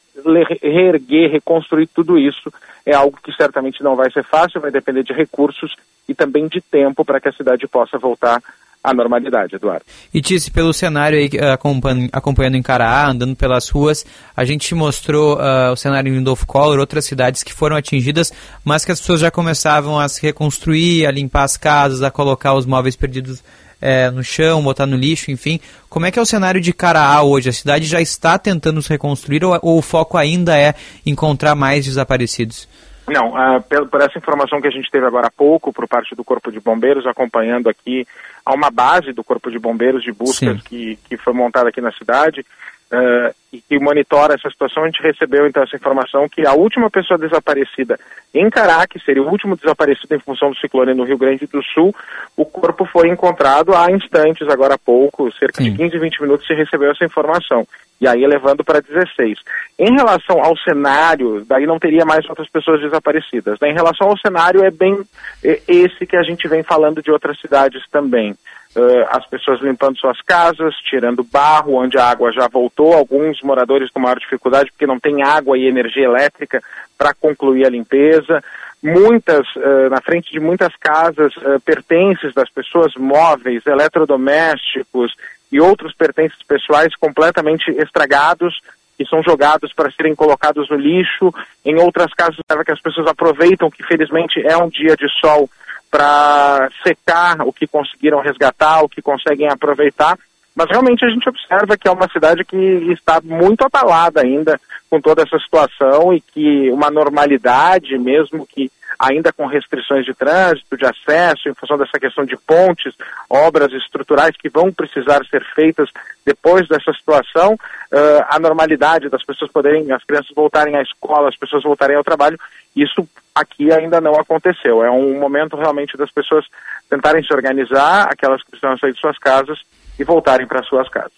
[0.63, 2.53] reerguer, reconstruir tudo isso
[2.85, 5.75] é algo que certamente não vai ser fácil, vai depender de recursos
[6.09, 8.43] e também de tempo para que a cidade possa voltar
[8.87, 9.85] à normalidade, Eduardo.
[10.15, 14.07] E Tice, pelo cenário aí, acompanhando, acompanhando em Caraá, andando pelas ruas,
[14.37, 18.33] a gente mostrou uh, o cenário em Lindolfo Collor, outras cidades que foram atingidas,
[18.65, 22.55] mas que as pessoas já começavam a se reconstruir, a limpar as casas, a colocar
[22.55, 23.43] os móveis perdidos
[23.83, 25.59] é, no chão, botar no lixo, enfim.
[25.91, 27.49] Como é que é o cenário de Caraá hoje?
[27.49, 31.85] A cidade já está tentando se reconstruir ou, ou o foco ainda é encontrar mais
[31.85, 32.69] desaparecidos?
[33.09, 36.25] Não, uh, por, essa informação que a gente teve agora há pouco, por parte do
[36.25, 38.07] Corpo de Bombeiros, acompanhando aqui,
[38.47, 41.91] há uma base do Corpo de Bombeiros de buscas que, que foi montada aqui na
[41.91, 42.47] cidade
[42.93, 44.83] uh, e que monitora essa situação.
[44.83, 47.99] A gente recebeu então essa informação que a última pessoa desaparecida
[48.35, 51.95] em Caraque, seria o último desaparecido em função do ciclone no Rio Grande do Sul,
[52.37, 55.73] o corpo foi encontrado há instantes, agora há pouco, cerca Sim.
[55.73, 57.67] de 15, 20 minutos se recebeu essa informação
[58.01, 59.39] e aí elevando para 16.
[59.79, 63.59] Em relação ao cenário, daí não teria mais outras pessoas desaparecidas.
[63.61, 63.71] Né?
[63.71, 65.03] Em relação ao cenário, é bem
[65.43, 68.37] esse que a gente vem falando de outras cidades também.
[68.77, 73.91] Uh, as pessoas limpando suas casas, tirando barro onde a água já voltou, alguns moradores
[73.91, 76.63] com maior dificuldade porque não tem água e energia elétrica
[76.99, 78.45] para concluir a limpeza.
[78.83, 85.17] Muitas, uh, na frente de muitas casas, uh, pertences das pessoas, móveis, eletrodomésticos,
[85.51, 88.61] e outros pertences pessoais completamente estragados
[88.99, 91.33] e são jogados para serem colocados no lixo.
[91.65, 95.49] Em outras casas, que as pessoas aproveitam que, felizmente, é um dia de sol
[95.97, 100.19] para secar o que conseguiram resgatar, o que conseguem aproveitar.
[100.55, 102.57] Mas realmente a gente observa que é uma cidade que
[102.93, 104.61] está muito abalada ainda
[104.91, 110.77] com toda essa situação e que uma normalidade, mesmo que ainda com restrições de trânsito,
[110.77, 112.95] de acesso, em função dessa questão de pontes,
[113.29, 115.91] obras estruturais que vão precisar ser feitas
[116.25, 121.37] depois dessa situação, uh, a normalidade das pessoas poderem, as crianças voltarem à escola, as
[121.37, 122.39] pessoas voltarem ao trabalho,
[122.75, 124.85] isso aqui ainda não aconteceu.
[124.85, 126.45] É um momento realmente das pessoas
[126.89, 129.59] tentarem se organizar, aquelas que precisam sair de suas casas
[129.99, 131.13] e voltarem para suas casas.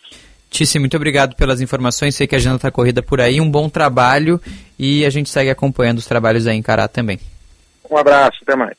[0.50, 2.14] Tice, muito obrigado pelas informações.
[2.14, 3.40] Sei que a agenda está corrida por aí.
[3.40, 4.40] Um bom trabalho
[4.78, 7.18] e a gente segue acompanhando os trabalhos aí em Cará também.
[7.90, 8.76] Um abraço, até mais.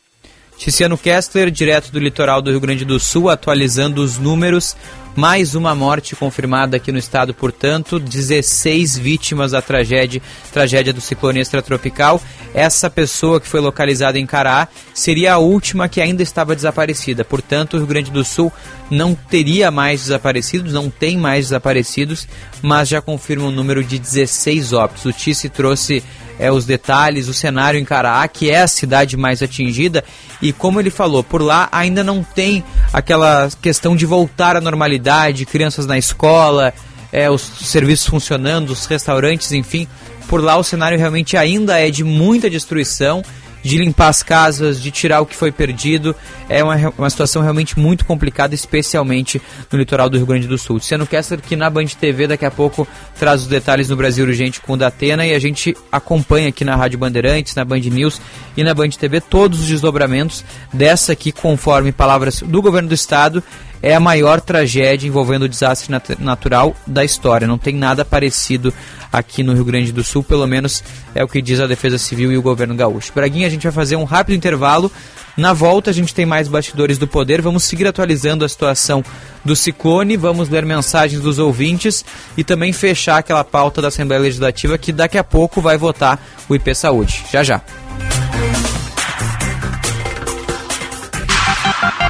[0.59, 4.75] Ticiano Kessler, direto do litoral do Rio Grande do Sul, atualizando os números.
[5.15, 10.21] Mais uma morte confirmada aqui no estado, portanto, 16 vítimas da tragédia,
[10.51, 12.21] tragédia do ciclone extratropical.
[12.53, 17.23] Essa pessoa que foi localizada em Cará seria a última que ainda estava desaparecida.
[17.23, 18.51] Portanto, o Rio Grande do Sul
[18.91, 22.27] não teria mais desaparecidos, não tem mais desaparecidos,
[22.61, 25.05] mas já confirma o um número de 16 óbitos.
[25.05, 26.03] O Tice trouxe
[26.39, 30.03] é, os detalhes, o cenário em Caraá, que é a cidade mais atingida,
[30.41, 32.63] e como ele falou, por lá ainda não tem
[32.93, 36.73] aquela questão de voltar à normalidade, crianças na escola,
[37.11, 39.87] é, os serviços funcionando, os restaurantes, enfim.
[40.27, 43.21] Por lá o cenário realmente ainda é de muita destruição
[43.61, 46.15] de limpar as casas, de tirar o que foi perdido.
[46.47, 49.41] É uma, uma situação realmente muito complicada, especialmente
[49.71, 50.79] no litoral do Rio Grande do Sul.
[50.79, 52.87] Sendo Kessler que na Band TV daqui a pouco
[53.17, 56.75] traz os detalhes no Brasil Urgente com o Datena e a gente acompanha aqui na
[56.75, 58.21] Rádio Bandeirantes, na Band News
[58.55, 63.43] e na Band TV todos os desdobramentos dessa aqui, conforme palavras do governo do estado,
[63.81, 67.47] é a maior tragédia envolvendo o desastre nat natural da história.
[67.47, 68.73] Não tem nada parecido
[69.11, 70.83] aqui no Rio Grande do Sul, pelo menos
[71.13, 73.11] é o que diz a Defesa Civil e o governo gaúcho.
[73.13, 74.91] Braguinha, a gente vai fazer um rápido intervalo.
[75.35, 77.41] Na volta, a gente tem mais bastidores do poder.
[77.41, 79.03] Vamos seguir atualizando a situação
[79.43, 82.03] do ciclone, vamos ler mensagens dos ouvintes
[82.35, 86.19] e também fechar aquela pauta da Assembleia Legislativa que daqui a pouco vai votar
[86.49, 87.23] o IP Saúde.
[87.31, 87.61] Já já.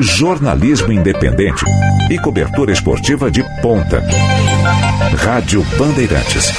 [0.02, 1.64] Jornalismo independente
[2.10, 4.02] e cobertura esportiva de ponta.
[5.00, 6.52] Rádio Bandeirantes.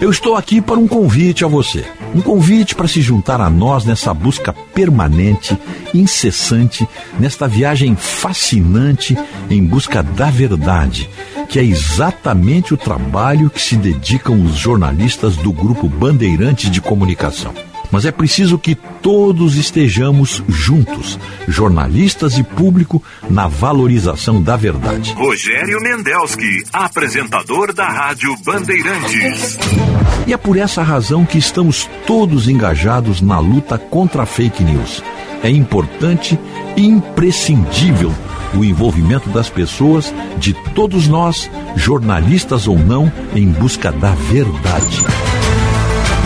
[0.00, 1.84] Eu estou aqui para um convite a você.
[2.14, 5.56] Um convite para se juntar a nós nessa busca permanente,
[5.92, 6.88] incessante,
[7.20, 9.16] nesta viagem fascinante
[9.50, 11.10] em busca da verdade,
[11.48, 17.52] que é exatamente o trabalho que se dedicam os jornalistas do Grupo Bandeirantes de Comunicação.
[17.92, 25.12] Mas é preciso que todos estejamos juntos, jornalistas e público, na valorização da verdade.
[25.12, 29.58] Rogério Mendelski, apresentador da Rádio Bandeirantes.
[30.26, 35.04] E é por essa razão que estamos todos engajados na luta contra a fake news.
[35.42, 36.38] É importante
[36.76, 38.10] e imprescindível
[38.54, 44.98] o envolvimento das pessoas, de todos nós, jornalistas ou não, em busca da verdade.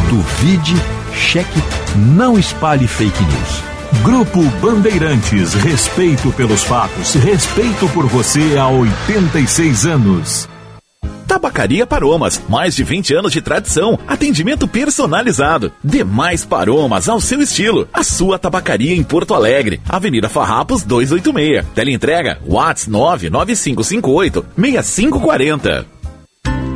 [0.09, 0.74] Duvide
[1.16, 1.60] cheque,
[1.97, 4.02] não espalhe fake news.
[4.02, 10.48] Grupo Bandeirantes, respeito pelos fatos, respeito por você há 86 anos.
[11.26, 15.72] Tabacaria Paromas, mais de 20 anos de tradição, atendimento personalizado.
[15.82, 17.88] Demais Paromas ao seu estilo.
[17.93, 21.66] A sua tabacaria em Porto Alegre, Avenida Farrapos 286.
[21.74, 25.95] Teleentrega, Whats 99558 6540.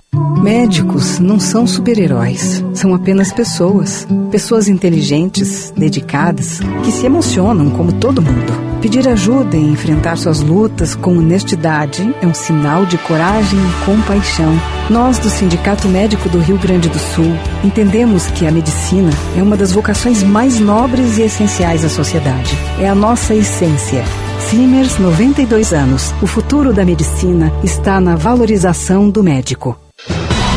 [0.41, 4.07] Médicos não são super-heróis, são apenas pessoas.
[4.31, 8.51] Pessoas inteligentes, dedicadas, que se emocionam como todo mundo.
[8.81, 14.51] Pedir ajuda e enfrentar suas lutas com honestidade é um sinal de coragem e compaixão.
[14.89, 17.33] Nós, do Sindicato Médico do Rio Grande do Sul,
[17.63, 22.57] entendemos que a medicina é uma das vocações mais nobres e essenciais da sociedade.
[22.79, 24.03] É a nossa essência.
[24.49, 26.11] Simers, 92 anos.
[26.19, 29.77] O futuro da medicina está na valorização do médico.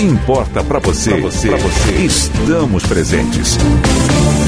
[0.00, 3.58] Importa para você, pra você, pra você, estamos presentes.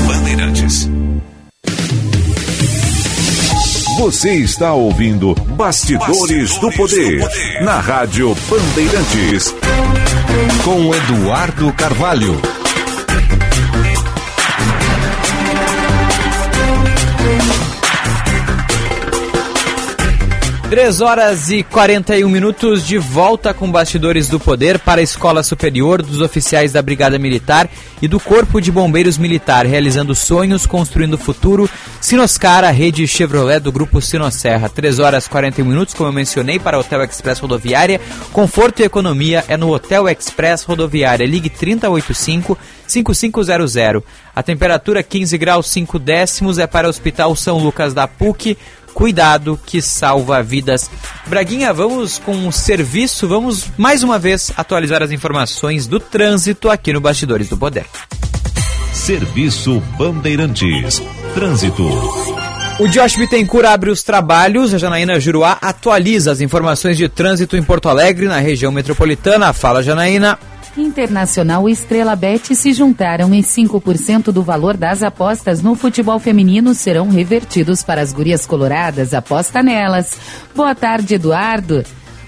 [0.06, 0.88] Bandeirantes.
[3.98, 9.54] Você está ouvindo Bastidores, Bastidores do, poder, do Poder na Rádio Bandeirantes.
[10.64, 12.40] Com Eduardo Carvalho.
[20.68, 26.02] 3 horas e 41 minutos de volta com bastidores do poder para a Escola Superior
[26.02, 27.70] dos Oficiais da Brigada Militar
[28.02, 31.70] e do Corpo de Bombeiros Militar, realizando sonhos, construindo futuro.
[32.02, 34.68] Sinoscar, a rede Chevrolet do Grupo Sinosserra.
[34.68, 37.98] 3 horas e 41 minutos, como eu mencionei, para Hotel Express Rodoviária.
[38.30, 41.26] Conforto e economia é no Hotel Express Rodoviária.
[41.26, 44.02] Ligue 3085 5500.
[44.36, 48.56] A temperatura 15 graus 5 décimos é para o Hospital São Lucas da PUC
[48.94, 50.90] cuidado que salva vidas.
[51.26, 56.92] Braguinha, vamos com o serviço, vamos mais uma vez atualizar as informações do trânsito aqui
[56.92, 57.86] no Bastidores do Poder.
[58.92, 61.02] Serviço Bandeirantes.
[61.34, 61.88] Trânsito.
[62.78, 67.62] O Josh Bittencourt abre os trabalhos, a Janaína Juruá atualiza as informações de trânsito em
[67.62, 69.52] Porto Alegre, na região metropolitana.
[69.52, 70.38] Fala, Janaína.
[70.80, 76.74] Internacional e Estrela Bet se juntaram e 5% do valor das apostas no futebol feminino
[76.74, 79.14] serão revertidos para as gurias coloradas.
[79.14, 80.16] Aposta nelas.
[80.54, 81.84] Boa tarde, Eduardo.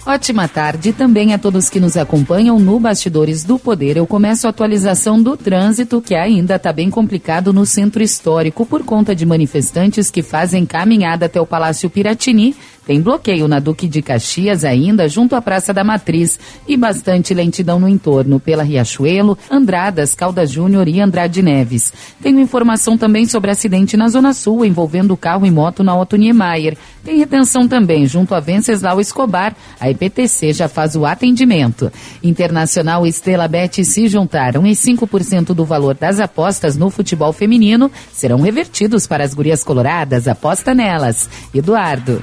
[0.07, 3.99] Ótima tarde também a todos que nos acompanham no Bastidores do Poder.
[3.99, 8.83] Eu começo a atualização do trânsito, que ainda está bem complicado no centro histórico por
[8.83, 12.57] conta de manifestantes que fazem caminhada até o Palácio Piratini
[12.91, 17.79] tem bloqueio na Duque de Caxias ainda, junto à Praça da Matriz, e bastante lentidão
[17.79, 21.93] no entorno, pela Riachuelo, Andradas, Caldas Júnior e Andrade Neves.
[22.21, 26.77] Tenho informação também sobre acidente na Zona Sul, envolvendo carro e moto na Otto Niemeyer.
[27.05, 29.55] Tem retenção também junto a Venceslau Escobar.
[29.79, 31.93] A IPTC já faz o atendimento.
[32.25, 37.89] Internacional e Estrela Bet se juntaram e 5% do valor das apostas no futebol feminino
[38.13, 40.27] serão revertidos para as gurias coloradas.
[40.27, 41.31] Aposta nelas.
[41.55, 42.21] Eduardo.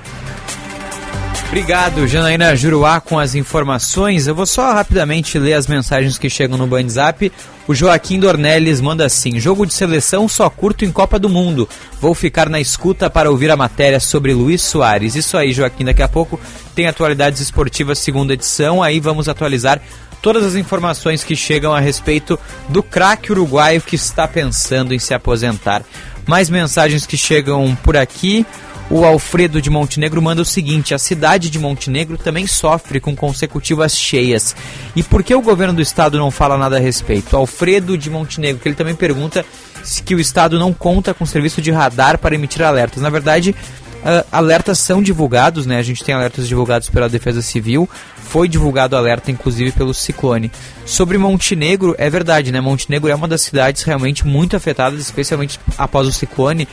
[1.47, 4.27] Obrigado, Janaína Juruá, com as informações.
[4.27, 7.31] Eu vou só rapidamente ler as mensagens que chegam no Bandzap.
[7.65, 11.67] O Joaquim Dornelles manda assim: Jogo de seleção só curto em Copa do Mundo.
[12.01, 15.15] Vou ficar na escuta para ouvir a matéria sobre Luiz Soares.
[15.15, 15.85] Isso aí, Joaquim.
[15.85, 16.39] Daqui a pouco
[16.75, 18.83] tem atualidades esportivas segunda edição.
[18.83, 19.81] Aí vamos atualizar
[20.21, 22.37] todas as informações que chegam a respeito
[22.67, 25.81] do craque uruguaio que está pensando em se aposentar.
[26.25, 28.45] Mais mensagens que chegam por aqui.
[28.89, 33.97] O Alfredo de Montenegro manda o seguinte: a cidade de Montenegro também sofre com consecutivas
[33.97, 34.55] cheias.
[34.95, 37.35] E por que o governo do estado não fala nada a respeito?
[37.35, 39.45] Alfredo de Montenegro, que ele também pergunta
[39.83, 43.01] se que o estado não conta com serviço de radar para emitir alertas.
[43.01, 45.77] Na verdade, uh, alertas são divulgados, né?
[45.77, 47.89] A gente tem alertas divulgados pela Defesa Civil.
[48.15, 50.49] Foi divulgado alerta, inclusive, pelo Ciclone.
[50.85, 52.61] Sobre Montenegro, é verdade, né?
[52.61, 56.67] Montenegro é uma das cidades realmente muito afetadas, especialmente após o ciclone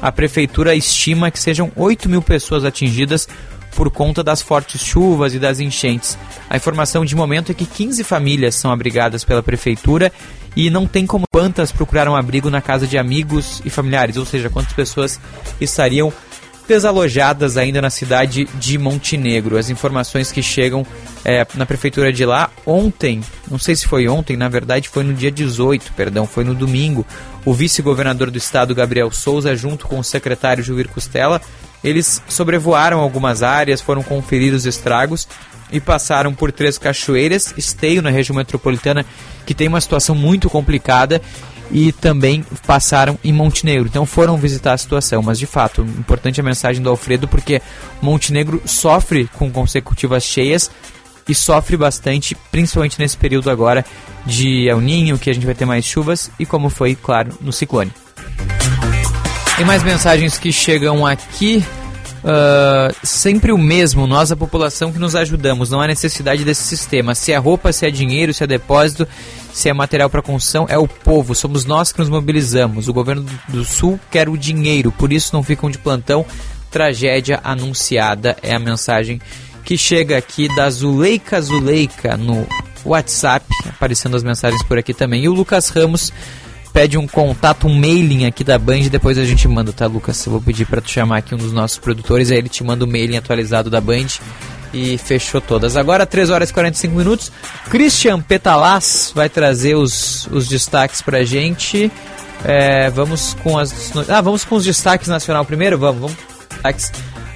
[0.00, 3.28] a prefeitura estima que sejam 8 mil pessoas atingidas
[3.74, 6.18] por conta das fortes chuvas e das enchentes.
[6.48, 10.12] A informação de momento é que 15 famílias são abrigadas pela prefeitura
[10.56, 14.50] e não tem como quantas procuraram abrigo na casa de amigos e familiares, ou seja,
[14.50, 15.20] quantas pessoas
[15.60, 16.12] estariam
[16.70, 19.56] desalojadas ainda na cidade de Montenegro.
[19.56, 20.86] As informações que chegam
[21.24, 23.20] é, na prefeitura de lá ontem,
[23.50, 27.04] não sei se foi ontem, na verdade foi no dia 18, perdão, foi no domingo.
[27.44, 31.40] O vice-governador do estado, Gabriel Souza, junto com o secretário Juir Costela,
[31.82, 35.26] eles sobrevoaram algumas áreas, foram conferir os estragos
[35.72, 39.06] e passaram por Três Cachoeiras, Esteio, na região metropolitana,
[39.46, 41.22] que tem uma situação muito complicada
[41.70, 43.86] e também passaram em Montenegro.
[43.88, 47.62] Então foram visitar a situação, mas de fato, importante a mensagem do Alfredo porque
[48.02, 50.70] Montenegro sofre com consecutivas cheias
[51.28, 53.84] e sofre bastante, principalmente nesse período agora
[54.26, 57.52] de El Ninho, que a gente vai ter mais chuvas e como foi, claro, no
[57.52, 57.92] ciclone.
[59.56, 61.64] Tem mais mensagens que chegam aqui.
[62.22, 67.14] Uh, sempre o mesmo, nós a população que nos ajudamos, não há necessidade desse sistema.
[67.14, 69.08] Se é roupa, se é dinheiro, se é depósito,
[69.52, 72.88] se é material para construção, é o povo, somos nós que nos mobilizamos.
[72.88, 76.24] O governo do Sul quer o dinheiro, por isso não ficam de plantão.
[76.70, 79.20] Tragédia anunciada é a mensagem
[79.64, 82.46] que chega aqui da Zuleika Zuleika no
[82.84, 85.24] WhatsApp, aparecendo as mensagens por aqui também.
[85.24, 86.12] E o Lucas Ramos
[86.72, 90.24] pede um contato, um mailing aqui da Band, depois a gente manda, tá, Lucas?
[90.24, 92.84] Eu vou pedir para tu chamar aqui um dos nossos produtores, aí ele te manda
[92.84, 94.06] o mailing atualizado da Band
[94.72, 95.76] e fechou todas.
[95.76, 97.32] Agora, 3 horas e 45 minutos.
[97.68, 101.90] Christian Petalaz vai trazer os, os destaques pra gente.
[102.44, 103.92] É, vamos com as.
[104.08, 105.78] Ah, vamos com os destaques nacional primeiro?
[105.78, 106.16] Vamos, vamos.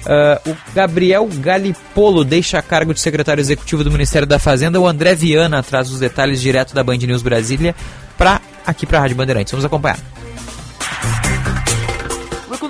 [0.05, 4.79] Uh, o Gabriel Galipolo deixa a cargo de secretário executivo do Ministério da Fazenda.
[4.79, 7.75] O André Viana traz os detalhes direto da Band News Brasília
[8.17, 9.51] para aqui para a Rádio Bandeirantes.
[9.51, 9.99] Vamos acompanhar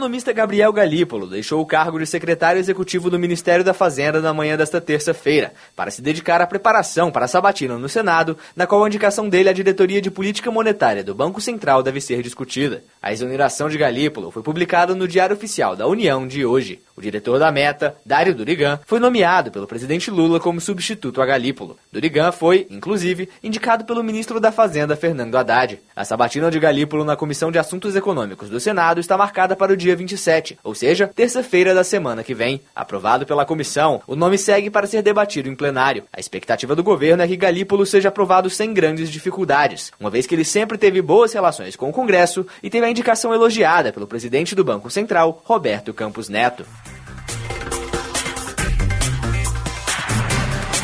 [0.05, 4.55] economista Gabriel Galípolo deixou o cargo de secretário executivo do Ministério da Fazenda na manhã
[4.55, 8.87] desta terça-feira, para se dedicar à preparação para a sabatina no Senado, na qual a
[8.87, 12.83] indicação dele à diretoria de política monetária do Banco Central deve ser discutida.
[13.01, 16.79] A exoneração de Galípolo foi publicada no Diário Oficial da União de hoje.
[16.97, 21.77] O diretor da Meta, Dário Durigan, foi nomeado pelo presidente Lula como substituto a Galípolo.
[21.91, 25.79] Durigan foi, inclusive, indicado pelo ministro da Fazenda, Fernando Haddad.
[25.93, 29.77] A sabatina de Galípolo na Comissão de Assuntos Econômicos do Senado está marcada para o
[29.77, 32.61] dia 27, ou seja, terça-feira da semana que vem.
[32.73, 36.05] Aprovado pela comissão, o nome segue para ser debatido em plenário.
[36.13, 40.33] A expectativa do governo é que Galípolo seja aprovado sem grandes dificuldades, uma vez que
[40.33, 44.55] ele sempre teve boas relações com o Congresso e teve a indicação elogiada pelo presidente
[44.55, 46.65] do Banco Central, Roberto Campos Neto.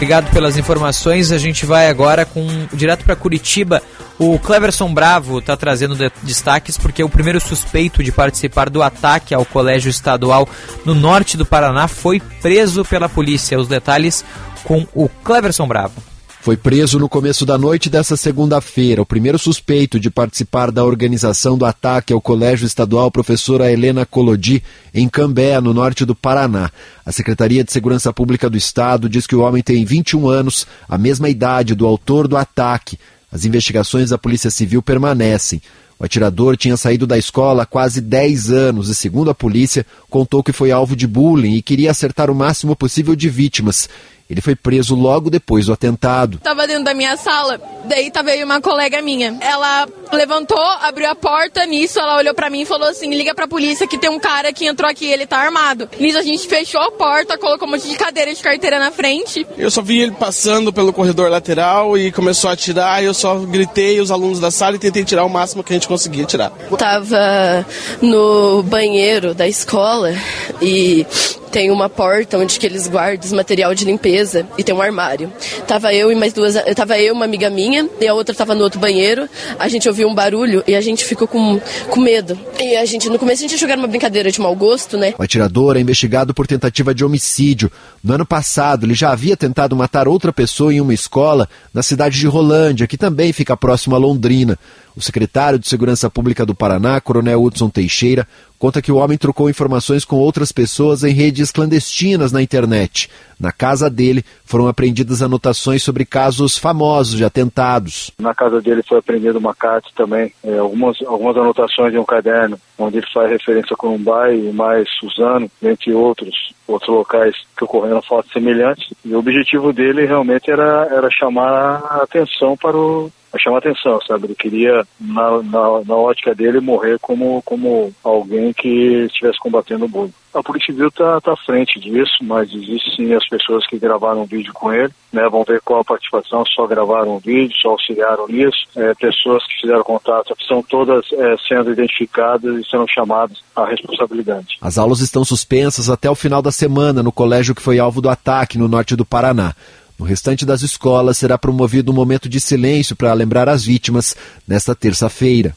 [0.01, 1.31] Obrigado pelas informações.
[1.31, 3.83] A gente vai agora com direto para Curitiba.
[4.17, 9.31] O Cleverson Bravo está trazendo de, destaques porque o primeiro suspeito de participar do ataque
[9.31, 10.49] ao colégio estadual
[10.83, 13.59] no norte do Paraná foi preso pela polícia.
[13.59, 14.25] Os detalhes
[14.63, 16.10] com o Cleverson Bravo.
[16.41, 21.55] Foi preso no começo da noite dessa segunda-feira o primeiro suspeito de participar da organização
[21.55, 26.71] do ataque ao Colégio Estadual Professora Helena Colodi, em Cambé, no norte do Paraná.
[27.05, 30.97] A Secretaria de Segurança Pública do Estado diz que o homem tem 21 anos, a
[30.97, 32.97] mesma idade do autor do ataque.
[33.31, 35.61] As investigações da Polícia Civil permanecem.
[35.99, 40.41] O atirador tinha saído da escola há quase 10 anos e, segundo a polícia, contou
[40.41, 43.87] que foi alvo de bullying e queria acertar o máximo possível de vítimas.
[44.31, 46.37] Ele foi preso logo depois do atentado.
[46.37, 49.37] Tava dentro da minha sala, daí tava aí uma colega minha.
[49.41, 53.45] Ela levantou, abriu a porta, nisso ela olhou para mim e falou assim: liga pra
[53.45, 55.89] polícia que tem um cara que entrou aqui, ele tá armado.
[55.99, 59.45] Nisso a gente fechou a porta, colocou um monte de cadeira de carteira na frente.
[59.57, 63.99] Eu só vi ele passando pelo corredor lateral e começou a atirar, eu só gritei
[63.99, 66.51] os alunos da sala e tentei tirar o máximo que a gente conseguia tirar.
[66.77, 67.65] Tava
[68.01, 70.13] no banheiro da escola
[70.61, 71.05] e
[71.51, 75.31] tem uma porta onde que eles guardam material de limpeza e tem um armário.
[75.67, 78.63] Tava eu e mais duas, tava eu uma amiga minha e a outra tava no
[78.63, 79.27] outro banheiro.
[79.59, 81.59] A gente ouviu um barulho e a gente ficou com,
[81.89, 82.39] com medo.
[82.59, 85.13] E a gente no começo a gente era uma brincadeira de mau gosto, né?
[85.17, 87.71] O atirador é investigado por tentativa de homicídio.
[88.03, 92.17] No ano passado, ele já havia tentado matar outra pessoa em uma escola na cidade
[92.19, 94.57] de Rolândia, que também fica próximo a Londrina.
[94.95, 98.27] O secretário de Segurança Pública do Paraná, Coronel Hudson Teixeira,
[98.59, 103.09] conta que o homem trocou informações com outras pessoas em redes clandestinas na internet.
[103.39, 108.11] Na casa dele foram apreendidas anotações sobre casos famosos de atentados.
[108.19, 112.59] Na casa dele foi apreendido uma carta também, é, algumas, algumas anotações de um caderno,
[112.83, 118.01] onde ele faz referência a Corumbá e mais Suzano, entre outros, outros locais que ocorreram
[118.01, 118.93] fatos semelhantes.
[119.03, 123.99] E o objetivo dele realmente era, era chamar a atenção para o, a chamar atenção,
[124.01, 124.25] sabe?
[124.25, 129.89] Ele queria, na, na, na, ótica dele, morrer como, como alguém que estivesse combatendo o
[129.89, 130.13] bullying.
[130.33, 134.21] A Polícia Civil está tá à frente disso, mas existem sim as pessoas que gravaram
[134.21, 135.27] um vídeo com ele, né?
[135.29, 138.65] Vão ver qual a participação, só gravaram um vídeo, só auxiliaram nisso.
[138.75, 144.57] É, pessoas que fizeram contato, são todas é, sendo identificadas e sendo chamadas à responsabilidade.
[144.61, 148.09] As aulas estão suspensas até o final da semana no colégio que foi alvo do
[148.09, 149.53] ataque no norte do Paraná.
[149.99, 154.15] No restante das escolas será promovido um momento de silêncio para lembrar as vítimas
[154.47, 155.55] nesta terça-feira.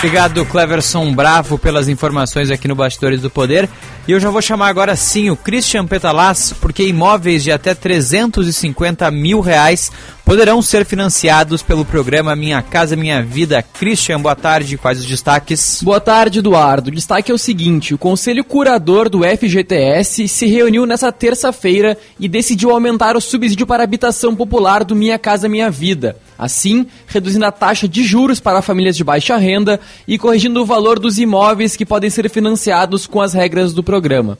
[0.00, 3.68] Obrigado, Cleverson Bravo, pelas informações aqui no Bastidores do Poder.
[4.08, 9.10] E eu já vou chamar agora sim o Christian Petalaz, porque imóveis de até 350
[9.10, 9.92] mil reais
[10.24, 13.62] poderão ser financiados pelo programa Minha Casa Minha Vida.
[13.78, 14.78] Christian, boa tarde.
[14.78, 15.82] Quais os destaques?
[15.82, 16.88] Boa tarde, Eduardo.
[16.88, 22.26] O destaque é o seguinte: o Conselho Curador do FGTS se reuniu nessa terça-feira e
[22.26, 26.16] decidiu aumentar o subsídio para habitação popular do Minha Casa Minha Vida.
[26.40, 30.98] Assim, reduzindo a taxa de juros para famílias de baixa renda e corrigindo o valor
[30.98, 34.38] dos imóveis que podem ser financiados com as regras do programa.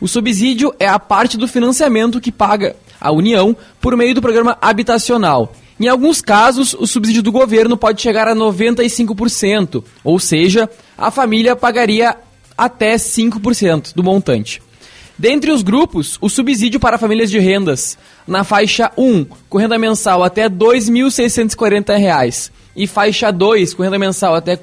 [0.00, 4.56] O subsídio é a parte do financiamento que paga a União por meio do programa
[4.58, 5.52] habitacional.
[5.78, 11.54] Em alguns casos, o subsídio do governo pode chegar a 95%, ou seja, a família
[11.54, 12.16] pagaria
[12.56, 14.62] até 5% do montante.
[15.16, 17.96] Dentre os grupos, o subsídio para famílias de rendas
[18.26, 24.34] na faixa 1, com renda mensal até R$ 2.640, e faixa 2, com renda mensal
[24.34, 24.58] até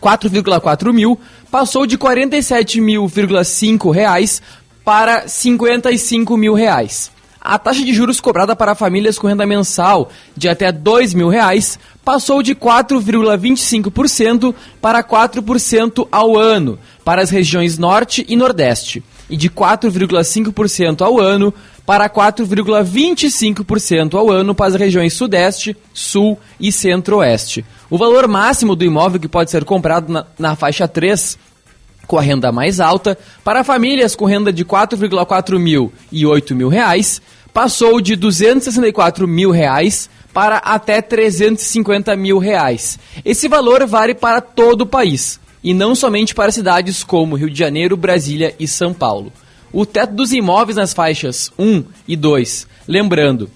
[0.00, 1.20] 4,4 mil,
[1.50, 4.40] passou de R$ 47.500
[4.82, 7.12] para 55 mil reais.
[7.40, 11.78] a taxa de juros cobrada para famílias com renda mensal de até 2 mil reais
[12.04, 19.02] passou de 4,25% para 4% ao ano para as regiões Norte e Nordeste
[19.32, 21.52] e de 4,5% ao ano
[21.86, 27.64] para 4,25% ao ano para as regiões Sudeste, Sul e Centro-Oeste.
[27.88, 31.38] O valor máximo do imóvel que pode ser comprado na, na faixa 3
[32.06, 36.68] com a renda mais alta, para famílias com renda de 4,4 mil e 8 mil
[36.68, 37.22] reais,
[37.54, 42.98] passou de 264 mil reais para até 350 mil reais.
[43.24, 47.58] Esse valor vale para todo o país e não somente para cidades como Rio de
[47.58, 49.32] Janeiro, Brasília e São Paulo.
[49.72, 53.50] O teto dos imóveis nas faixas 1 e 2, lembrando,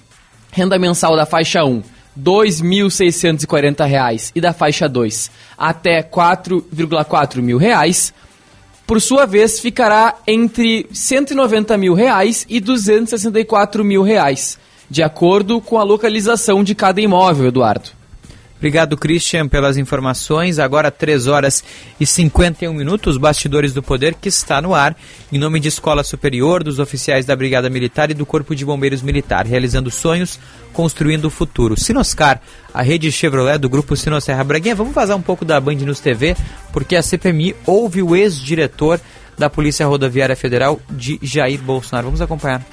[0.51, 1.83] renda mensal da faixa 1 R$
[2.23, 8.15] 2.640 e da faixa 2 até 4,4 mil reais,
[8.87, 14.59] por sua vez, ficará entre 190 mil reais e 264 mil reais,
[14.89, 17.91] de acordo com a localização de cada imóvel, Eduardo.
[18.57, 20.59] Obrigado, Christian, pelas informações.
[20.59, 21.63] Agora, 3 horas
[22.01, 24.97] e 51 minutos, Bastidores do Poder, que está no ar,
[25.31, 29.03] em nome de Escola Superior, dos oficiais da Brigada Militar e do Corpo de Bombeiros
[29.03, 30.41] Militar, realizando sonhos,
[30.73, 31.79] construindo o futuro.
[31.79, 32.41] Sinoscar,
[32.73, 34.75] a rede Chevrolet do Grupo Sinosserra Braguinha.
[34.75, 36.35] Vamos vazar um pouco da Band News TV,
[36.73, 38.99] porque a CPMI ouve o ex-diretor
[39.37, 42.07] da Polícia Rodoviária Federal, de Jair Bolsonaro.
[42.07, 42.65] Vamos acompanhar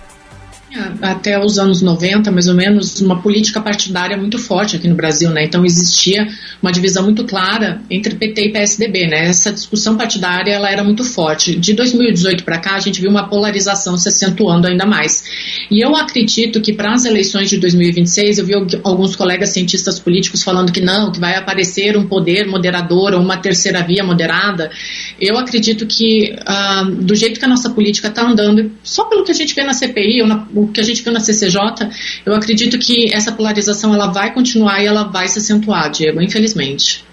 [1.01, 5.29] até os anos 90, mais ou menos, uma política partidária muito forte aqui no Brasil,
[5.29, 5.43] né?
[5.45, 6.27] Então existia
[6.61, 9.27] uma divisão muito clara entre PT e PSDB, né?
[9.27, 11.55] Essa discussão partidária ela era muito forte.
[11.55, 15.23] De 2018 para cá, a gente viu uma polarização se acentuando ainda mais.
[15.69, 20.41] E eu acredito que para as eleições de 2026, eu vi alguns colegas cientistas políticos
[20.43, 24.71] falando que não, que vai aparecer um poder moderador ou uma terceira via moderada.
[25.19, 29.31] Eu acredito que ah, do jeito que a nossa política está andando, só pelo que
[29.31, 31.59] a gente vê na CPI ou na o que a gente viu na CCJ,
[32.25, 37.03] eu acredito que essa polarização ela vai continuar e ela vai se acentuar, Diego, infelizmente.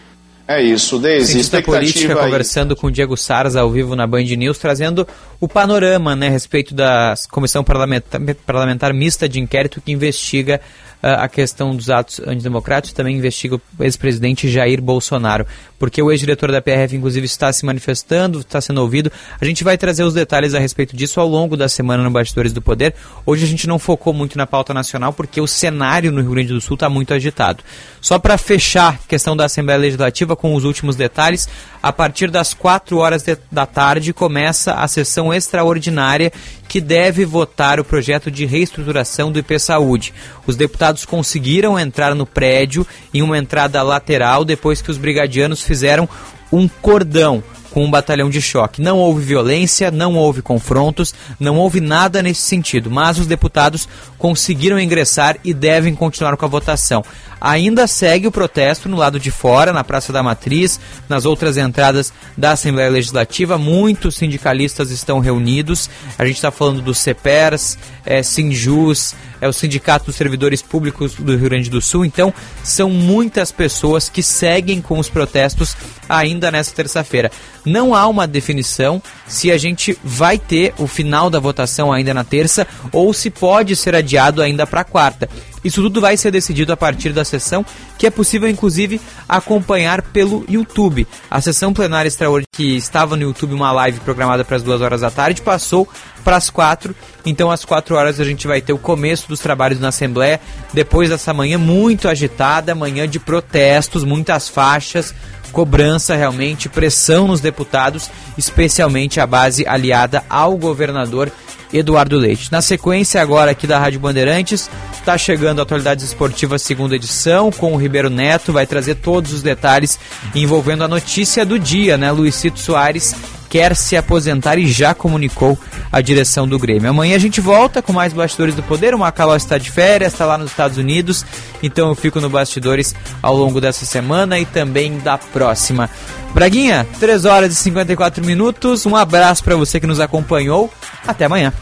[0.50, 1.26] É isso, Deise.
[1.26, 2.24] Cientista política aí.
[2.24, 5.06] conversando com o Diego Saras ao vivo na Band News, trazendo
[5.40, 10.60] o panorama né, a respeito da Comissão Parlamentar, Parlamentar Mista de Inquérito que investiga
[11.02, 15.46] a questão dos atos antidemocráticos, também investiga o ex-presidente Jair Bolsonaro,
[15.78, 19.10] porque o ex-diretor da PRF, inclusive, está se manifestando, está sendo ouvido.
[19.40, 22.52] A gente vai trazer os detalhes a respeito disso ao longo da semana no Bastidores
[22.52, 22.94] do Poder.
[23.24, 26.52] Hoje a gente não focou muito na pauta nacional, porque o cenário no Rio Grande
[26.52, 27.64] do Sul está muito agitado.
[28.00, 31.48] Só para fechar a questão da Assembleia Legislativa com os últimos detalhes,
[31.82, 36.32] a partir das 4 horas de, da tarde começa a sessão extraordinária
[36.66, 40.14] que deve votar o projeto de reestruturação do IP Saúde.
[40.46, 46.08] Os deputados conseguiram entrar no prédio em uma entrada lateral depois que os brigadianos fizeram
[46.50, 48.82] um cordão com um batalhão de choque.
[48.82, 53.88] Não houve violência, não houve confrontos, não houve nada nesse sentido, mas os deputados
[54.18, 57.04] conseguiram ingressar e devem continuar com a votação.
[57.40, 60.78] Ainda segue o protesto no lado de fora, na Praça da Matriz,
[61.08, 63.56] nas outras entradas da Assembleia Legislativa.
[63.56, 65.88] Muitos sindicalistas estão reunidos.
[66.18, 71.34] A gente está falando do CEPERS, é, Sinjus, é o Sindicato dos Servidores Públicos do
[71.34, 72.04] Rio Grande do Sul.
[72.04, 72.32] Então,
[72.62, 75.74] são muitas pessoas que seguem com os protestos
[76.06, 77.30] ainda nessa terça-feira.
[77.64, 82.24] Não há uma definição se a gente vai ter o final da votação ainda na
[82.24, 85.28] terça ou se pode ser adiado ainda para quarta.
[85.62, 87.64] Isso tudo vai ser decidido a partir da sessão,
[87.98, 91.06] que é possível inclusive acompanhar pelo YouTube.
[91.30, 95.02] A sessão plenária extraordinária que estava no YouTube, uma live programada para as duas horas
[95.02, 95.88] da tarde, passou
[96.24, 96.94] para as quatro.
[97.24, 100.40] Então, às quatro horas a gente vai ter o começo dos trabalhos na Assembleia.
[100.72, 105.14] Depois dessa manhã muito agitada, manhã de protestos, muitas faixas,
[105.50, 111.30] cobrança realmente, pressão nos deputados, especialmente a base aliada ao governador
[111.72, 112.50] Eduardo Leite.
[112.50, 117.72] Na sequência, agora aqui da Rádio Bandeirantes, está chegando a Atualidades Esportivas segunda edição com
[117.72, 119.98] o Ribeiro Neto, vai trazer todos os detalhes
[120.34, 122.10] envolvendo a notícia do dia, né?
[122.10, 123.14] Luizito Soares
[123.50, 125.58] quer se aposentar e já comunicou
[125.92, 126.88] a direção do Grêmio.
[126.88, 128.94] Amanhã a gente volta com mais Bastidores do Poder.
[128.94, 131.26] O Macaló está de férias, está lá nos Estados Unidos,
[131.60, 135.90] então eu fico no Bastidores ao longo dessa semana e também da próxima.
[136.32, 138.86] Braguinha, 3 horas e 54 minutos.
[138.86, 140.72] Um abraço para você que nos acompanhou.
[141.04, 141.52] Até amanhã.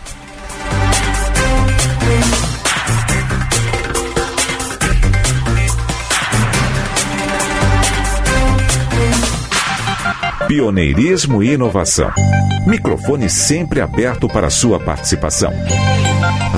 [10.49, 12.11] Pioneirismo e inovação.
[12.67, 15.53] Microfone sempre aberto para sua participação.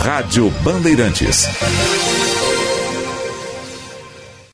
[0.00, 1.48] Rádio Bandeirantes.